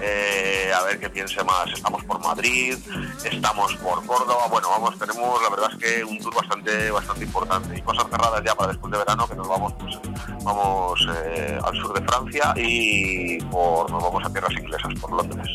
Eh, 0.00 0.72
a 0.74 0.82
ver 0.84 0.98
qué 0.98 1.10
piense 1.10 1.43
más, 1.44 1.66
estamos 1.72 2.02
por 2.04 2.20
Madrid, 2.22 2.76
estamos 3.24 3.74
por 3.76 4.04
Córdoba, 4.06 4.46
bueno, 4.50 4.68
vamos, 4.70 4.98
tenemos 4.98 5.42
la 5.42 5.50
verdad 5.50 5.70
es 5.72 5.78
que 5.78 6.04
un 6.04 6.18
tour 6.18 6.34
bastante, 6.34 6.90
bastante 6.90 7.24
importante 7.24 7.78
y 7.78 7.82
cosas 7.82 8.04
cerradas 8.10 8.42
ya 8.44 8.54
para 8.54 8.72
después 8.72 8.90
de 8.92 8.98
verano 8.98 9.26
que 9.28 9.34
nos 9.36 9.48
vamos 9.48 9.72
pues, 9.78 9.98
vamos 10.44 11.00
eh, 11.24 11.58
al 11.64 11.76
sur 11.80 11.92
de 11.98 12.06
Francia 12.06 12.52
y 12.56 13.38
por, 13.44 13.90
nos 13.90 14.02
vamos 14.02 14.24
a 14.24 14.30
tierras 14.30 14.52
inglesas, 14.52 14.92
por 15.00 15.12
Londres. 15.12 15.46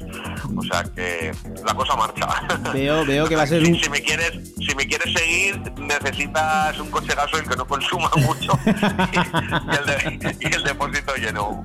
O 0.58 0.64
sea 0.64 0.84
que 0.84 1.32
la 1.66 1.74
cosa 1.74 1.96
marcha. 1.96 2.28
Veo, 2.74 3.06
veo 3.06 3.28
que 3.28 3.36
va 3.36 3.44
a 3.44 3.48
ser 3.48 3.64
un... 3.64 3.76
Si 3.80 3.90
me 3.90 4.02
quieres, 4.02 4.32
si 4.58 4.76
me 4.76 4.86
quieres 4.88 5.14
seguir, 5.18 5.60
necesitas 5.78 6.78
un 6.80 6.90
coche 6.92 7.14
gasoil 7.16 7.48
que 7.48 7.56
no 7.56 7.66
consuma 7.66 8.10
mucho 8.18 8.52
y, 8.66 9.76
el, 9.76 9.86
de- 9.86 10.38
y 10.40 10.54
el 10.54 10.64
depósito 10.64 11.16
lleno. 11.16 11.62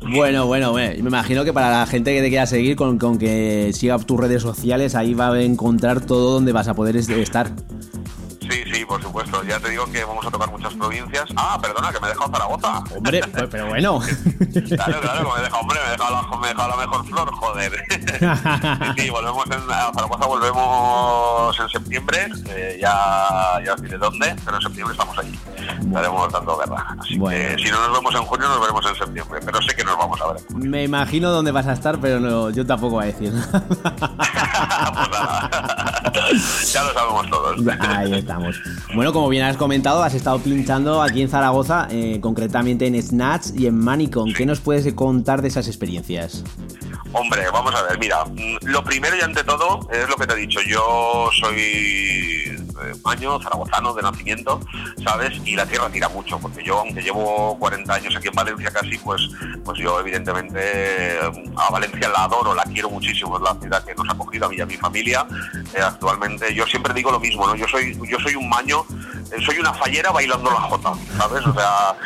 Bueno, 0.00 0.46
bueno, 0.46 0.70
bueno, 0.72 0.92
me 1.02 1.08
imagino 1.08 1.44
que 1.44 1.52
para 1.52 1.70
la 1.70 1.86
gente 1.86 2.14
que 2.14 2.20
te 2.22 2.28
quiera 2.28 2.46
seguir, 2.46 2.76
con, 2.76 2.98
con 2.98 3.18
que 3.18 3.31
siga 3.72 3.98
tus 3.98 4.18
redes 4.18 4.42
sociales, 4.42 4.94
ahí 4.94 5.14
va 5.14 5.32
a 5.32 5.42
encontrar 5.42 6.00
todo 6.00 6.34
donde 6.34 6.52
vas 6.52 6.68
a 6.68 6.74
poder 6.74 6.96
es- 6.96 7.08
estar. 7.08 7.50
Por 8.92 9.00
supuesto. 9.02 9.42
Ya 9.44 9.58
te 9.58 9.70
digo 9.70 9.86
que 9.90 10.04
vamos 10.04 10.26
a 10.26 10.30
tocar 10.30 10.50
muchas 10.50 10.74
provincias. 10.74 11.24
Ah, 11.34 11.58
perdona, 11.62 11.90
que 11.90 11.98
me 11.98 12.08
he 12.08 12.10
dejado 12.10 12.30
Zaragoza. 12.30 12.84
Hombre, 12.94 13.22
pues, 13.32 13.48
pero 13.50 13.66
bueno. 13.68 14.00
Claro, 14.68 15.00
claro, 15.00 15.32
me 15.34 15.40
he 15.40 15.44
dejado, 15.44 15.60
hombre, 15.62 15.78
me 15.80 15.86
he 15.88 15.90
dejado 15.92 16.14
la, 16.14 16.36
me 16.38 16.46
he 16.46 16.50
dejado 16.50 16.68
la 16.68 16.76
mejor 16.76 17.06
flor, 17.06 17.32
joder. 17.32 17.72
Sí, 18.98 19.08
volvemos 19.08 19.46
en, 19.46 19.62
a 19.70 19.90
Zaragoza 19.94 20.26
volvemos 20.26 21.58
en 21.60 21.68
septiembre, 21.70 22.28
eh, 22.50 22.78
ya, 22.82 23.58
ya 23.64 23.72
os 23.72 23.80
diré 23.80 23.96
dónde, 23.96 24.36
pero 24.44 24.56
en 24.58 24.62
septiembre 24.62 24.92
estamos 24.92 25.16
allí. 25.18 25.38
Estaremos 25.86 26.30
dando 26.32 26.58
guerra. 26.58 26.96
Así 27.00 27.16
Bueno. 27.18 27.56
que 27.56 27.62
si 27.62 27.70
no 27.70 27.80
nos 27.88 27.92
vemos 27.98 28.14
en 28.14 28.22
junio, 28.24 28.48
nos 28.48 28.60
veremos 28.60 28.86
en 28.86 28.94
septiembre, 28.96 29.40
pero 29.44 29.62
sé 29.62 29.74
que 29.74 29.84
nos 29.84 29.96
vamos 29.96 30.20
a 30.20 30.32
ver. 30.34 30.42
Me 30.54 30.84
imagino 30.84 31.30
dónde 31.30 31.50
vas 31.50 31.66
a 31.66 31.72
estar, 31.72 31.98
pero 31.98 32.20
no, 32.20 32.50
yo 32.50 32.66
tampoco 32.66 32.96
voy 32.96 33.04
a 33.04 33.06
decir. 33.06 33.32
Ya 36.12 36.82
lo 36.84 36.92
sabemos 36.92 37.30
todos. 37.30 37.60
Ahí 37.80 38.14
estamos. 38.14 38.60
Bueno, 38.94 39.12
como 39.12 39.28
bien 39.28 39.44
has 39.44 39.56
comentado, 39.56 40.02
has 40.02 40.14
estado 40.14 40.38
pinchando 40.38 41.02
aquí 41.02 41.22
en 41.22 41.28
Zaragoza, 41.28 41.88
eh, 41.90 42.18
concretamente 42.20 42.86
en 42.86 43.00
Snatch 43.02 43.48
y 43.56 43.66
en 43.66 43.78
Manicon. 43.78 44.32
¿Qué 44.32 44.46
nos 44.46 44.60
puedes 44.60 44.92
contar 44.94 45.42
de 45.42 45.48
esas 45.48 45.66
experiencias? 45.68 46.44
Hombre, 47.12 47.42
vamos 47.52 47.74
a 47.74 47.82
ver, 47.82 47.98
mira, 47.98 48.24
mm, 48.24 48.66
lo 48.66 48.82
primero 48.84 49.16
y 49.16 49.20
ante 49.20 49.44
todo 49.44 49.88
es 49.90 50.08
lo 50.08 50.16
que 50.16 50.26
te 50.26 50.34
he 50.34 50.36
dicho, 50.36 50.60
yo 50.66 51.30
soy 51.38 52.56
maño, 53.04 53.40
zaragozano 53.40 53.94
de 53.94 54.02
nacimiento, 54.02 54.60
¿sabes? 55.02 55.32
Y 55.44 55.56
la 55.56 55.66
tierra 55.66 55.88
tira 55.90 56.08
mucho, 56.08 56.38
porque 56.38 56.62
yo, 56.64 56.80
aunque 56.80 57.02
llevo 57.02 57.58
40 57.58 57.94
años 57.94 58.16
aquí 58.16 58.28
en 58.28 58.34
Valencia 58.34 58.70
casi, 58.70 58.98
pues, 58.98 59.22
pues 59.64 59.78
yo 59.78 60.00
evidentemente 60.00 61.18
a 61.56 61.70
Valencia 61.70 62.08
la 62.08 62.24
adoro, 62.24 62.54
la 62.54 62.64
quiero 62.64 62.90
muchísimo, 62.90 63.36
es 63.36 63.42
la 63.42 63.54
ciudad 63.60 63.84
que 63.84 63.94
nos 63.94 64.08
ha 64.08 64.12
acogido 64.12 64.46
a 64.46 64.48
mí 64.48 64.56
y 64.56 64.60
a 64.60 64.66
mi 64.66 64.76
familia. 64.76 65.26
Eh, 65.74 65.80
actualmente, 65.80 66.54
yo 66.54 66.66
siempre 66.66 66.94
digo 66.94 67.10
lo 67.10 67.20
mismo, 67.20 67.46
¿no? 67.46 67.54
Yo 67.54 67.66
soy, 67.68 67.98
yo 68.08 68.18
soy 68.20 68.34
un 68.34 68.48
maño, 68.48 68.84
soy 69.40 69.58
una 69.58 69.72
fallera 69.72 70.10
bailando 70.10 70.50
la 70.50 70.60
jota, 70.60 70.92
¿sabes? 71.16 71.46
O 71.46 71.54
sea, 71.54 71.96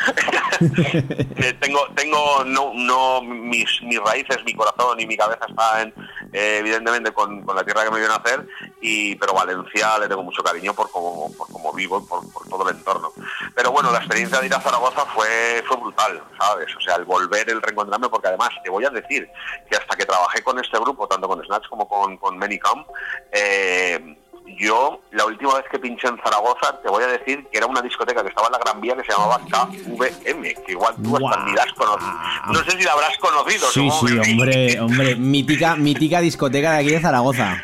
eh, 1.35 1.53
tengo, 1.59 1.79
tengo 1.95 2.43
no, 2.45 2.71
no 2.73 3.21
mis, 3.21 3.81
mis 3.83 3.99
raíces, 3.99 4.43
mi 4.45 4.53
corazón 4.53 4.99
y 4.99 5.05
mi 5.05 5.17
cabeza 5.17 5.45
está 5.47 5.81
en, 5.81 5.93
eh, 6.33 6.57
evidentemente 6.59 7.11
con, 7.11 7.41
con 7.41 7.55
la 7.55 7.63
tierra 7.63 7.83
que 7.83 7.91
me 7.91 7.99
vio 7.99 8.07
nacer, 8.07 8.47
y, 8.81 9.15
pero 9.15 9.33
Valencia 9.33 9.97
le 9.99 10.07
tengo 10.07 10.23
mucho 10.23 10.43
cariño 10.43 10.73
por 10.73 10.89
cómo, 10.91 11.31
por 11.37 11.47
cómo 11.51 11.73
vivo, 11.73 12.05
por, 12.05 12.31
por 12.31 12.47
todo 12.47 12.69
el 12.69 12.75
entorno. 12.75 13.11
Pero 13.55 13.71
bueno, 13.71 13.91
la 13.91 13.99
experiencia 13.99 14.39
de 14.39 14.47
ir 14.47 14.53
a 14.53 14.61
Zaragoza 14.61 15.05
fue, 15.07 15.63
fue 15.67 15.77
brutal, 15.77 16.21
¿sabes? 16.39 16.75
O 16.75 16.81
sea, 16.81 16.95
el 16.95 17.05
volver, 17.05 17.49
el 17.49 17.61
reencontrarme, 17.61 18.09
porque 18.09 18.27
además 18.27 18.49
te 18.63 18.69
voy 18.69 18.85
a 18.85 18.89
decir 18.89 19.29
que 19.69 19.77
hasta 19.77 19.95
que 19.95 20.05
trabajé 20.05 20.41
con 20.43 20.59
este 20.59 20.79
grupo, 20.79 21.07
tanto 21.07 21.27
con 21.27 21.43
Snatch 21.43 21.67
como 21.69 21.87
con, 21.87 22.17
con 22.17 22.37
Manicam, 22.37 22.85
eh, 23.31 24.17
yo, 24.55 25.01
la 25.11 25.25
última 25.25 25.55
vez 25.55 25.65
que 25.71 25.79
pinché 25.79 26.07
en 26.07 26.17
Zaragoza, 26.23 26.79
te 26.81 26.89
voy 26.89 27.03
a 27.03 27.07
decir 27.07 27.45
que 27.51 27.57
era 27.57 27.67
una 27.67 27.81
discoteca 27.81 28.21
que 28.23 28.29
estaba 28.29 28.47
en 28.47 28.53
la 28.53 28.59
Gran 28.59 28.81
Vía 28.81 28.95
que 28.95 29.03
se 29.03 29.11
llamaba 29.11 29.39
KVM, 29.39 30.43
que 30.65 30.71
igual 30.71 30.95
tú 31.03 31.15
hasta 31.15 31.45
ni 31.45 31.53
la 31.53 31.63
has 31.63 31.73
conocido. 31.73 32.11
No 32.53 32.63
sé 32.63 32.71
si 32.71 32.83
la 32.83 32.91
habrás 32.93 33.17
conocido. 33.17 33.69
Sí, 33.69 33.89
sí, 33.91 34.31
hombre, 34.31 34.79
hombre, 34.79 35.15
mítica, 35.15 35.75
mítica 35.75 36.21
discoteca 36.21 36.73
de 36.73 36.77
aquí 36.79 36.89
de 36.91 37.01
Zaragoza. 37.01 37.61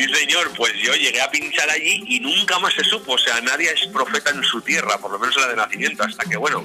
Sí, 0.00 0.08
señor, 0.14 0.50
pues 0.56 0.72
yo 0.82 0.94
llegué 0.94 1.20
a 1.20 1.30
pinchar 1.30 1.68
allí 1.68 2.02
y 2.06 2.20
nunca 2.20 2.58
más 2.58 2.72
se 2.72 2.82
supo. 2.84 3.12
O 3.12 3.18
sea, 3.18 3.38
nadie 3.42 3.70
es 3.70 3.86
profeta 3.88 4.30
en 4.30 4.42
su 4.42 4.62
tierra, 4.62 4.96
por 4.96 5.10
lo 5.10 5.18
menos 5.18 5.36
en 5.36 5.42
la 5.42 5.48
de 5.48 5.56
nacimiento, 5.56 6.02
hasta 6.02 6.24
que, 6.24 6.38
bueno, 6.38 6.64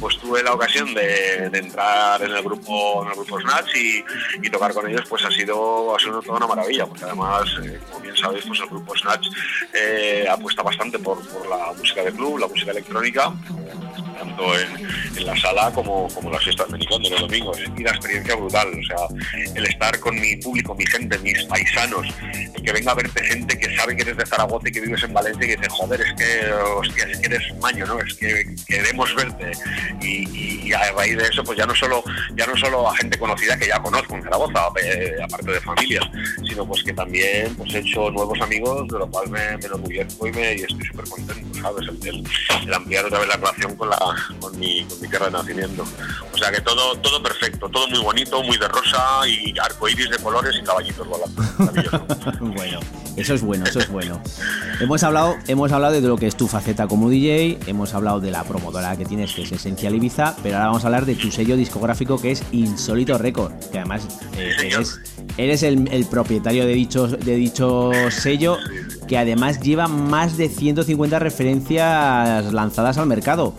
pues 0.00 0.18
tuve 0.18 0.42
la 0.42 0.52
ocasión 0.52 0.92
de, 0.92 1.46
entrar 1.46 2.22
en 2.22 2.32
el 2.32 2.42
grupo 2.42 3.02
en 3.02 3.08
el 3.08 3.14
grupo 3.14 3.40
Snatch 3.40 3.74
y, 3.76 4.04
y 4.42 4.50
tocar 4.50 4.74
con 4.74 4.86
ellos 4.86 5.02
pues 5.08 5.24
ha 5.24 5.30
sido 5.30 5.96
ha 5.96 5.98
sido 5.98 6.20
toda 6.20 6.36
una 6.38 6.46
maravilla 6.46 6.84
porque 6.84 7.04
además 7.04 7.44
eh, 7.62 7.80
como 7.88 8.00
bien 8.00 8.16
sabéis 8.16 8.44
pues 8.44 8.60
el 8.60 8.66
grupo 8.66 8.94
Snatch 8.96 9.28
eh, 9.72 10.26
apuesta 10.28 10.62
bastante 10.62 10.98
por, 10.98 11.26
por 11.28 11.48
la 11.48 11.72
música 11.72 12.02
de 12.02 12.12
club 12.12 12.38
la 12.38 12.48
música 12.48 12.72
electrónica 12.72 13.32
tanto 14.24 14.58
en, 14.58 15.24
la 15.26 15.36
sala 15.40 15.70
como, 15.72 16.08
como 16.12 16.28
las 16.30 16.42
fiestas 16.42 16.68
de 16.70 16.78
Nicón 16.78 17.02
de 17.02 17.10
los 17.10 17.20
domingos. 17.22 17.58
Y 17.78 17.82
la 17.82 17.90
experiencia 17.90 18.34
brutal 18.36 18.68
o 18.68 18.86
sea 18.86 19.52
el 19.54 19.64
estar 19.66 19.98
con 20.00 20.14
mi 20.20 20.36
público 20.36 20.74
mi 20.74 20.84
gente 20.86 21.18
mis 21.18 21.42
paisanos 21.44 22.06
el 22.54 22.62
que 22.62 22.72
venga 22.72 22.92
a 22.92 22.94
verte 22.94 23.24
gente 23.24 23.58
que 23.58 23.74
sabe 23.76 23.96
que 23.96 24.02
eres 24.02 24.16
de 24.16 24.26
Zaragoza 24.26 24.68
y 24.68 24.72
que 24.72 24.80
vives 24.80 25.02
en 25.02 25.14
Valencia 25.14 25.44
y 25.44 25.48
que 25.48 25.56
dice 25.56 25.68
joder 25.70 26.00
es 26.00 26.12
que 26.14 26.40
es 27.10 27.18
que 27.18 27.26
eres 27.26 27.42
maño 27.60 27.86
no 27.86 28.00
es 28.00 28.14
que 28.14 28.44
queremos 28.66 29.14
verte 29.14 29.52
y, 30.00 30.28
y- 30.28 30.60
y 30.68 30.72
a 30.72 30.92
raíz 30.92 31.16
de 31.16 31.24
eso 31.24 31.42
pues 31.44 31.56
ya 31.58 31.66
no 31.66 31.74
solo 31.74 32.02
ya 32.36 32.46
no 32.46 32.56
solo 32.56 32.88
a 32.90 32.96
gente 32.96 33.18
conocida 33.18 33.56
que 33.58 33.68
ya 33.68 33.80
conozco 33.80 34.14
en 34.16 34.22
Zaragoza 34.24 34.68
eh, 34.82 35.12
aparte 35.22 35.52
de 35.52 35.60
familias 35.60 36.04
sino 36.48 36.66
pues 36.66 36.82
que 36.82 36.92
también 36.92 37.54
pues 37.56 37.74
he 37.74 37.78
hecho 37.78 38.10
nuevos 38.10 38.38
amigos 38.40 38.86
de 38.88 38.98
lo 38.98 39.08
cual 39.10 39.28
me, 39.30 39.56
me 39.58 39.64
enorgullezco 39.66 40.26
y, 40.26 40.32
me, 40.32 40.54
y 40.54 40.60
estoy 40.62 40.84
súper 40.86 41.08
contento 41.08 41.53
sabes 41.64 41.88
el, 41.88 42.08
el- 42.08 42.24
el 42.66 42.74
ampliar 42.74 43.04
otra 43.06 43.18
vez 43.18 43.28
la 43.28 43.36
relación 43.36 43.74
con 43.76 43.90
la 43.90 43.98
con 44.40 44.58
mi, 44.58 44.84
con 44.84 45.00
mi 45.00 45.08
tierra 45.08 45.26
de 45.26 45.32
nacimiento. 45.32 45.84
O 46.32 46.38
sea 46.38 46.50
que 46.52 46.60
todo 46.60 46.94
todo 46.98 47.22
perfecto 47.22 47.68
todo 47.68 47.88
muy 47.88 47.98
bonito 48.00 48.42
muy 48.42 48.56
de 48.58 48.68
rosa 48.68 49.26
y 49.26 49.58
arcoíris 49.58 50.10
de 50.10 50.18
colores 50.18 50.54
y 50.60 50.62
caballitos 50.64 51.06
volando. 51.08 51.42
Bueno, 52.54 52.80
eso 53.16 53.34
es 53.34 53.42
bueno, 53.42 53.64
eso 53.64 53.78
es 53.80 53.88
bueno. 53.90 54.20
Hemos 54.80 55.02
hablado, 55.02 55.36
hemos 55.46 55.70
hablado 55.72 55.94
de 55.94 56.00
lo 56.00 56.16
que 56.16 56.26
es 56.26 56.36
tu 56.36 56.48
faceta 56.48 56.86
como 56.88 57.08
DJ, 57.08 57.58
hemos 57.66 57.94
hablado 57.94 58.18
de 58.20 58.30
la 58.32 58.42
promotora 58.44 58.96
que 58.96 59.04
tienes, 59.04 59.32
que 59.32 59.42
es 59.42 59.52
Esencial 59.52 59.94
Ibiza, 59.94 60.36
pero 60.42 60.56
ahora 60.56 60.66
vamos 60.68 60.84
a 60.84 60.88
hablar 60.88 61.06
de 61.06 61.14
tu 61.14 61.30
sello 61.30 61.56
discográfico 61.56 62.20
que 62.20 62.32
es 62.32 62.42
Insólito 62.52 63.16
Record, 63.16 63.52
que 63.70 63.78
además 63.78 64.06
eh, 64.36 64.52
eres, 64.64 65.00
eres 65.36 65.62
el, 65.62 65.86
el 65.92 66.06
propietario 66.06 66.66
de 66.66 66.72
dicho, 66.74 67.06
de 67.06 67.36
dicho 67.36 67.90
sello, 68.10 68.58
que 69.06 69.18
además 69.18 69.60
lleva 69.60 69.88
más 69.88 70.36
de 70.36 70.48
150 70.48 71.18
referencias 71.18 72.52
lanzadas 72.52 72.98
al 72.98 73.06
mercado. 73.06 73.54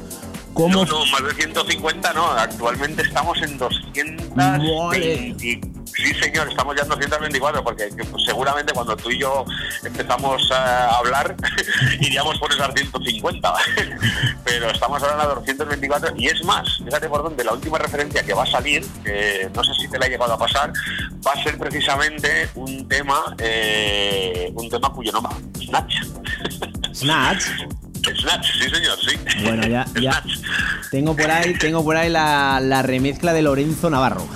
¿Cómo 0.53 0.85
No, 0.85 0.85
no, 0.85 1.05
más 1.07 1.23
de 1.23 1.33
150 1.33 2.13
no, 2.13 2.31
actualmente 2.31 3.01
estamos 3.01 3.41
en 3.41 3.57
220. 3.57 5.74
Sí, 5.95 6.13
señor, 6.15 6.49
estamos 6.49 6.75
ya 6.75 6.83
en 6.83 6.89
224 6.89 7.63
porque 7.63 7.89
que, 7.95 8.03
pues, 8.03 8.25
seguramente 8.25 8.73
cuando 8.73 8.97
tú 8.97 9.09
y 9.11 9.19
yo 9.19 9.45
empezamos 9.83 10.51
a 10.51 10.97
hablar 10.97 11.35
iríamos 12.01 12.37
por 12.37 12.51
esas 12.51 12.73
150. 12.73 13.53
Pero 14.43 14.69
estamos 14.69 15.01
ahora 15.01 15.13
en 15.13 15.19
la 15.19 15.35
224 15.35 16.15
y 16.17 16.27
es 16.27 16.43
más, 16.43 16.77
fíjate 16.83 17.07
por 17.07 17.23
dónde, 17.23 17.43
la 17.43 17.53
última 17.53 17.77
referencia 17.77 18.23
que 18.23 18.33
va 18.33 18.43
a 18.43 18.47
salir, 18.47 18.85
que 19.03 19.49
no 19.53 19.63
sé 19.63 19.73
si 19.79 19.87
te 19.87 19.97
la 19.97 20.05
ha 20.05 20.09
llegado 20.09 20.33
a 20.33 20.37
pasar, 20.37 20.73
va 21.25 21.31
a 21.31 21.43
ser 21.43 21.57
precisamente 21.57 22.49
un 22.55 22.87
tema, 22.87 23.35
eh, 23.37 24.51
un 24.53 24.69
tema 24.69 24.91
cuyo 24.91 25.11
nombre, 25.11 25.35
Snatch. 25.65 25.93
Snatch. 26.93 27.45
Snatch, 28.21 28.51
sí 28.61 28.69
señor, 28.69 28.97
sí. 28.99 29.17
Bueno, 29.43 29.65
ya, 29.67 29.85
ya. 29.99 30.23
Tengo 30.91 31.15
por 31.15 31.31
ahí, 31.31 31.55
tengo 31.55 31.83
por 31.83 31.97
ahí 31.97 32.09
la, 32.09 32.59
la 32.61 32.83
remezcla 32.83 33.33
de 33.33 33.41
Lorenzo 33.41 33.89
Navarro. 33.89 34.27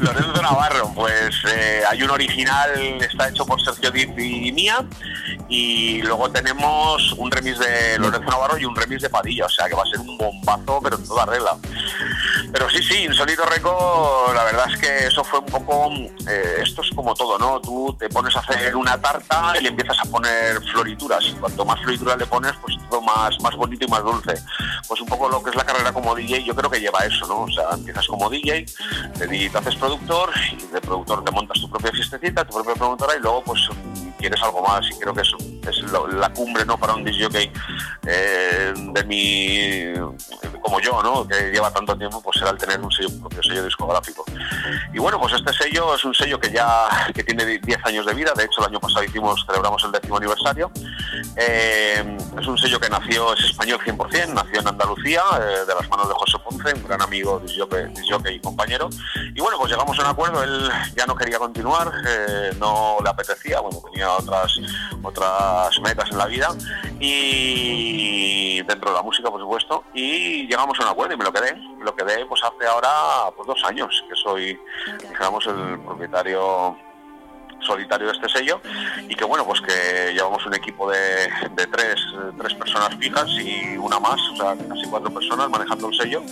Lorenzo 0.00 0.42
Navarro, 0.42 0.92
pues 0.94 1.36
eh, 1.48 1.82
hay 1.88 2.02
un 2.02 2.10
original, 2.10 2.70
está 3.00 3.28
hecho 3.28 3.46
por 3.46 3.62
Sergio 3.62 3.90
Diz 3.90 4.08
y 4.16 4.52
mía, 4.52 4.84
y 5.48 6.02
luego 6.02 6.30
tenemos 6.30 7.12
un 7.12 7.30
remix 7.30 7.58
de 7.58 7.98
Lorenzo 7.98 8.28
Navarro 8.30 8.58
y 8.58 8.64
un 8.64 8.74
remix 8.74 9.02
de 9.02 9.10
Padilla, 9.10 9.46
o 9.46 9.48
sea 9.48 9.68
que 9.68 9.74
va 9.74 9.82
a 9.82 9.86
ser 9.86 10.00
un 10.00 10.18
bombazo, 10.18 10.80
pero 10.82 10.96
en 10.96 11.06
toda 11.06 11.26
regla. 11.26 11.56
Pero 12.52 12.70
sí, 12.70 12.82
sí, 12.82 13.04
Insólito 13.04 13.44
Record, 13.44 14.34
la 14.34 14.44
verdad 14.44 14.66
es 14.72 14.78
que 14.80 15.06
eso 15.06 15.22
fue 15.24 15.40
un 15.40 15.46
poco, 15.46 15.90
eh, 16.28 16.60
esto 16.62 16.80
es 16.82 16.90
como 16.94 17.14
todo, 17.14 17.38
¿no? 17.38 17.60
Tú 17.60 17.94
te 17.98 18.08
pones 18.08 18.34
a 18.36 18.40
hacer 18.40 18.74
una 18.76 19.00
tarta 19.00 19.52
y 19.58 19.62
le 19.62 19.68
empiezas 19.70 19.98
a 20.00 20.04
poner 20.10 20.60
florituras, 20.72 21.24
y 21.26 21.32
cuanto 21.32 21.64
más 21.64 21.80
florituras 21.80 22.16
le 22.16 22.26
pones, 22.26 22.52
pues 22.62 22.76
todo 22.88 23.00
más, 23.02 23.38
más 23.40 23.54
bonito 23.56 23.84
y 23.84 23.88
más 23.88 24.02
dulce. 24.02 24.34
Pues 24.88 25.00
un 25.00 25.06
poco 25.08 25.28
lo 25.28 25.42
que 25.42 25.50
es 25.50 25.56
la 25.56 25.64
carrera 25.64 25.92
como 25.92 26.14
DJ, 26.14 26.44
yo 26.44 26.54
creo 26.54 26.70
que 26.70 26.80
lleva 26.80 27.00
eso, 27.00 27.26
¿no? 27.26 27.42
O 27.42 27.50
sea, 27.50 27.64
empiezas 27.74 28.06
como 28.06 28.30
DJ, 28.30 28.64
te, 29.18 29.26
di- 29.26 29.50
te 29.50 29.58
haces 29.58 29.74
productor, 29.76 30.30
y 30.52 30.66
de 30.72 30.80
productor 30.80 31.24
te 31.24 31.30
montas 31.32 31.60
tu 31.60 31.68
propia 31.68 31.90
fiestecita, 31.92 32.44
tu 32.44 32.54
propia 32.54 32.74
promotora, 32.74 33.16
y 33.16 33.20
luego 33.20 33.42
pues 33.44 33.60
mm, 33.70 34.08
quieres 34.18 34.42
algo 34.42 34.62
más, 34.62 34.86
y 34.90 34.98
creo 34.98 35.12
que 35.12 35.22
eso 35.22 35.36
es 35.70 35.82
la 35.92 36.32
cumbre, 36.32 36.64
¿no? 36.64 36.78
Para 36.78 36.94
un 36.94 37.04
DJ 37.04 37.50
eh, 38.06 38.72
de 38.76 39.04
mi, 39.04 39.94
como 40.60 40.80
yo, 40.80 41.02
¿no? 41.02 41.26
Que 41.26 41.50
lleva 41.50 41.70
tanto 41.70 41.96
tiempo, 41.96 42.20
pues 42.22 42.38
será 42.38 42.50
el 42.50 42.58
tener 42.58 42.80
un 42.80 42.90
sello, 42.90 43.08
propio 43.20 43.42
sello 43.42 43.64
discográfico. 43.64 44.24
Y 44.92 44.98
bueno, 44.98 45.18
pues 45.20 45.34
este 45.34 45.52
sello 45.52 45.94
es 45.94 46.04
un 46.04 46.14
sello 46.14 46.38
que 46.38 46.50
ya 46.50 46.86
que 47.14 47.22
tiene 47.22 47.58
10 47.58 47.78
años 47.84 48.06
de 48.06 48.14
vida, 48.14 48.32
de 48.36 48.44
hecho 48.44 48.60
el 48.60 48.66
año 48.66 48.80
pasado 48.80 49.04
hicimos, 49.04 49.44
celebramos 49.46 49.82
el 49.84 49.92
décimo 49.92 50.16
aniversario. 50.16 50.70
Eh, 51.36 52.18
es 52.38 52.46
un 52.46 52.58
sello 52.58 52.78
que 52.80 52.88
nació, 52.88 53.32
es 53.34 53.44
español 53.44 53.78
100%, 53.84 54.34
nació 54.34 54.60
en 54.60 54.68
Andalucía, 54.68 55.22
eh, 55.40 55.66
de 55.66 55.74
las 55.74 55.88
manos 55.88 56.08
de 56.08 56.14
José 56.14 56.38
Ponce, 56.44 56.74
un 56.74 56.82
gran 56.82 57.02
amigo, 57.02 57.40
disjockey 57.40 58.36
y 58.36 58.40
compañero. 58.40 58.88
Y 59.34 59.40
bueno, 59.40 59.58
pues 59.58 59.70
llegamos 59.70 59.98
a 59.98 60.02
un 60.02 60.08
acuerdo, 60.08 60.42
él 60.42 60.70
ya 60.96 61.06
no 61.06 61.14
quería 61.14 61.38
continuar, 61.38 61.92
eh, 62.06 62.50
no 62.58 62.98
le 63.02 63.10
apetecía, 63.10 63.60
bueno, 63.60 63.78
tenía 63.90 64.10
otras, 64.12 64.58
otras 65.02 65.26
metas 65.82 66.10
en 66.10 66.18
la 66.18 66.26
vida 66.26 66.48
y 66.98 68.62
dentro 68.62 68.90
de 68.90 68.96
la 68.96 69.02
música, 69.02 69.30
por 69.30 69.40
supuesto, 69.40 69.84
y 69.94 70.46
llegamos 70.46 70.78
a 70.80 70.84
un 70.84 70.88
acuerdo 70.90 71.14
y 71.14 71.16
me 71.16 71.24
lo 71.24 71.32
quedé, 71.32 71.54
me 71.54 71.84
lo 71.84 71.94
quedé 71.94 72.24
pues 72.26 72.42
hace 72.42 72.66
ahora 72.66 73.30
pues 73.36 73.46
dos 73.46 73.62
años 73.64 74.04
que 74.08 74.16
soy, 74.16 74.58
digamos, 75.08 75.46
el 75.46 75.80
propietario 75.80 76.76
solitario 77.60 78.06
de 78.06 78.12
este 78.12 78.28
sello 78.28 78.60
y 79.08 79.14
que 79.14 79.24
bueno 79.24 79.44
pues 79.44 79.60
que 79.60 80.12
llevamos 80.12 80.44
un 80.46 80.54
equipo 80.54 80.90
de, 80.90 81.28
de 81.56 81.66
tres, 81.66 81.96
tres 82.38 82.54
personas 82.54 82.94
fijas 82.96 83.28
y 83.30 83.76
una 83.76 83.98
más, 83.98 84.20
o 84.32 84.36
sea 84.36 84.56
casi 84.68 84.86
cuatro 84.88 85.12
personas 85.12 85.48
manejando 85.50 85.88
el 85.88 85.94
sello. 85.94 86.22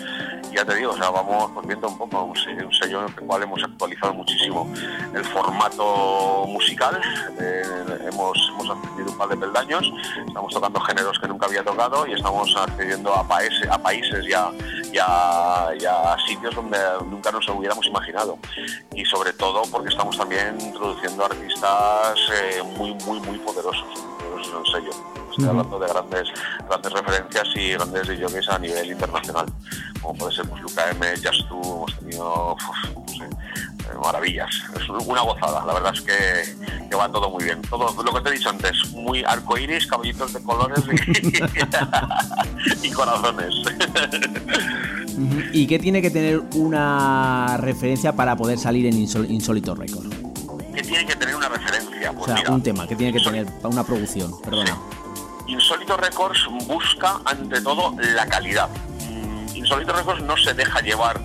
Y 0.51 0.57
ya 0.57 0.65
te 0.65 0.75
digo, 0.77 0.93
o 0.93 0.97
sea 0.97 1.11
vamos 1.11 1.51
pues 1.55 1.67
viendo 1.67 1.89
un 1.89 1.99
poco 1.99 2.23
un 2.25 2.37
sello, 2.37 2.67
un 2.67 2.75
sello 2.75 3.01
en 3.01 3.07
el 3.07 3.15
cual 3.15 3.43
hemos 3.43 3.63
actualizado 3.63 4.15
muchísimo 4.15 4.73
el 5.15 5.25
formato 5.25 6.47
musical, 6.49 7.01
eh, 7.41 7.63
hemos, 8.07 8.39
hemos 8.51 8.71
ascendido 8.71 9.11
un 9.11 9.19
par 9.19 9.29
de 9.29 9.37
peldaños, 9.37 9.91
estamos 10.27 10.53
tocando 10.53 10.81
géneros 10.81 11.19
que 11.19 11.29
nunca 11.29 11.47
había 11.47 11.65
tocado 11.65 12.07
y 12.07 12.13
estamos 12.13 12.55
accediendo 12.57 13.15
a, 13.15 13.27
países 13.27 13.69
a 13.69 13.79
países 13.79 14.27
y 14.27 14.33
a 14.33 16.17
sitios 16.27 16.55
donde 16.55 16.79
nunca 17.07 17.31
nos 17.31 17.49
hubiéramos 17.49 17.87
imaginado. 17.87 18.39
Y 18.95 19.05
sobre 19.05 19.33
todo 19.33 19.63
porque 19.71 19.89
estamos 19.89 20.17
también 20.17 20.61
introduciendo 20.61 21.14
artistas 21.21 22.19
eh, 22.33 22.63
muy 22.77 22.95
muy 23.07 23.21
muy 23.21 23.39
poderosos, 23.39 23.85
poderosos 24.19 24.53
en 24.53 24.59
el 24.59 24.73
sello. 24.73 24.91
Estoy 25.31 25.49
hablando 25.49 25.79
de 25.79 25.89
grandes 25.89 26.29
grandes 26.69 26.93
referencias 26.93 27.49
y 27.55 27.73
grandes 27.73 28.09
DJs 28.09 28.49
a 28.49 28.59
nivel 28.59 28.91
internacional, 28.91 29.47
como 30.01 30.15
puede 30.15 30.35
ser 30.35 30.49
pues, 30.49 30.63
Luca 30.63 30.91
M, 30.91 31.07
Just 31.17 31.49
Tú, 31.49 31.61
hemos 31.61 31.99
tenido 31.99 32.55
uf, 32.55 32.95
no 32.95 33.09
sé, 33.09 33.25
eh, 33.25 33.99
maravillas. 34.03 34.51
Es 34.77 34.89
una 34.89 35.23
gozada, 35.23 35.65
la 35.67 35.75
verdad 35.75 35.93
es 35.95 36.01
que, 36.03 36.89
que 36.89 36.97
va 36.97 37.11
todo 37.11 37.31
muy 37.31 37.45
bien. 37.45 37.61
Todo 37.63 38.03
lo 38.03 38.13
que 38.15 38.21
te 38.21 38.29
he 38.31 38.33
dicho 38.33 38.51
antes, 38.51 38.91
muy 38.93 39.25
arcoíris, 39.25 39.87
caballitos 39.87 40.33
de 40.33 40.43
colores 40.43 40.85
y, 42.83 42.87
y 42.87 42.91
corazones. 42.91 43.55
¿Y 45.53 45.67
qué 45.67 45.79
tiene 45.79 46.03
que 46.03 46.11
tener 46.11 46.43
una 46.55 47.57
referencia 47.59 48.15
para 48.15 48.37
poder 48.37 48.59
salir 48.59 48.87
en 48.87 48.99
Insólito 48.99 49.75
Record? 49.75 50.24
Que 50.75 50.83
tiene 50.83 51.07
que 51.07 51.17
tener 51.17 51.35
una 51.37 51.49
referencia. 51.49 52.11
O 52.11 52.15
Pues 52.15 52.27
sea, 52.27 52.35
mira, 52.37 52.51
un 52.53 52.63
tema 52.63 52.87
que 52.87 52.97
tiene 52.97 53.13
que 53.17 53.25
tener 53.25 53.47
para 53.47 53.69
una 53.69 53.85
producción, 53.85 54.39
perdona. 54.41 54.79
Insólito 55.47 55.97
Records 55.97 56.47
busca 56.67 57.21
ante 57.25 57.61
todo 57.61 57.95
la 57.99 58.27
calidad. 58.27 58.69
Mm, 59.11 59.57
Insólito 59.57 59.93
Records 59.93 60.23
no 60.23 60.37
se 60.37 60.55
deja 60.55 60.81
llevar 60.81 61.21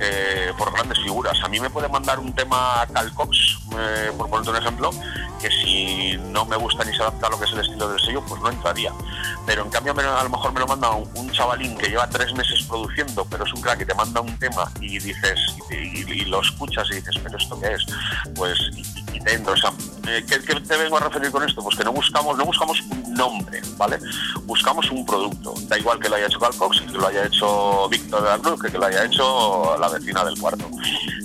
eh, 0.00 0.52
por 0.56 0.72
grandes 0.72 0.98
figuras. 0.98 1.38
A 1.42 1.48
mí 1.48 1.60
me 1.60 1.70
puede 1.70 1.88
mandar 1.88 2.18
un 2.18 2.32
tema 2.32 2.86
Cal 2.92 3.12
Cox, 3.14 3.58
eh, 3.78 4.12
por 4.16 4.28
ponerte 4.28 4.50
un 4.50 4.56
ejemplo, 4.56 4.90
que 5.40 5.50
si 5.50 6.16
no 6.16 6.44
me 6.44 6.56
gusta 6.56 6.84
ni 6.84 6.94
se 6.94 7.02
adapta 7.02 7.26
a 7.26 7.30
lo 7.30 7.38
que 7.38 7.44
es 7.44 7.52
el 7.52 7.60
estilo 7.60 7.88
del 7.88 8.00
sello, 8.00 8.24
pues 8.26 8.40
no 8.40 8.50
entraría. 8.50 8.92
Pero 9.46 9.62
en 9.62 9.70
cambio 9.70 9.92
a 9.92 10.22
lo 10.22 10.30
mejor 10.30 10.52
me 10.52 10.60
lo 10.60 10.66
manda 10.66 10.90
un, 10.90 11.30
chavalín 11.30 11.76
que 11.76 11.88
lleva 11.88 12.08
tres 12.08 12.34
meses 12.34 12.62
produciendo, 12.68 13.24
pero 13.24 13.44
es 13.44 13.52
un 13.52 13.60
crack 13.60 13.82
y 13.82 13.84
te 13.84 13.94
manda 13.94 14.20
un 14.20 14.36
tema 14.38 14.70
y 14.80 14.98
dices, 14.98 15.56
y, 15.70 16.24
lo 16.24 16.40
escuchas 16.40 16.88
y 16.90 16.96
dices, 16.96 17.14
pero 17.22 17.38
esto 17.38 17.60
qué 17.60 17.74
es, 17.74 17.86
pues 18.34 18.58
y- 19.12 19.18
entra. 19.32 19.52
O 19.52 19.56
sea, 19.56 19.72
eh, 20.08 20.24
¿qué, 20.26 20.38
te 20.38 20.76
vengo 20.76 20.96
a 20.96 21.00
referir 21.00 21.30
con 21.30 21.42
esto? 21.42 21.62
Pues 21.62 21.76
que 21.76 21.84
no 21.84 21.92
buscamos, 21.92 22.36
no 22.36 22.44
buscamos 22.44 22.80
un 22.82 23.14
nombre, 23.14 23.60
¿vale? 23.76 23.98
Buscamos 24.44 24.90
un 24.90 25.04
producto. 25.04 25.54
Da 25.68 25.78
igual 25.78 25.98
que 25.98 26.08
lo 26.08 26.16
haya 26.16 26.26
hecho 26.26 26.40
Cal 26.40 26.54
Cox, 26.56 26.80
que 26.80 26.92
lo 26.92 27.06
haya 27.06 27.26
hecho 27.26 27.88
Víctor 27.88 28.22
de 28.22 28.28
la 28.28 28.38
Cruz, 28.38 28.62
que, 28.62 28.78
lo 28.78 28.86
haya 28.86 29.04
hecho 29.04 29.76
la 29.78 29.88
vecina 29.88 30.24
del 30.24 30.38
cuarto. 30.38 30.68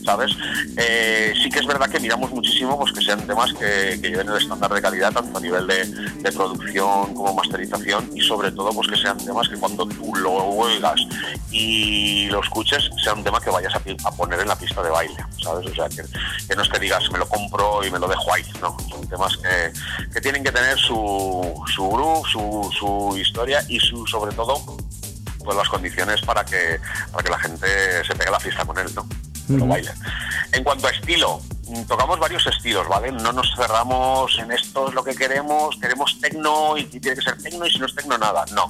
¿sabes? 0.03 0.35
Eh, 0.77 1.33
sí 1.41 1.49
que 1.49 1.59
es 1.59 1.65
verdad 1.65 1.89
que 1.89 1.99
miramos 1.99 2.31
muchísimo 2.31 2.77
pues 2.77 2.91
que 2.91 3.01
sean 3.01 3.25
temas 3.25 3.53
que, 3.53 3.97
lleven 4.01 4.29
el 4.29 4.37
estándar 4.37 4.73
de 4.73 4.81
calidad, 4.81 5.11
tanto 5.11 5.37
a 5.37 5.41
nivel 5.41 5.67
de, 5.67 6.31
producción 6.31 7.13
como 7.13 7.33
masterización, 7.33 8.09
y 8.15 8.21
sobre 8.21 8.51
todo 8.51 8.71
pues 8.73 8.87
que 8.87 8.97
sean 8.97 9.17
temas 9.17 9.47
que 9.47 9.55
cuando 9.55 9.85
tú 9.85 10.13
lo 10.15 10.33
oigas 10.33 10.99
y 11.51 12.27
lo 12.27 12.41
escuches, 12.41 12.89
sea 13.03 13.13
un 13.13 13.23
tema 13.23 13.39
que 13.39 13.49
vayas 13.49 13.73
a, 13.75 14.11
poner 14.11 14.39
en 14.39 14.47
la 14.47 14.55
pista 14.55 14.81
de 14.81 14.89
baile, 14.89 15.25
¿sabes? 15.41 15.67
O 15.67 15.75
sea, 15.75 15.87
que 15.89 16.55
no 16.55 16.61
es 16.61 16.69
que 16.69 16.79
digas, 16.79 17.03
me 17.11 17.19
lo 17.19 17.27
compro 17.27 17.72
y 17.83 17.89
me 17.89 17.99
lo 17.99 18.07
dejo 18.07 18.33
ahí, 18.33 18.43
no, 18.61 18.77
son 18.89 19.07
temas 19.07 19.35
que, 19.37 19.73
que 20.13 20.21
tienen 20.21 20.43
que 20.43 20.51
tener 20.51 20.77
su, 20.77 21.63
su 21.73 21.89
groove, 21.89 22.29
su, 22.29 22.69
su 22.77 23.17
historia 23.17 23.63
y 23.67 23.79
su, 23.79 24.05
sobre 24.05 24.35
todo, 24.35 24.61
pues 25.43 25.57
las 25.57 25.69
condiciones 25.69 26.21
para 26.21 26.43
que, 26.45 26.79
para 27.11 27.23
que 27.23 27.29
la 27.29 27.39
gente 27.39 27.67
se 28.05 28.15
pegue 28.15 28.31
la 28.31 28.39
fiesta 28.39 28.65
con 28.65 28.77
él, 28.77 28.87
¿no? 28.95 29.07
Lo 29.49 29.67
baile. 29.67 29.91
En 30.51 30.63
cuanto 30.63 30.87
a 30.87 30.91
estilo, 30.91 31.41
tocamos 31.87 32.19
varios 32.19 32.45
estilos, 32.47 32.87
¿vale? 32.87 33.11
No 33.11 33.31
nos 33.31 33.53
cerramos 33.55 34.37
en 34.39 34.51
esto 34.51 34.87
es 34.87 34.93
lo 34.93 35.03
que 35.03 35.15
queremos, 35.15 35.77
queremos 35.79 36.19
tecno 36.19 36.77
y 36.77 36.85
tiene 36.85 37.15
que 37.15 37.21
ser 37.21 37.37
tecno 37.41 37.65
y 37.65 37.71
si 37.71 37.79
no 37.79 37.85
es 37.85 37.95
tecno 37.95 38.17
nada, 38.17 38.45
no. 38.53 38.67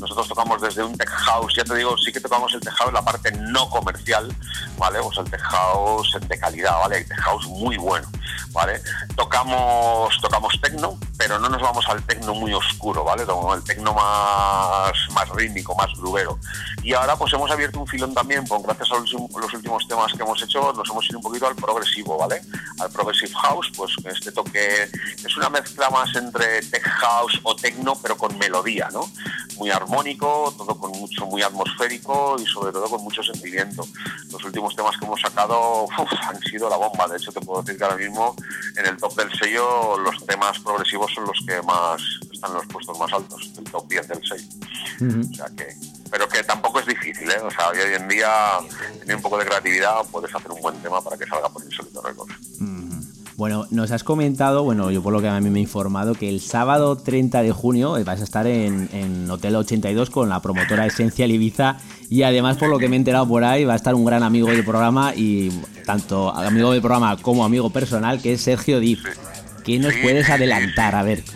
Nosotros 0.00 0.28
tocamos 0.28 0.60
desde 0.60 0.82
un 0.82 0.96
tech 0.96 1.08
house, 1.08 1.54
ya 1.56 1.64
te 1.64 1.74
digo, 1.76 1.96
sí 1.98 2.12
que 2.12 2.20
tocamos 2.20 2.52
el 2.54 2.60
tech 2.60 2.74
house, 2.74 2.92
la 2.92 3.02
parte 3.02 3.30
no 3.32 3.68
comercial, 3.70 4.34
¿vale? 4.76 5.00
Pues 5.02 5.18
el 5.18 5.30
tech 5.30 5.40
house 5.40 6.18
de 6.20 6.38
calidad, 6.38 6.78
¿vale? 6.80 6.96
Hay 6.96 7.04
tech 7.04 7.20
house 7.20 7.46
muy 7.46 7.76
bueno, 7.76 8.08
¿vale? 8.50 8.80
Tocamos, 9.16 10.18
tocamos 10.20 10.60
tecno, 10.60 10.98
pero 11.16 11.38
no 11.38 11.48
nos 11.48 11.62
vamos 11.62 11.84
al 11.88 12.02
tecno 12.04 12.34
muy 12.34 12.52
oscuro, 12.52 13.04
¿vale? 13.04 13.24
Tocamos 13.24 13.56
el 13.56 13.64
tecno 13.64 13.94
más, 13.94 14.92
más 15.14 15.28
rítmico, 15.30 15.74
más 15.74 15.92
grubero. 15.96 16.38
Y 16.82 16.94
ahora 16.94 17.16
pues 17.16 17.32
hemos 17.32 17.50
abierto 17.50 17.80
un 17.80 17.86
filón 17.86 18.14
también, 18.14 18.44
pues, 18.44 18.62
gracias 18.62 18.90
a 18.90 18.98
los 18.98 19.54
últimos 19.54 19.86
temas 19.86 20.12
que 20.12 20.22
hemos 20.22 20.42
hecho, 20.42 20.72
nos 20.72 20.88
hemos 20.90 21.08
ido 21.08 21.18
un 21.18 21.22
poquito 21.22 21.46
al 21.46 21.54
progresivo, 21.54 22.18
¿vale? 22.18 22.31
Al 22.78 22.90
progressive 22.90 23.32
house, 23.34 23.70
pues 23.76 23.92
este 24.04 24.32
toque 24.32 24.84
es 24.84 25.36
una 25.36 25.50
mezcla 25.50 25.90
más 25.90 26.14
entre 26.16 26.62
tech 26.62 26.82
house 26.82 27.40
o 27.42 27.54
tecno, 27.54 27.98
pero 28.00 28.16
con 28.16 28.36
melodía, 28.38 28.88
¿no? 28.92 29.10
Muy 29.56 29.70
armónico, 29.70 30.54
todo 30.56 30.78
con 30.78 30.90
mucho, 30.92 31.26
muy 31.26 31.42
atmosférico 31.42 32.36
y 32.38 32.46
sobre 32.46 32.72
todo 32.72 32.88
con 32.88 33.02
mucho 33.02 33.22
sentimiento. 33.22 33.86
Los 34.30 34.44
últimos 34.44 34.74
temas 34.74 34.96
que 34.96 35.04
hemos 35.04 35.20
sacado 35.20 35.86
han 36.28 36.40
sido 36.42 36.68
la 36.68 36.76
bomba, 36.76 37.06
de 37.08 37.16
hecho 37.16 37.32
te 37.32 37.40
puedo 37.40 37.62
decir 37.62 37.78
que 37.78 37.84
ahora 37.84 37.96
mismo 37.96 38.34
en 38.76 38.86
el 38.86 38.96
top 38.96 39.14
del 39.16 39.32
sello 39.38 39.98
los 39.98 40.24
temas 40.26 40.58
progresivos 40.60 41.12
son 41.14 41.24
los 41.24 41.38
que 41.46 41.60
más 41.62 42.02
están 42.42 42.54
los 42.54 42.66
puestos 42.66 42.98
más 42.98 43.12
altos, 43.12 43.52
el 43.56 43.64
top 43.64 43.88
10 43.88 44.08
del 44.08 44.20
sello. 44.26 44.48
O 45.30 45.34
sea 45.34 45.46
que, 45.56 45.66
pero 46.10 46.28
que 46.28 46.42
tampoco 46.42 46.80
es 46.80 46.86
difícil, 46.86 47.30
¿eh? 47.30 47.40
O 47.40 47.50
sea, 47.50 47.68
hoy 47.68 47.78
en 47.96 48.08
día, 48.08 48.28
teniendo 48.98 49.16
un 49.16 49.22
poco 49.22 49.38
de 49.38 49.46
creatividad, 49.46 49.94
puedes 50.10 50.34
hacer 50.34 50.50
un 50.50 50.60
buen 50.60 50.76
tema 50.82 51.00
para 51.00 51.16
que 51.16 51.24
salga 51.26 51.48
por 51.48 51.62
Insólito 51.62 52.02
Records. 52.02 52.34
Bueno, 53.36 53.66
nos 53.70 53.90
has 53.90 54.04
comentado, 54.04 54.62
bueno, 54.62 54.90
yo 54.90 55.02
por 55.02 55.12
lo 55.12 55.20
que 55.20 55.28
a 55.28 55.40
mí 55.40 55.50
me 55.50 55.58
he 55.58 55.62
informado, 55.62 56.14
que 56.14 56.28
el 56.28 56.40
sábado 56.40 56.96
30 56.96 57.42
de 57.42 57.50
junio 57.50 57.96
eh, 57.96 58.04
vas 58.04 58.20
a 58.20 58.24
estar 58.24 58.46
en, 58.46 58.88
en 58.92 59.28
Hotel 59.30 59.56
82 59.56 60.10
con 60.10 60.28
la 60.28 60.40
promotora 60.42 60.86
Esencial 60.86 61.30
Ibiza 61.30 61.78
y 62.10 62.24
además 62.24 62.58
por 62.58 62.68
lo 62.68 62.78
que 62.78 62.88
me 62.88 62.96
he 62.96 62.98
enterado 62.98 63.26
por 63.26 63.42
ahí 63.42 63.64
va 63.64 63.72
a 63.72 63.76
estar 63.76 63.94
un 63.94 64.04
gran 64.04 64.22
amigo 64.22 64.48
del 64.48 64.64
programa 64.64 65.14
y 65.16 65.48
tanto 65.86 66.30
amigo 66.30 66.72
del 66.72 66.82
programa 66.82 67.16
como 67.16 67.44
amigo 67.44 67.70
personal 67.70 68.20
que 68.20 68.34
es 68.34 68.42
Sergio 68.42 68.78
Dip. 68.80 69.00
¿Qué 69.64 69.78
nos 69.78 69.94
puedes 69.94 70.28
adelantar? 70.28 70.94
A 70.94 71.02
ver. 71.02 71.22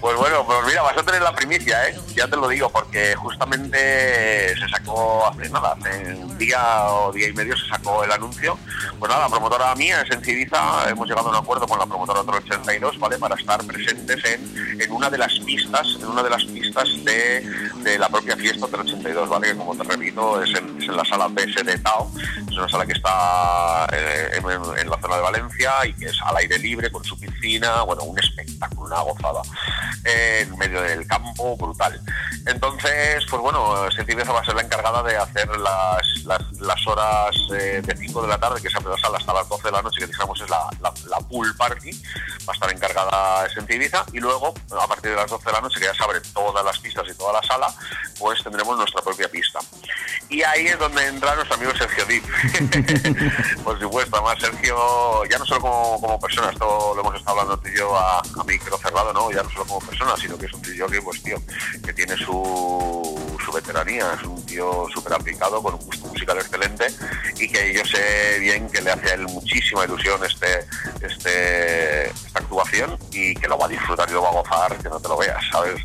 Pues 0.00 0.16
bueno, 0.16 0.44
pues 0.44 0.58
mira, 0.66 0.82
vas 0.82 0.96
a 0.96 1.02
tener 1.02 1.22
la 1.22 1.34
primicia, 1.34 1.88
¿eh? 1.88 1.94
Ya 2.14 2.26
te 2.26 2.36
lo 2.36 2.48
digo, 2.48 2.70
porque 2.70 3.14
justamente 3.16 4.54
se 4.58 4.68
sacó 4.68 5.26
hace 5.26 5.48
nada, 5.50 5.76
hace 5.78 6.14
un 6.14 6.36
día 6.38 6.84
o 6.86 7.12
día 7.12 7.28
y 7.28 7.32
medio 7.32 7.56
se 7.56 7.66
sacó 7.68 8.02
el 8.04 8.10
anuncio. 8.10 8.58
Pues 8.98 9.10
nada, 9.10 9.24
la 9.24 9.30
promotora 9.30 9.74
mía 9.74 10.02
es 10.02 10.10
en 10.10 10.22
Civiza, 10.22 10.88
hemos 10.88 11.08
llegado 11.08 11.28
a 11.28 11.30
un 11.30 11.36
acuerdo 11.36 11.66
con 11.66 11.78
la 11.78 11.86
promotora 11.86 12.20
otro 12.20 12.36
82, 12.38 12.98
¿vale? 12.98 13.18
Para 13.18 13.34
estar 13.34 13.62
presentes 13.64 14.24
en, 14.24 14.80
en 14.80 14.92
una 14.92 15.10
de 15.10 15.18
las 15.18 15.38
pistas, 15.40 15.86
en 16.00 16.06
una 16.06 16.22
de 16.22 16.30
las 16.30 16.44
pistas 16.44 16.88
de, 17.04 17.40
de 17.82 17.98
la 17.98 18.08
propia 18.08 18.36
fiesta 18.36 18.66
del 18.66 18.80
82, 18.80 19.28
¿vale? 19.28 19.48
Que 19.48 19.56
como 19.56 19.76
te 19.76 19.84
repito, 19.84 20.42
es 20.42 20.50
en, 20.50 20.82
es 20.82 20.88
en 20.88 20.96
la 20.96 21.04
sala 21.04 21.28
BS 21.28 21.64
de 21.64 21.78
Tao, 21.78 22.10
es 22.16 22.56
una 22.56 22.68
sala 22.68 22.86
que 22.86 22.92
está 22.92 23.86
eh, 23.92 24.30
en, 24.38 24.78
en 24.78 24.90
la 24.90 25.00
zona 25.00 25.16
de 25.16 25.22
Valencia 25.22 25.72
y 25.86 25.92
que 25.94 26.06
es 26.06 26.18
al 26.24 26.36
aire 26.36 26.49
libre, 26.58 26.90
con 26.90 27.04
su 27.04 27.18
piscina, 27.18 27.82
bueno, 27.82 28.02
un 28.04 28.18
espectáculo, 28.18 28.86
una 28.86 29.00
gozada. 29.00 29.42
Eh, 30.04 30.40
en 30.40 30.56
medio 30.56 30.80
del 30.80 31.06
campo, 31.06 31.56
brutal. 31.56 32.00
Entonces, 32.46 33.24
pues 33.28 33.42
bueno, 33.42 33.90
Sentineza 33.90 34.32
va 34.32 34.40
a 34.40 34.44
ser 34.44 34.54
la 34.54 34.62
encargada 34.62 35.02
de 35.02 35.16
hacer 35.16 35.48
las, 35.58 36.24
las, 36.24 36.52
las 36.60 36.86
horas 36.86 37.36
eh, 37.54 37.82
de 37.84 37.96
5 37.96 38.22
de 38.22 38.28
la 38.28 38.38
tarde, 38.38 38.62
que 38.62 38.70
se 38.70 38.78
abre 38.78 38.90
la 38.90 38.98
sala 38.98 39.18
hasta 39.18 39.34
las 39.34 39.48
12 39.48 39.64
de 39.64 39.72
la 39.72 39.82
noche, 39.82 40.00
que 40.00 40.06
digamos 40.06 40.40
es 40.40 40.48
la, 40.48 40.70
la, 40.80 40.92
la 41.08 41.18
pool 41.18 41.54
party, 41.54 41.90
va 42.48 42.52
a 42.52 42.54
estar 42.54 42.72
encargada 42.72 43.48
Sentiviza, 43.50 44.06
y 44.12 44.20
luego, 44.20 44.54
a 44.80 44.86
partir 44.86 45.10
de 45.10 45.16
las 45.16 45.30
12 45.30 45.44
de 45.44 45.52
la 45.52 45.60
noche, 45.60 45.80
que 45.80 45.86
ya 45.86 45.94
se 45.94 46.02
abren 46.02 46.22
todas 46.32 46.64
las 46.64 46.78
pistas 46.78 47.04
y 47.10 47.14
toda 47.14 47.34
la 47.34 47.42
sala, 47.42 47.68
pues 48.18 48.42
tendremos 48.42 48.76
nuestra 48.78 49.02
propia 49.02 49.28
pista. 49.28 49.58
Y 50.30 50.42
ahí 50.42 50.66
es 50.66 50.78
donde 50.78 51.06
entra 51.06 51.34
nuestro 51.34 51.56
amigo 51.56 51.72
Sergio 51.76 52.06
Dip. 52.06 52.24
Por 53.64 53.78
supuesto, 53.78 54.16
además 54.16 54.38
Sergio, 54.40 55.24
ya 55.26 55.38
no 55.38 55.44
solo 55.44 55.60
como, 55.60 56.00
como 56.00 56.20
persona, 56.20 56.39
esto 56.48 56.94
lo 56.94 57.00
hemos 57.00 57.16
estado 57.16 57.40
hablando 57.40 57.62
tú 57.62 57.68
y 57.68 57.76
yo 57.76 57.96
a, 57.96 58.18
a 58.18 58.44
micro 58.46 58.78
cerrado, 58.78 59.12
¿no? 59.12 59.30
Ya 59.30 59.42
no 59.42 59.50
solo 59.50 59.66
como 59.66 59.80
persona, 59.80 60.16
sino 60.16 60.38
que 60.38 60.46
es 60.46 60.52
un 60.52 60.62
tío 60.62 60.86
que, 60.86 61.02
pues 61.02 61.22
tío, 61.22 61.36
que 61.84 61.92
tiene 61.92 62.16
su, 62.16 63.38
su 63.44 63.52
veteranía, 63.52 64.14
es 64.18 64.26
un 64.26 64.44
tío 64.46 64.86
súper 64.92 65.14
aplicado, 65.14 65.62
con 65.62 65.74
un 65.74 65.80
gusto 65.80 66.06
musical 66.06 66.38
excelente 66.38 66.86
y 67.36 67.48
que 67.48 67.72
yo 67.74 67.84
sé 67.84 68.38
bien 68.38 68.68
que 68.70 68.80
le 68.80 68.90
hace 68.90 69.10
a 69.10 69.14
él 69.14 69.26
muchísima 69.28 69.84
ilusión 69.84 70.20
este, 70.24 70.66
este, 71.00 72.10
esta 72.10 72.38
actuación 72.38 72.98
y 73.10 73.34
que 73.34 73.48
lo 73.48 73.58
va 73.58 73.66
a 73.66 73.68
disfrutar 73.68 74.08
y 74.08 74.12
lo 74.12 74.22
va 74.22 74.28
a 74.28 74.32
gozar, 74.32 74.76
que 74.78 74.88
no 74.88 75.00
te 75.00 75.08
lo 75.08 75.16
veas, 75.16 75.42
¿sabes? 75.50 75.80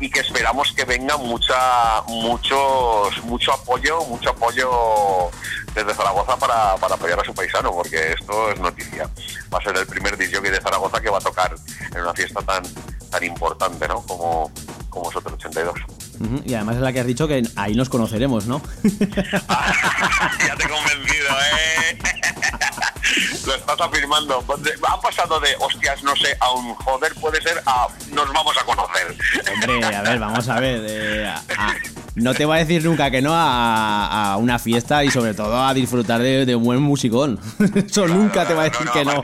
Y 0.00 0.10
que 0.10 0.20
esperamos 0.20 0.72
que 0.72 0.84
venga 0.84 1.16
mucha, 1.16 2.02
muchos, 2.06 3.22
mucho 3.24 3.52
apoyo, 3.52 4.00
mucho 4.04 4.30
apoyo 4.30 5.30
desde 5.74 5.94
Zaragoza 5.94 6.36
para, 6.36 6.76
para 6.76 6.94
apoyar 6.94 7.20
a 7.20 7.24
su 7.24 7.34
paisano, 7.34 7.72
porque 7.72 8.12
esto 8.12 8.50
es 8.50 8.60
noticia. 8.60 9.08
Va 9.52 9.58
a 9.58 9.62
ser 9.62 9.76
el 9.76 9.86
primer 9.86 10.16
DJ 10.16 10.40
de 10.40 10.60
Zaragoza 10.60 11.00
que 11.00 11.10
va 11.10 11.18
a 11.18 11.20
tocar 11.22 11.54
en 11.94 12.00
una 12.02 12.12
fiesta 12.14 12.40
tan, 12.42 12.62
tan 13.10 13.24
importante, 13.24 13.88
¿no? 13.88 14.02
Como, 14.02 14.52
como 14.90 15.10
es 15.10 15.16
Hotel 15.16 15.32
82. 15.34 15.74
Ujú, 16.20 16.42
Y 16.44 16.54
además 16.54 16.76
es 16.76 16.82
la 16.82 16.92
que 16.92 17.00
has 17.00 17.06
dicho 17.06 17.26
que 17.28 17.42
ahí 17.56 17.74
nos 17.74 17.88
conoceremos, 17.88 18.46
¿no? 18.46 18.60
ya 18.82 20.56
te 20.56 20.64
he 20.64 20.68
convencido, 20.68 21.28
¿eh? 21.40 21.98
Lo 23.46 23.54
estás 23.54 23.80
afirmando. 23.80 24.44
Ha 24.88 25.00
pasado 25.00 25.40
de, 25.40 25.56
hostias, 25.60 26.02
no 26.02 26.14
sé, 26.16 26.36
a 26.40 26.52
un 26.52 26.74
joder 26.74 27.14
puede 27.14 27.40
ser 27.40 27.62
a 27.66 27.86
nos 28.12 28.30
vamos 28.32 28.54
a 28.60 28.64
conocer. 28.64 29.16
Hombre, 29.52 29.84
a 29.96 30.02
ver, 30.02 30.18
vamos 30.18 30.48
a 30.48 30.60
ver. 30.60 30.82
eh, 30.86 31.26
a- 31.26 31.42
a- 31.56 31.74
no 32.20 32.34
te 32.34 32.44
voy 32.44 32.56
a 32.56 32.60
decir 32.60 32.84
nunca 32.84 33.10
que 33.10 33.22
no 33.22 33.32
a, 33.34 34.32
a 34.32 34.36
una 34.36 34.58
fiesta 34.58 35.04
y 35.04 35.10
sobre 35.10 35.34
todo 35.34 35.62
a 35.62 35.72
disfrutar 35.74 36.20
de, 36.20 36.46
de 36.46 36.56
un 36.56 36.64
buen 36.64 36.82
musicón. 36.82 37.38
Eso 37.74 38.06
nunca 38.06 38.46
te 38.46 38.54
va 38.54 38.62
a 38.62 38.64
decir 38.64 38.86
que 38.92 39.04
no. 39.04 39.20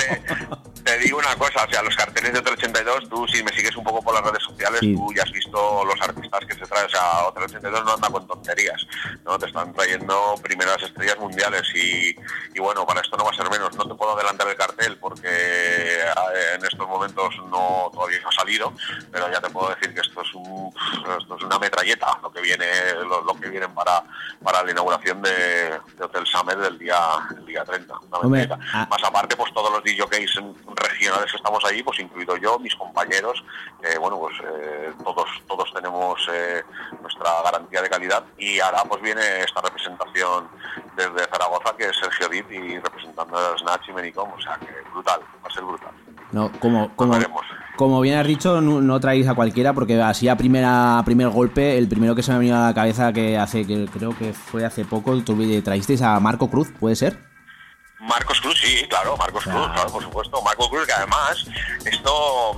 Te 0.85 0.99
digo 0.99 1.19
una 1.19 1.35
cosa, 1.37 1.65
o 1.65 1.71
sea, 1.71 1.83
los 1.83 1.97
carteles 1.97 2.33
de 2.33 2.39
Hotel 2.41 2.55
82, 2.55 3.09
tú 3.09 3.27
si 3.27 3.43
me 3.43 3.53
sigues 3.53 3.75
un 3.77 3.85
poco 3.85 4.03
por 4.03 4.15
las 4.15 4.23
redes 4.23 4.43
sociales, 4.43 4.81
Sí. 4.81 4.95
tú 4.95 5.13
ya 5.15 5.23
has 5.23 5.33
visto 5.33 5.85
los 5.85 6.01
artistas 6.01 6.41
que 6.47 6.55
se 6.55 6.67
traen, 6.67 6.87
o 6.87 6.89
sea, 6.91 7.27
Hotel 7.27 7.45
82 7.45 7.85
no 7.85 7.95
anda 7.95 8.09
con 8.11 8.27
tonterías, 8.27 8.87
¿no? 9.25 9.39
Te 9.39 9.47
están 9.47 9.73
trayendo 9.73 10.35
primeras 10.43 10.83
estrellas 10.83 11.19
mundiales 11.19 11.63
y, 11.75 12.15
y 12.55 12.61
bueno, 12.61 12.87
para 12.87 13.01
esto 13.01 13.17
no 13.17 13.25
va 13.25 13.31
a 13.31 13.35
ser 13.35 13.49
menos, 13.51 13.75
no 13.77 13.87
te 13.87 13.95
puedo 13.95 14.15
adelantar 14.15 14.47
el 14.49 14.57
cartel 14.57 14.97
porque 14.99 15.29
eh, 15.29 16.55
en 16.57 16.65
estos 16.65 16.87
momentos 16.87 17.35
no 17.51 17.91
todavía 17.93 18.21
no 18.21 18.29
ha 18.29 18.33
salido, 18.33 18.73
pero 19.11 19.31
ya 19.33 19.41
te 19.41 19.51
puedo 19.51 19.69
decir 19.75 19.95
que 19.95 20.01
esto 20.01 20.21
es 20.21 20.35
un 20.35 20.73
esto 21.19 21.37
es 21.37 21.43
una 21.43 21.59
metralleta 21.59 22.19
lo 22.23 22.31
que 22.33 22.41
viene 22.41 22.67
lo, 23.09 23.23
lo 23.23 23.35
que 23.35 23.49
vienen 23.49 23.73
para 23.75 24.03
para 24.43 24.63
la 24.63 24.71
inauguración 24.71 25.21
de, 25.23 25.31
de 25.97 26.05
Hotel 26.05 26.27
Summer 26.27 26.57
del 26.59 26.79
día 26.79 26.99
el 27.37 27.47
día 27.47 27.65
30 27.65 27.95
una 27.99 28.19
Hombre, 28.19 28.49
ah. 28.73 28.87
más 28.91 29.03
aparte 29.05 29.37
pues 29.37 29.53
todos 29.53 29.71
los 29.71 29.83
DJs 29.83 30.41
regionales 30.77 31.31
que 31.31 31.37
estamos 31.37 31.65
ahí 31.65 31.83
pues 31.83 31.99
incluido 32.01 32.37
yo 32.37 32.59
mis 32.59 32.75
compañeros 32.75 33.45
que 33.81 33.99
bueno 33.99 34.19
pues 34.19 34.35
eh, 34.41 34.93
todos 35.03 35.29
todos 35.47 35.73
tenemos 35.73 36.21
eh, 36.33 36.63
nuestra 37.01 37.31
garantía 37.45 37.83
de 37.83 37.91
calidad 37.91 38.25
y 38.39 38.61
ahora 38.61 38.83
pues 38.89 39.03
viene 39.03 39.41
esta 39.41 39.61
representación 39.61 40.49
desde 40.97 41.27
Zaragoza 41.31 41.77
que 41.77 41.85
es 41.85 41.97
Sergio 41.97 42.29
Dip 42.29 42.51
y 42.51 42.79
representando 42.79 43.37
a 43.37 43.59
Snatch 43.59 43.89
y 43.89 43.93
Menicom 43.93 44.33
o 44.33 44.41
sea 44.41 44.57
que 44.57 44.73
brutal 44.93 45.21
va 45.21 45.49
a 45.49 45.53
ser 45.53 45.65
brutal 45.65 45.93
No, 46.33 46.51
como, 46.61 46.95
como, 46.97 47.15
como 47.77 48.01
bien 48.01 48.19
has 48.19 48.27
dicho, 48.27 48.61
no, 48.61 48.81
no 48.81 49.01
traéis 49.01 49.27
a 49.29 49.35
cualquiera 49.35 49.73
porque 49.73 50.01
así 50.01 50.29
a 50.29 50.37
primera 50.37 50.99
a 50.99 51.05
primer 51.05 51.29
golpe, 51.29 51.77
el 51.77 51.89
primero 51.89 52.15
que 52.15 52.23
se 52.23 52.31
me 52.31 52.37
ha 52.37 52.39
venido 52.39 52.57
a 52.57 52.67
la 52.69 52.75
cabeza 52.75 53.13
que 53.13 53.37
hace, 53.37 53.67
que 53.67 53.87
creo 53.93 54.17
que 54.17 54.33
fue 54.33 54.65
hace 54.65 54.85
poco, 54.85 55.13
traísteis 55.65 56.03
a 56.03 56.19
Marco 56.21 56.49
Cruz, 56.49 56.73
¿puede 56.79 56.97
ser? 56.97 57.34
Marcos 58.09 58.41
Cruz, 58.41 58.59
sí, 58.61 58.87
claro, 58.89 59.17
Marcos 59.17 59.45
Cruz, 59.45 59.69
claro, 59.73 59.91
por 59.91 60.03
supuesto. 60.03 60.43
Marcos 60.43 60.69
Cruz, 60.69 60.87
que 60.87 60.93
además, 60.93 61.47
esto, 61.85 62.55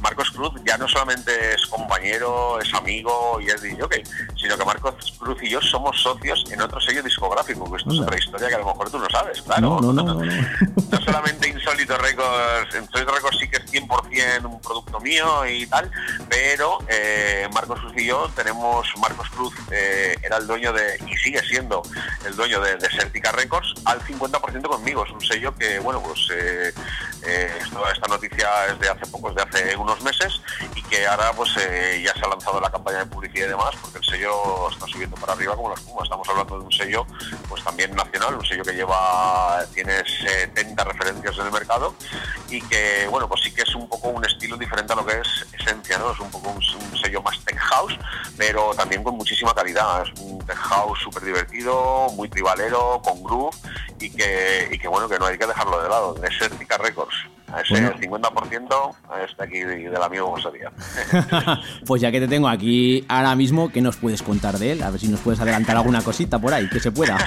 Marcos 0.00 0.30
Cruz 0.30 0.52
ya 0.64 0.76
no 0.76 0.86
solamente 0.88 1.54
es 1.54 1.66
compañero, 1.66 2.60
es 2.60 2.72
amigo 2.74 3.40
y 3.40 3.48
es 3.48 3.62
DJ, 3.62 4.02
sino 4.36 4.58
que 4.58 4.64
Marcos 4.64 4.94
Cruz 5.18 5.42
y 5.42 5.50
yo 5.50 5.60
somos 5.60 6.00
socios 6.00 6.44
en 6.50 6.60
otro 6.60 6.80
sello 6.80 7.02
discográfico, 7.02 7.70
que 7.70 7.78
esto 7.78 7.92
es 7.92 8.00
otra 8.00 8.18
historia 8.18 8.48
que 8.48 8.54
a 8.54 8.58
lo 8.58 8.66
mejor 8.66 8.90
tú 8.90 8.98
no 8.98 9.08
sabes, 9.10 9.40
claro. 9.42 9.62
No, 9.62 9.80
no, 9.80 9.92
no, 9.92 10.02
no, 10.02 10.14
no. 10.14 10.32
No 10.90 11.00
solamente 11.02 11.48
Insólito 11.48 11.96
Records, 11.96 12.74
Insólito 12.74 13.12
Records 13.12 13.38
sí 13.38 13.48
que 13.48 13.58
es 13.58 13.72
100% 13.72 14.44
un 14.44 14.60
producto 14.60 15.00
mío 15.00 15.46
y 15.46 15.66
tal, 15.66 15.90
pero 16.28 16.78
eh, 16.88 17.48
Marcos 17.54 17.80
Cruz 17.80 17.92
y 17.96 18.06
yo 18.06 18.28
tenemos, 18.34 18.86
Marcos 19.00 19.28
Cruz 19.30 19.54
eh, 19.70 20.16
era 20.22 20.38
el 20.38 20.46
dueño 20.46 20.72
de, 20.72 20.98
y 21.06 21.16
sigue 21.16 21.40
siendo 21.42 21.82
el 22.26 22.34
dueño 22.36 22.60
de 22.60 22.76
Desertica 22.76 23.32
Records, 23.32 23.74
al 23.84 24.00
50% 24.00 24.62
conmigo. 24.62 24.89
Es 24.90 25.10
un 25.12 25.20
sello 25.20 25.54
que, 25.54 25.78
bueno, 25.78 26.02
pues 26.02 26.28
eh, 26.32 26.72
eh, 27.22 27.58
esta 27.92 28.08
noticia 28.08 28.66
es 28.66 28.78
de 28.80 28.88
hace 28.88 29.06
pocos, 29.06 29.34
de 29.36 29.42
hace 29.42 29.76
unos 29.76 30.02
meses, 30.02 30.40
y 30.74 30.82
que 30.82 31.06
ahora 31.06 31.32
pues 31.32 31.50
eh, 31.58 32.02
ya 32.04 32.12
se 32.14 32.24
ha 32.24 32.28
lanzado 32.28 32.60
la 32.60 32.70
campaña 32.70 32.98
de 32.98 33.06
publicidad 33.06 33.46
y 33.46 33.50
demás, 33.50 33.70
porque 33.80 33.98
el 33.98 34.04
sello 34.04 34.68
está 34.68 34.86
subiendo 34.86 35.16
para 35.16 35.34
arriba 35.34 35.54
como 35.54 35.68
la 35.68 35.74
espuma. 35.76 36.02
Estamos 36.02 36.28
hablando 36.28 36.58
de 36.58 36.64
un 36.64 36.72
sello 36.72 37.06
pues 37.48 37.62
también 37.62 37.94
nacional, 37.94 38.34
un 38.34 38.44
sello 38.44 38.64
que 38.64 38.72
lleva, 38.72 39.64
tiene 39.74 40.02
70 40.04 40.82
referencias 40.82 41.38
en 41.38 41.46
el 41.46 41.52
mercado 41.52 41.94
y 42.48 42.60
que, 42.62 43.06
bueno, 43.08 43.28
pues 43.28 43.42
sí 43.42 43.52
que 43.52 43.62
es 43.62 43.74
un 43.74 43.88
poco 43.88 44.08
un 44.08 44.24
estilo 44.24 44.56
diferente 44.56 44.92
a 44.92 44.96
lo 44.96 45.06
que 45.06 45.20
es 45.20 45.46
esencia, 45.60 45.98
¿no? 45.98 46.12
Es 46.12 46.18
un 46.18 46.30
poco 46.30 46.50
un, 46.50 46.56
un 46.56 46.98
sello 46.98 47.22
más 47.22 47.38
tech 47.44 47.58
house, 47.58 47.96
pero 48.36 48.74
también 48.74 49.04
con 49.04 49.14
muchísima 49.16 49.54
calidad. 49.54 50.02
Es 50.02 50.20
un 50.20 50.44
tech 50.44 50.56
house 50.56 50.98
súper 51.00 51.24
divertido, 51.24 52.08
muy 52.16 52.28
tribalero, 52.28 53.00
con 53.04 53.22
groove 53.22 53.56
y 54.00 54.10
que, 54.10 54.68
y 54.70 54.78
que, 54.78 54.88
bueno, 54.88 55.08
que 55.08 55.18
no 55.18 55.26
hay 55.26 55.36
que 55.38 55.46
dejarlo 55.46 55.82
de 55.82 55.88
lado. 55.88 56.14
Desertica 56.14 56.76
Records. 56.78 57.14
A 57.52 57.62
ese 57.62 57.72
Bueno. 57.72 57.92
50% 57.98 58.94
está 59.28 59.42
aquí 59.44 59.60
del 59.64 60.00
amigo 60.02 60.28
Gosaría. 60.28 60.70
pues 61.86 62.00
ya 62.00 62.12
que 62.12 62.20
te 62.20 62.28
tengo 62.28 62.48
aquí 62.48 63.04
ahora 63.08 63.34
mismo, 63.34 63.70
¿qué 63.72 63.80
nos 63.82 63.96
puedes 63.96 64.22
contar 64.22 64.56
de 64.58 64.70
él? 64.72 64.82
A 64.84 64.90
ver 64.90 65.00
si 65.00 65.08
nos 65.08 65.18
puedes 65.20 65.40
adelantar 65.40 65.76
alguna 65.76 66.00
cosita 66.02 66.38
por 66.38 66.54
ahí, 66.54 66.68
que 66.68 66.78
se 66.80 66.92
pueda. 66.92 67.16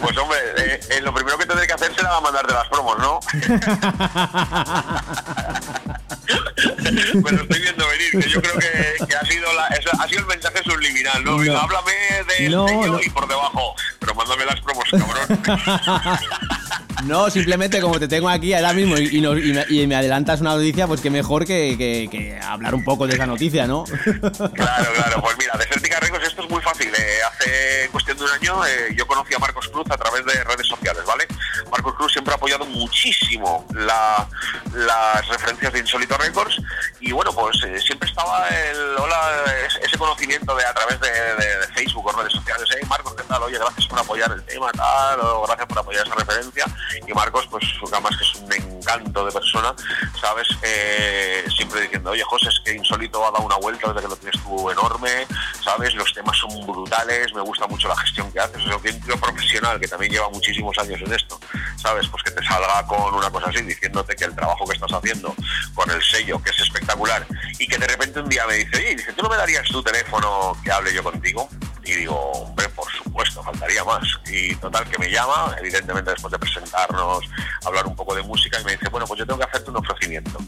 Pues 0.00 0.16
hombre, 0.18 0.36
eh, 0.58 0.80
eh, 0.90 1.00
lo 1.00 1.14
primero 1.14 1.38
que 1.38 1.46
tendré 1.46 1.66
que 1.66 1.72
hacer 1.72 1.94
será 1.94 2.20
mandarte 2.20 2.52
las 2.52 2.68
promos, 2.68 2.98
¿no? 2.98 3.20
Pero 7.24 7.42
estoy 7.42 7.60
viendo 7.60 7.86
venir, 7.88 8.10
que 8.24 8.28
yo 8.30 8.42
creo 8.42 8.58
que, 8.58 9.06
que 9.06 9.16
ha, 9.16 9.24
sido 9.26 9.52
la- 9.52 9.66
ha 9.66 10.08
sido 10.08 10.20
el 10.20 10.26
mensaje 10.26 10.62
subliminal, 10.64 11.24
¿no? 11.24 11.38
No. 11.38 11.58
háblame 11.58 11.92
del 12.38 12.52
no. 12.52 13.00
y 13.02 13.10
por 13.10 13.26
debajo, 13.28 13.74
pero 13.98 14.14
mándame 14.14 14.44
las 14.46 14.60
promos, 14.60 14.84
cabrón. 14.90 15.42
No, 17.04 17.28
simplemente 17.30 17.80
como 17.80 17.98
te 18.00 18.08
tengo 18.08 18.28
aquí 18.28 18.54
ahora 18.54 18.72
mismo 18.72 18.96
y, 18.96 19.20
nos- 19.20 19.38
y 19.70 19.86
me, 19.86 19.96
adelantas 19.96 20.40
una 20.40 20.54
noticia, 20.54 20.86
pues 20.86 21.00
que 21.00 21.10
mejor 21.10 21.44
que, 21.44 22.38
hablar 22.42 22.74
un 22.74 22.82
poco 22.84 23.06
de 23.06 23.14
esa 23.14 23.26
noticia, 23.26 23.66
¿no? 23.66 23.84
Claro, 23.84 24.52
claro, 24.94 25.20
pues 25.22 25.36
mira, 25.38 25.52
Desertica 25.58 26.00
Records 26.00 26.26
esto 26.26 26.42
es 26.44 26.50
muy 26.50 26.62
fácil. 26.62 26.88
eh, 26.96 27.18
hace 27.28 27.88
cuestión 27.90 28.16
de 28.16 28.24
un 28.24 28.30
año 28.30 28.64
eh, 28.66 28.94
yo 28.96 29.06
conocí 29.06 29.34
a 29.34 29.38
Marcos 29.38 29.68
Cruz 29.68 29.86
a 29.90 29.96
través 29.96 30.24
de 30.24 30.32
redes 30.44 30.66
sociales, 30.66 31.02
¿vale? 31.06 31.26
Marcos 31.70 31.94
Cruz 31.94 32.12
siempre 32.12 32.32
ha 32.32 32.36
apoyado 32.36 32.64
muchísimo 32.66 33.66
la- 33.74 34.26
las 34.74 35.28
referencias 35.28 35.72
de 35.72 35.78
Insólito 35.80 36.16
Records 36.16 36.56
y 37.00 37.12
bueno, 37.12 37.32
pues 37.32 37.56
eh, 37.64 37.78
siempre 37.80 38.08
estaba 38.08 38.48
el 38.48 38.96
hola, 38.98 39.44
es- 39.66 39.78
ese 39.86 39.98
conocimiento 39.98 40.54
de 40.56 40.64
a 40.64 40.72
través 40.72 40.98
de, 41.00 41.10
de- 41.10 41.58
de 41.58 41.66
Facebook 41.74 42.06
o 42.06 42.12
redes 42.12 42.32
sociales, 42.32 42.66
hey 42.70 42.86
Marcos, 42.88 43.14
¿qué 43.14 43.22
tal? 43.24 43.42
Oye, 43.42 43.58
gracias 43.58 43.86
por 43.86 43.98
apoyar 43.98 44.32
el 44.32 44.42
tema, 44.44 44.70
tal, 44.72 45.20
o 45.20 45.44
gracias 45.46 45.66
por 45.68 45.78
apoyar 45.78 46.06
esa 46.06 46.14
referencia. 46.14 46.63
Y 47.06 47.12
Marcos, 47.12 47.46
pues 47.50 47.64
además 47.92 48.16
que 48.16 48.24
es 48.24 48.34
un 48.34 48.52
encanto 48.52 49.24
de 49.24 49.32
persona, 49.32 49.74
¿sabes? 50.20 50.48
Eh, 50.62 51.44
siempre 51.56 51.82
diciendo, 51.82 52.10
oye 52.10 52.22
José, 52.24 52.48
es 52.48 52.60
que 52.64 52.74
Insólito 52.74 53.24
ha 53.26 53.30
dado 53.30 53.44
una 53.44 53.56
vuelta 53.56 53.88
desde 53.88 54.02
que 54.02 54.08
lo 54.08 54.16
tienes 54.16 54.42
tú 54.42 54.70
enorme, 54.70 55.26
¿sabes? 55.62 55.94
Los 55.94 56.12
temas 56.12 56.36
son 56.36 56.66
brutales, 56.66 57.32
me 57.34 57.40
gusta 57.42 57.66
mucho 57.66 57.88
la 57.88 57.96
gestión 57.96 58.30
que 58.32 58.40
haces, 58.40 58.62
que 58.82 58.90
un 58.90 59.00
tío 59.00 59.16
profesional 59.16 59.80
que 59.80 59.88
también 59.88 60.12
lleva 60.12 60.28
muchísimos 60.30 60.76
años 60.78 61.00
en 61.00 61.12
esto, 61.12 61.38
¿sabes? 61.76 62.08
Pues 62.08 62.22
que 62.22 62.30
te 62.30 62.44
salga 62.44 62.86
con 62.86 63.14
una 63.14 63.30
cosa 63.30 63.48
así, 63.50 63.62
diciéndote 63.62 64.14
que 64.16 64.24
el 64.24 64.34
trabajo 64.34 64.66
que 64.66 64.74
estás 64.74 64.92
haciendo 64.92 65.34
con 65.74 65.90
el 65.90 66.02
sello, 66.02 66.42
que 66.42 66.50
es 66.50 66.60
espectacular, 66.60 67.26
y 67.58 67.66
que 67.66 67.78
de 67.78 67.86
repente 67.86 68.20
un 68.20 68.28
día 68.28 68.46
me 68.46 68.54
dice, 68.54 68.76
oye, 68.76 68.96
dice, 68.96 69.12
¿tú 69.12 69.22
no 69.22 69.28
me 69.28 69.36
darías 69.36 69.66
tu 69.68 69.82
teléfono 69.82 70.56
que 70.62 70.70
hable 70.70 70.92
yo 70.92 71.02
contigo? 71.02 71.48
Y 71.84 71.92
digo, 71.92 72.14
hombre, 72.14 72.68
por 72.70 72.90
supuesto, 72.90 73.42
faltaría 73.42 73.84
más. 73.84 74.04
Y 74.26 74.54
total, 74.56 74.88
que 74.88 74.98
me 74.98 75.10
llama, 75.10 75.54
evidentemente 75.58 76.10
después 76.10 76.32
de 76.32 76.38
presentarnos, 76.54 77.24
hablar 77.64 77.86
un 77.86 77.96
poco 77.96 78.14
de 78.14 78.22
música, 78.22 78.60
y 78.60 78.64
me 78.64 78.72
dice, 78.72 78.88
bueno, 78.88 79.06
pues 79.06 79.18
yo 79.18 79.26
tengo 79.26 79.38
que 79.38 79.46
hacerte 79.46 79.70
un 79.70 79.76
ofrecimiento. 79.76 80.38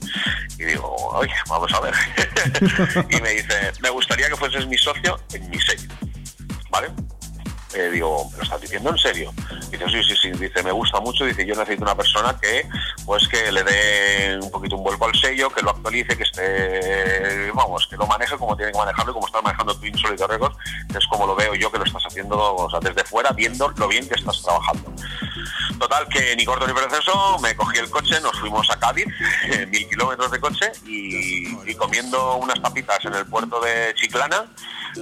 Y 0.59 0.65
digo, 0.65 0.95
oye, 1.13 1.35
vamos 1.49 1.73
a 1.73 1.81
ver. 1.81 1.95
y 3.11 3.21
me 3.21 3.31
dice, 3.31 3.73
me 3.83 3.91
gustaría 3.91 4.29
que 4.29 4.37
fueses 4.37 4.67
mi 4.67 4.79
socio 4.79 5.19
en 5.33 5.51
mi 5.51 5.59
sello. 5.59 5.89
¿Vale? 6.71 6.89
Eh, 7.77 7.91
digo, 7.91 8.31
¿me 8.31 8.39
lo 8.39 8.43
estás 8.43 8.61
diciendo 8.63 8.89
en 8.89 8.97
serio? 8.97 9.35
Dice, 9.71 9.85
sí, 9.91 10.03
sí, 10.03 10.17
sí. 10.17 10.31
Dice, 10.31 10.63
me 10.63 10.73
gusta 10.73 10.99
mucho. 11.01 11.27
Dice, 11.27 11.45
yo 11.45 11.55
necesito 11.55 11.85
una 11.85 11.95
persona 11.95 12.35
que, 12.41 12.67
pues, 13.05 13.29
que 13.29 13.53
le 13.53 13.63
dé 13.65 14.39
un 14.41 14.51
poquito 14.51 14.77
un 14.77 14.83
vuelco 14.83 15.05
al 15.05 15.15
sello, 15.15 15.51
que 15.51 15.61
lo 15.61 15.71
actualice, 15.71 16.17
que 16.17 16.23
esté, 16.23 17.51
vamos, 17.53 17.87
que 17.87 17.97
lo 17.99 18.07
maneje 18.07 18.35
como 18.39 18.57
tiene 18.57 18.73
que 18.73 18.79
manejarlo 18.79 19.11
y 19.11 19.15
como 19.15 19.27
estás 19.27 19.43
manejando 19.43 19.77
tu 19.77 19.85
Insólito 19.85 20.27
Records, 20.27 20.57
es 20.89 21.07
como 21.09 21.27
lo 21.27 21.37
veo 21.37 21.55
yo 21.55 21.71
que 21.71 21.79
lo 21.79 21.85
estás 21.85 22.05
haciendo, 22.07 22.67
desde 22.81 23.05
fuera, 23.05 23.33
viendo 23.33 23.69
lo 23.69 23.89
bien 23.89 24.09
que 24.09 24.15
estás 24.15 24.41
trabajando. 24.41 24.93
Total, 25.79 26.09
que 26.09 26.35
ni 26.35 26.47
corto 26.47 26.67
ni 26.67 26.73
proceso, 26.73 27.39
me 27.41 27.55
cogí 27.55 27.79
el 27.79 27.91
coche, 27.91 28.19
nos 28.23 28.39
fuimos 28.41 28.71
a 28.71 28.79
Cádiz, 28.79 29.07
mil 29.69 29.87
kilómetros 29.87 30.31
de 30.31 30.41
coche, 30.41 30.73
y, 30.87 31.71
y 31.71 31.75
comiendo 31.75 32.37
unas 32.37 32.61
tapitas 32.63 33.05
en 33.05 33.15
el 33.15 33.27
puerto 33.27 33.61
de 33.61 33.93
Chiclana, 33.97 34.47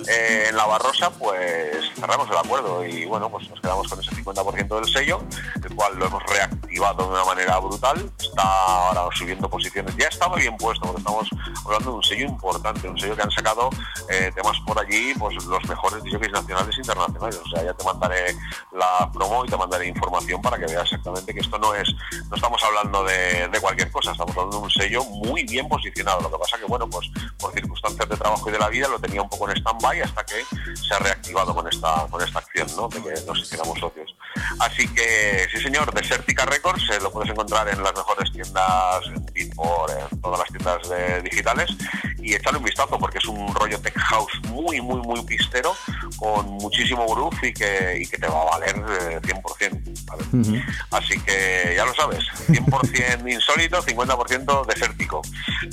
eh, 0.09 0.47
en 0.49 0.57
la 0.57 0.67
Barrosa, 0.67 1.11
pues 1.11 1.93
cerramos 1.95 2.29
el 2.29 2.37
acuerdo 2.37 2.64
y 2.87 3.05
bueno, 3.05 3.29
pues 3.31 3.49
nos 3.51 3.61
quedamos 3.61 3.89
con 3.89 4.01
ese 4.01 4.11
50% 4.11 4.75
del 4.81 4.93
sello, 4.93 5.23
el 5.63 5.75
cual 5.75 5.99
lo 5.99 6.07
hemos 6.07 6.23
reactivado 6.25 7.05
de 7.05 7.11
una 7.11 7.25
manera 7.25 7.59
brutal. 7.59 8.11
Está 8.19 8.43
ahora 8.43 9.15
subiendo 9.17 9.49
posiciones. 9.49 9.95
Ya 9.97 10.09
estaba 10.09 10.37
bien 10.37 10.57
puesto, 10.57 10.87
porque 10.87 11.01
estamos 11.01 11.29
hablando 11.65 11.91
de 11.91 11.97
un 11.97 12.03
sello 12.03 12.27
importante, 12.27 12.89
un 12.89 12.99
sello 12.99 13.17
que 13.17 13.23
han 13.23 13.31
sacado 13.31 13.71
eh, 14.09 14.31
temas 14.35 14.59
por 14.67 14.79
allí, 14.79 15.15
pues 15.19 15.35
los 15.45 15.65
mejores 15.69 16.03
DJs 16.05 16.33
nacionales 16.33 16.77
e 16.77 16.81
internacionales. 16.81 17.41
O 17.45 17.49
sea, 17.51 17.65
ya 17.65 17.75
te 17.75 17.85
mandaré 17.85 18.37
la 18.73 19.11
promo 19.13 19.45
y 19.45 19.49
te 19.49 19.57
mandaré 19.57 19.87
información 19.87 20.41
para 20.41 20.59
que 20.59 20.67
veas 20.67 20.85
exactamente 20.85 21.35
que 21.35 21.41
esto 21.41 21.59
no 21.59 21.75
es, 21.75 21.89
no 22.31 22.37
estamos 22.37 22.63
hablando 22.65 23.05
de, 23.05 23.49
de 23.49 23.61
cualquier 23.61 23.91
cosa, 23.91 24.13
estamos 24.13 24.37
hablando 24.37 24.59
de 24.59 24.63
un 24.65 24.71
sello 24.71 25.05
muy 25.05 25.45
bien 25.45 25.69
posicionado. 25.69 26.21
Lo 26.23 26.31
que 26.31 26.39
pasa 26.39 26.59
que, 26.59 26.65
bueno, 26.65 26.89
pues 26.89 27.11
por 27.39 27.53
circunstancias 27.53 28.09
de 28.09 28.17
trabajo 28.17 28.49
y 28.49 28.53
de 28.53 28.59
la 28.59 28.69
vida 28.69 28.89
lo 28.89 28.99
tenía 28.99 29.23
un 29.23 29.29
poco 29.29 29.51
en 29.51 29.57
stand-by 29.57 30.01
hasta 30.01 30.25
que 30.25 30.45
se 30.75 30.95
ha 30.95 30.99
reactivado 30.99 31.55
con 31.55 31.69
esta, 31.69 32.07
con 32.11 32.23
esta 32.23 32.39
acción, 32.55 32.77
¿no? 32.77 32.89
De 32.89 33.03
que 33.03 33.27
nos 33.27 33.39
hiciéramos 33.41 33.79
socios. 33.79 34.15
Así 34.61 34.89
que, 34.89 35.47
sí 35.53 35.61
señor, 35.61 35.93
Desertica 35.93 36.45
Records 36.45 36.83
eh, 36.91 36.99
lo 37.03 37.11
puedes 37.11 37.31
encontrar 37.31 37.69
en 37.69 37.83
las 37.83 37.95
mejores 37.95 38.33
tiendas, 38.33 39.07
en 39.07 39.27
Beatport, 39.33 39.93
en 40.13 40.21
todas 40.21 40.41
las 40.41 40.49
tiendas 40.49 41.23
digitales 41.23 41.71
y 42.19 42.35
echarle 42.35 42.59
un 42.59 42.65
vistazo 42.65 42.99
porque 42.99 43.19
es 43.19 43.27
un 43.27 43.55
rollo 43.55 43.79
tech 43.81 43.97
house 43.99 44.33
muy, 44.49 44.81
muy, 44.81 45.01
muy 45.03 45.23
pistero 45.25 45.77
con 46.17 46.47
muchísimo 46.53 47.07
groove 47.07 47.49
y 47.49 47.53
que, 47.53 47.99
y 48.01 48.07
que 48.07 48.17
te 48.17 48.27
va 48.27 48.41
a 48.41 48.59
valer 48.59 48.77
eh, 48.77 49.21
100%. 49.21 50.07
¿vale? 50.07 50.65
Así 50.91 51.21
que 51.21 51.75
ya 51.77 51.85
lo 51.85 51.95
sabes, 51.95 52.25
100% 52.49 53.31
insólito, 53.31 53.83
50% 53.83 54.67
desértico. 54.67 55.23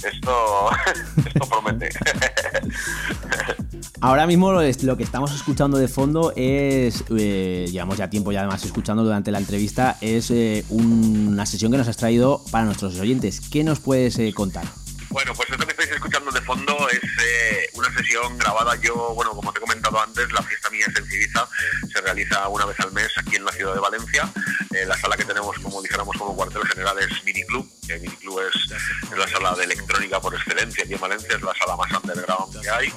Esto, 0.04 0.70
esto 1.26 1.50
promete. 1.50 1.90
Ahora 4.02 4.28
mismo 4.28 4.52
lo, 4.52 4.62
que 4.98 5.04
estamos 5.04 5.34
escuchando 5.34 5.78
de 5.78 5.88
fondo 5.88 6.34
es, 6.36 7.04
eh, 7.18 7.68
llevamos 7.72 7.98
ya 7.98 8.10
tiempo 8.10 8.32
ya 8.32 8.42
además 8.42 8.64
escuchando 8.66 9.04
durante 9.04 9.32
la 9.32 9.40
entrevista, 9.40 9.98
es 10.02 10.32
eh, 10.32 10.66
una 10.70 11.46
sesión 11.46 11.72
que 11.72 11.78
nos 11.78 11.88
has 11.88 11.98
traído 11.98 12.44
para 12.52 12.66
nuestros 12.66 13.00
oyentes. 13.00 13.42
¿Qué 13.50 13.64
nos 13.64 13.80
puedes 13.80 14.18
eh, 14.20 14.34
contar? 14.34 14.66
Bueno, 15.10 15.34
pues 15.36 15.50
esto 15.50 15.68
que 15.68 15.74
estáis 15.92 15.98
escuchando 15.98 16.32
de 16.32 16.42
fondo 16.42 16.90
es 16.90 17.02
eh, 17.24 17.70
una 17.74 17.94
sesión 17.94 18.38
grabada. 18.38 18.76
Yo, 18.78 19.14
bueno, 19.14 19.32
como 19.32 19.52
te 19.52 19.60
he 19.60 19.62
comentado 19.62 20.00
antes, 20.02 20.32
la 20.32 20.42
fiesta 20.44 20.70
mía 20.70 20.86
es 20.90 20.98
en 20.98 21.06
Civiza. 21.06 21.48
Se 21.94 22.02
realiza 22.02 22.48
una 22.48 22.66
vez 22.66 22.80
al 22.80 22.92
mes 22.94 23.10
aquí 23.18 23.36
en 23.36 23.44
la 23.46 23.52
ciudad 23.52 23.74
de 23.74 23.80
Valencia. 23.80 24.30
Eh, 24.74 24.86
la 24.86 24.98
sala 24.98 25.18
que 25.18 25.26
tenemos, 25.26 25.58
como 25.60 25.82
dijéramos, 25.82 26.16
como 26.18 26.36
cuartel 26.36 26.66
general 26.68 26.98
es 27.00 27.24
Mini 27.26 27.44
Club. 27.44 27.70
Que 27.88 28.00
Mini 28.00 28.16
Club 28.18 28.40
es, 28.48 28.72
es 29.12 29.18
la 29.18 29.28
sala 29.28 29.54
de 29.56 29.66
electrónica 29.66 30.22
por 30.22 30.34
excelencia 30.34 30.84
aquí 30.86 30.94
en 30.94 31.02
Valencia. 31.02 31.36
Es 31.36 31.42
la 31.42 31.54
sala 31.56 31.76
más 31.76 31.92
underground 31.92 32.62
que 32.62 32.70
hay. 32.70 32.94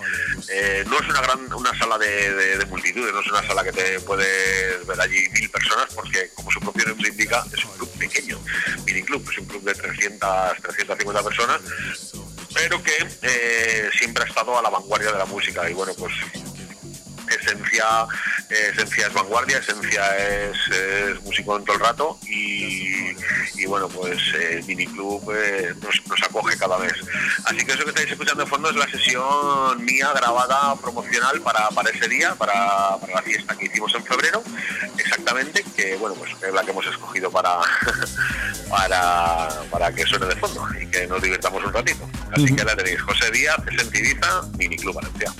Eh, 0.51 0.85
no 0.87 0.99
es 0.99 1.09
una 1.09 1.21
gran 1.21 1.53
una 1.53 1.77
sala 1.79 1.99
de, 1.99 2.33
de- 2.33 2.59
de 2.59 2.67
multitudes, 2.67 3.13
no 3.13 3.21
es 3.21 3.27
una 3.27 3.45
sala 3.47 3.65
que 3.65 3.73
te 3.73 4.01
puedes 4.01 4.87
ver 4.87 5.01
allí 5.01 5.29
mil 5.33 5.51
personas, 5.51 5.87
porque 5.95 6.31
como 6.35 6.51
su 6.53 6.61
propio 6.61 6.85
nombre 6.87 7.09
indica, 7.09 7.45
es 7.53 7.65
un 7.65 7.73
club 7.73 7.91
pequeño. 7.99 8.39
Mini 8.87 9.03
Club 9.03 9.27
es 9.31 9.39
un 9.39 9.47
club 9.47 9.63
de 9.65 9.75
300, 9.75 10.57
350 10.63 11.23
personas 11.25 11.61
pero 12.55 12.83
que 12.83 12.93
eh, 13.23 13.91
siempre 13.99 14.25
ha 14.25 14.27
estado 14.27 14.59
a 14.59 14.63
la 14.63 14.71
vanguardia 14.71 15.13
de 15.13 15.19
la 15.19 15.27
música. 15.27 15.69
Y 15.69 15.75
bueno 15.75 15.93
pues 15.99 16.13
esencia 17.35 18.07
eh, 18.51 18.71
esencia 18.73 19.07
es 19.07 19.15
vanguardia, 19.15 19.59
esencia 19.59 20.17
es, 20.19 20.57
es 20.69 21.23
músico 21.23 21.57
en 21.57 21.65
todo 21.65 21.77
el 21.77 21.83
rato 21.83 22.19
y, 22.29 23.11
y 23.57 23.67
bueno, 23.67 23.89
pues 23.89 24.19
eh, 24.35 24.59
el 24.59 24.65
miniclub 24.65 25.23
eh, 25.35 25.75
nos, 25.83 26.07
nos 26.07 26.23
acoge 26.23 26.57
cada 26.59 26.77
vez. 26.79 26.93
Así 27.45 27.65
que 27.65 27.73
eso 27.73 27.85
que 27.85 27.91
estáis 27.91 28.11
escuchando 28.11 28.45
de 28.45 28.51
fondo 28.51 28.71
es 28.71 28.77
la 28.77 28.87
sesión 28.89 29.85
mía 29.85 30.13
grabada 30.15 30.77
promocional 30.77 31.41
para, 31.41 31.69
para 31.71 31.91
ese 31.91 32.09
día, 32.09 32.35
para, 32.35 32.97
para 32.99 33.15
la 33.15 33.23
fiesta 33.23 33.57
que 33.57 33.67
hicimos 33.67 33.95
en 33.95 34.05
febrero, 34.05 34.43
exactamente, 34.99 35.65
que 35.77 35.97
bueno, 35.97 36.15
pues 36.17 36.33
es 36.43 36.53
la 36.53 36.63
que 36.65 36.71
hemos 36.71 36.87
escogido 36.87 37.31
para, 37.31 37.59
para, 38.69 39.49
para 39.71 39.93
que 39.93 40.05
suene 40.05 40.27
de 40.27 40.37
fondo 40.37 40.67
y 40.81 40.87
que 40.87 41.07
nos 41.07 41.23
divirtamos 41.23 41.65
un 41.65 41.73
ratito. 41.73 42.09
Así 42.33 42.55
que 42.55 42.65
la 42.65 42.77
tenéis, 42.77 43.01
José 43.03 43.31
Díaz, 43.31 43.57
Sentidiza, 43.77 44.43
Miniclub 44.59 44.95
Valencia. 44.95 45.33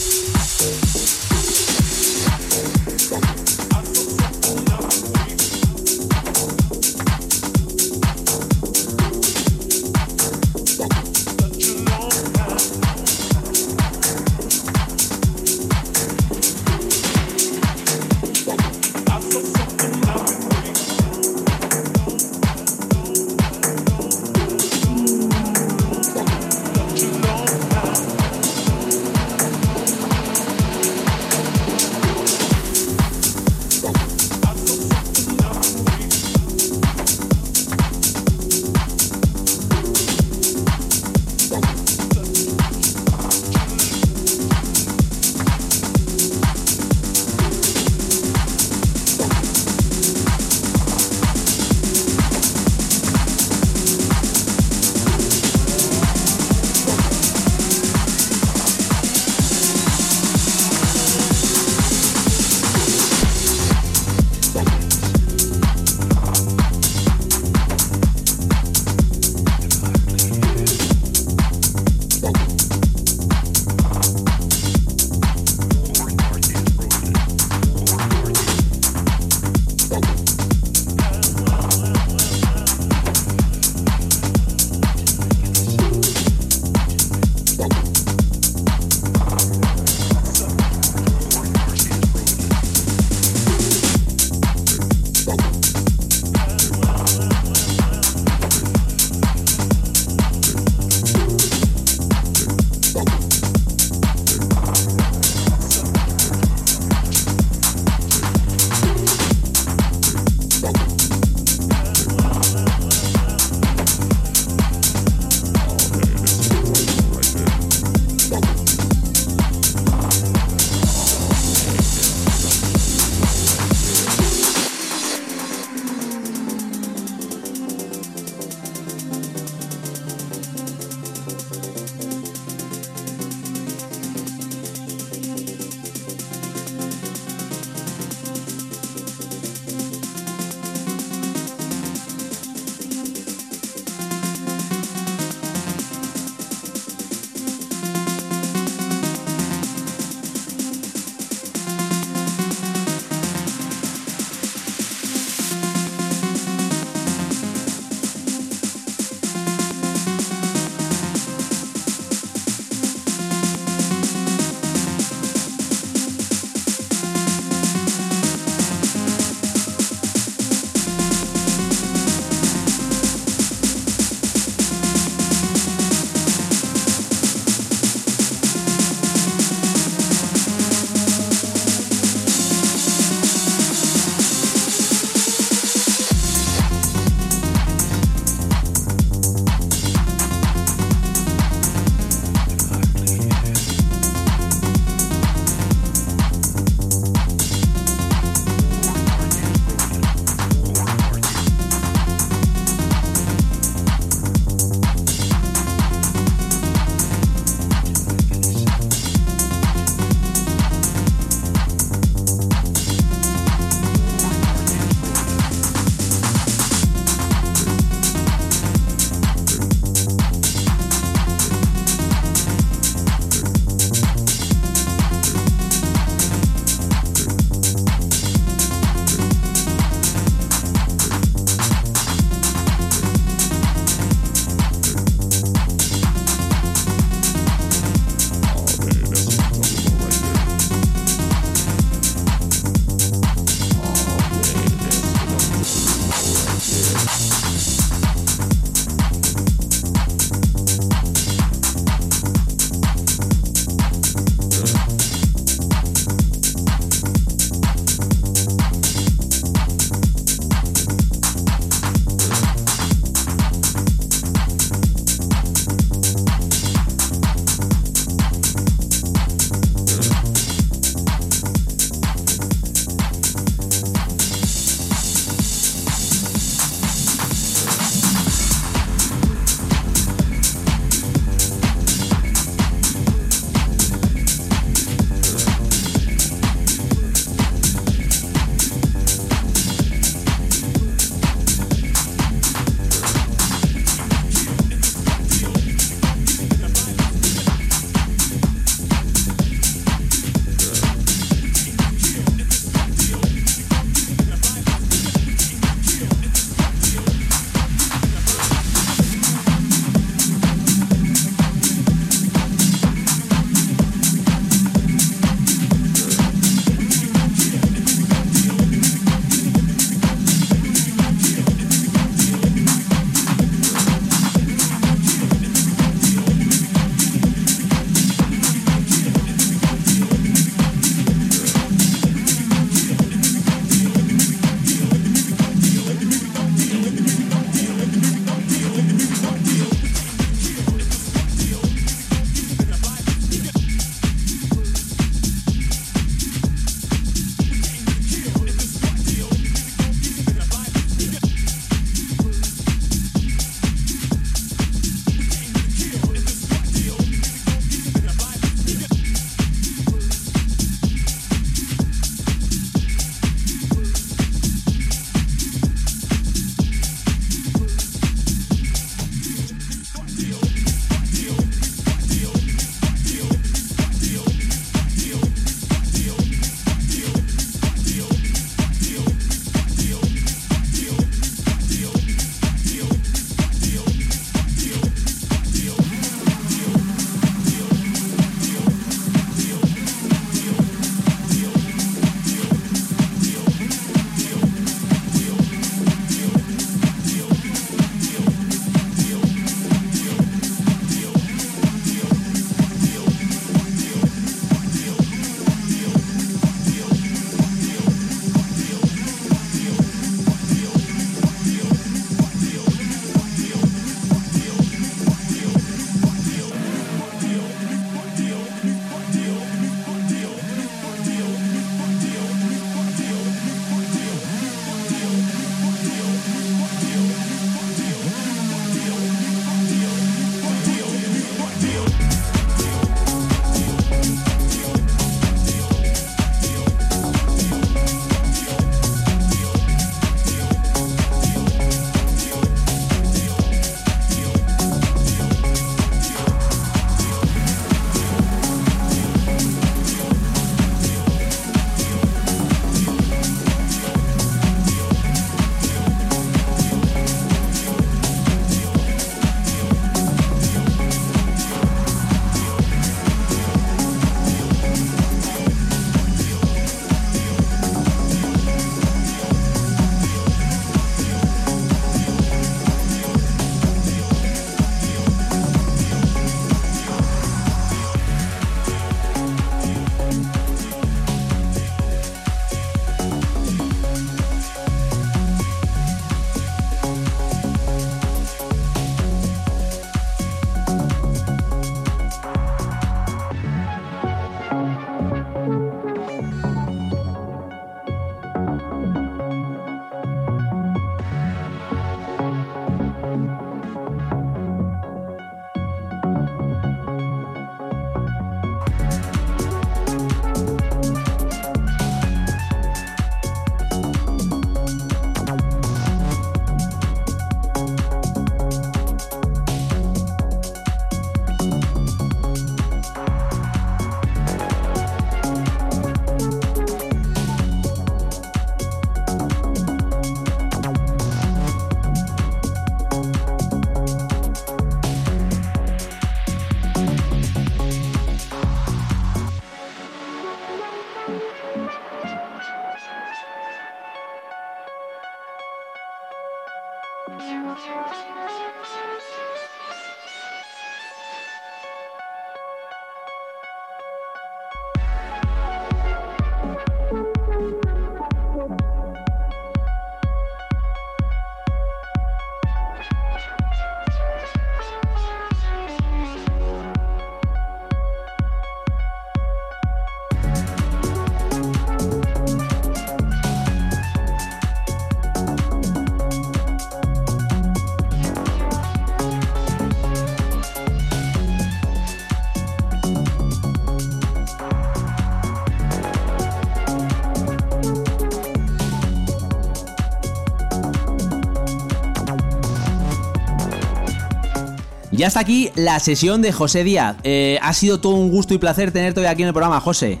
Ya 594.98 595.06
está 595.06 595.20
aquí 595.20 595.52
la 595.54 595.78
sesión 595.78 596.22
de 596.22 596.32
José 596.32 596.64
Díaz. 596.64 596.96
Eh, 597.04 597.38
ha 597.40 597.52
sido 597.52 597.80
todo 597.80 597.94
un 597.94 598.10
gusto 598.10 598.34
y 598.34 598.38
placer 598.38 598.72
tenerte 598.72 598.98
hoy 598.98 599.06
aquí 599.06 599.22
en 599.22 599.28
el 599.28 599.32
programa, 599.34 599.60
José. 599.60 600.00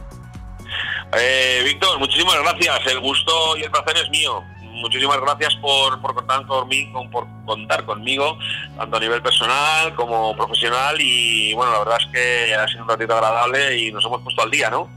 Eh, 1.16 1.62
Víctor, 1.64 2.00
muchísimas 2.00 2.34
gracias. 2.42 2.80
El 2.90 2.98
gusto 2.98 3.56
y 3.56 3.62
el 3.62 3.70
placer 3.70 3.96
es 4.02 4.10
mío. 4.10 4.42
Muchísimas 4.60 5.20
gracias 5.20 5.54
por, 5.56 6.00
por 6.02 6.14
contar 6.14 6.44
conmigo, 6.46 7.08
por 7.10 7.26
contar 7.46 7.84
conmigo, 7.84 8.38
tanto 8.76 8.96
a 8.96 9.00
nivel 9.00 9.22
personal 9.22 9.94
como 9.94 10.36
profesional. 10.36 10.96
Y 11.00 11.52
bueno, 11.54 11.72
la 11.72 11.78
verdad 11.78 11.98
es 12.00 12.06
que 12.12 12.54
ha 12.56 12.66
sido 12.66 12.82
un 12.82 12.88
ratito 12.88 13.14
agradable 13.14 13.78
y 13.78 13.92
nos 13.92 14.04
hemos 14.04 14.20
puesto 14.22 14.42
al 14.42 14.50
día, 14.50 14.68
¿no? 14.70 14.88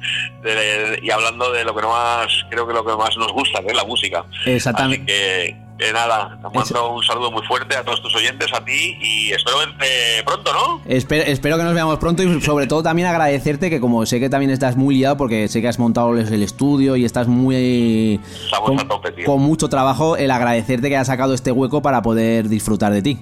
De- 0.42 0.56
de- 0.56 1.00
y 1.04 1.12
hablando 1.12 1.52
de 1.52 1.64
lo 1.64 1.76
que 1.76 1.86
más, 1.86 2.28
creo 2.50 2.68
que 2.68 2.74
lo 2.74 2.84
que 2.84 2.96
más 2.96 3.16
nos 3.18 3.32
gusta, 3.34 3.62
que 3.62 3.68
es 3.68 3.76
la 3.76 3.84
música. 3.86 4.26
Exactamente. 4.46 5.14
Así 5.14 5.54
que, 5.54 5.71
que 5.82 5.92
nada, 5.92 6.38
te 6.40 6.58
mando 6.58 6.94
un 6.94 7.04
saludo 7.04 7.32
muy 7.32 7.42
fuerte 7.48 7.76
a 7.76 7.84
todos 7.84 8.02
tus 8.04 8.16
oyentes, 8.16 8.48
a 8.54 8.64
ti 8.64 8.98
y 9.02 9.32
espero 9.32 9.58
verte 9.58 10.24
pronto, 10.24 10.54
¿no? 10.54 10.82
Espero, 10.86 11.24
espero 11.24 11.58
que 11.58 11.64
nos 11.64 11.74
veamos 11.74 11.98
pronto 11.98 12.22
y 12.22 12.42
sobre 12.42 12.68
todo 12.68 12.84
también 12.84 13.08
agradecerte 13.08 13.72
que 13.72 13.80
como 13.80 14.06
sé 14.06 14.20
que 14.20 14.30
también 14.30 14.52
estás 14.52 14.76
muy 14.76 14.96
liado 14.96 15.18
porque 15.18 15.48
sé 15.48 15.60
que 15.60 15.68
has 15.68 15.80
montado 15.80 16.16
el 16.16 16.44
estudio 16.44 16.96
y 16.98 17.06
estás 17.06 17.28
muy 17.28 18.20
con, 18.64 18.80
a 18.80 18.88
tope, 18.88 19.12
tío. 19.12 19.26
con 19.26 19.42
mucho 19.42 19.70
trabajo, 19.70 20.18
el 20.18 20.30
agradecerte 20.30 20.88
que 20.90 20.96
hayas 20.98 21.08
sacado 21.08 21.34
este 21.34 21.52
hueco 21.52 21.82
para 21.82 22.04
poder 22.04 22.48
disfrutar 22.48 22.94
de 22.94 23.02
ti. 23.02 23.20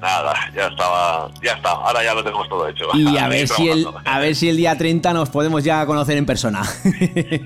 Nada, 0.00 0.32
ya 0.54 0.66
estaba, 0.68 1.28
ya 1.42 1.52
está, 1.54 1.70
ahora 1.70 2.04
ya 2.04 2.14
lo 2.14 2.22
tenemos 2.22 2.48
todo 2.48 2.68
hecho. 2.68 2.84
Y 2.94 3.16
a 3.18 3.26
ver 3.28 3.48
si 3.48 3.68
el, 3.68 3.86
a 4.04 4.18
ver 4.20 4.36
si 4.36 4.48
el 4.48 4.56
día 4.56 4.78
30 4.78 5.12
nos 5.12 5.28
podemos 5.30 5.64
ya 5.64 5.84
conocer 5.86 6.16
en 6.16 6.26
persona. 6.26 6.62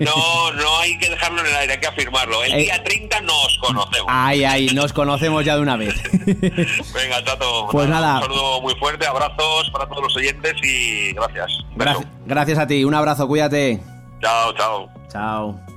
No, 0.00 0.52
no 0.52 0.78
hay 0.80 0.98
que 0.98 1.08
dejarlo 1.08 1.40
en 1.40 1.46
el 1.46 1.54
aire, 1.56 1.72
hay 1.74 1.80
que 1.80 1.86
afirmarlo. 1.86 2.42
El 2.44 2.52
Eh. 2.52 2.56
día 2.64 2.82
30 2.84 3.20
nos 3.22 3.58
conocemos. 3.60 4.06
Ay, 4.08 4.44
ay, 4.44 4.66
nos 4.74 4.92
conocemos 4.92 5.44
ya 5.44 5.56
de 5.56 5.62
una 5.62 5.76
vez. 5.76 5.94
Venga, 6.94 7.24
Tato. 7.24 7.68
Pues 7.70 7.88
nada. 7.88 8.16
Un 8.16 8.22
saludo 8.22 8.60
muy 8.60 8.74
fuerte, 8.74 9.06
abrazos 9.06 9.70
para 9.70 9.86
todos 9.86 10.02
los 10.02 10.16
oyentes 10.16 10.54
y 10.62 11.12
gracias. 11.14 11.50
Gracias, 11.76 12.06
gracias 12.26 12.58
a 12.58 12.66
ti, 12.66 12.84
un 12.84 12.94
abrazo, 12.94 13.26
cuídate. 13.26 13.80
Chao, 14.20 14.52
chao. 14.54 14.88
Chao. 15.10 15.71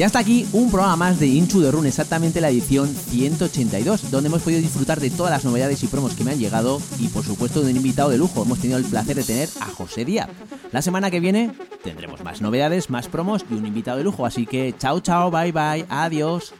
Y 0.00 0.02
hasta 0.02 0.18
aquí 0.18 0.48
un 0.54 0.70
programa 0.70 0.96
más 0.96 1.20
de 1.20 1.26
Inchu 1.26 1.60
de 1.60 1.70
Run, 1.70 1.84
exactamente 1.84 2.40
la 2.40 2.48
edición 2.48 2.88
182, 2.88 4.10
donde 4.10 4.28
hemos 4.28 4.40
podido 4.40 4.62
disfrutar 4.62 4.98
de 4.98 5.10
todas 5.10 5.30
las 5.30 5.44
novedades 5.44 5.82
y 5.82 5.88
promos 5.88 6.14
que 6.14 6.24
me 6.24 6.30
han 6.30 6.38
llegado 6.38 6.80
y 6.98 7.08
por 7.08 7.22
supuesto 7.22 7.60
de 7.60 7.70
un 7.70 7.76
invitado 7.76 8.08
de 8.08 8.16
lujo. 8.16 8.42
Hemos 8.42 8.60
tenido 8.60 8.78
el 8.78 8.86
placer 8.86 9.16
de 9.16 9.24
tener 9.24 9.50
a 9.60 9.66
José 9.66 10.06
Díaz. 10.06 10.30
La 10.72 10.80
semana 10.80 11.10
que 11.10 11.20
viene 11.20 11.52
tendremos 11.84 12.24
más 12.24 12.40
novedades, 12.40 12.88
más 12.88 13.08
promos 13.08 13.44
y 13.50 13.52
un 13.52 13.66
invitado 13.66 13.98
de 13.98 14.04
lujo. 14.04 14.24
Así 14.24 14.46
que 14.46 14.74
chao, 14.78 15.00
chao, 15.00 15.30
bye, 15.30 15.52
bye, 15.52 15.84
adiós. 15.90 16.54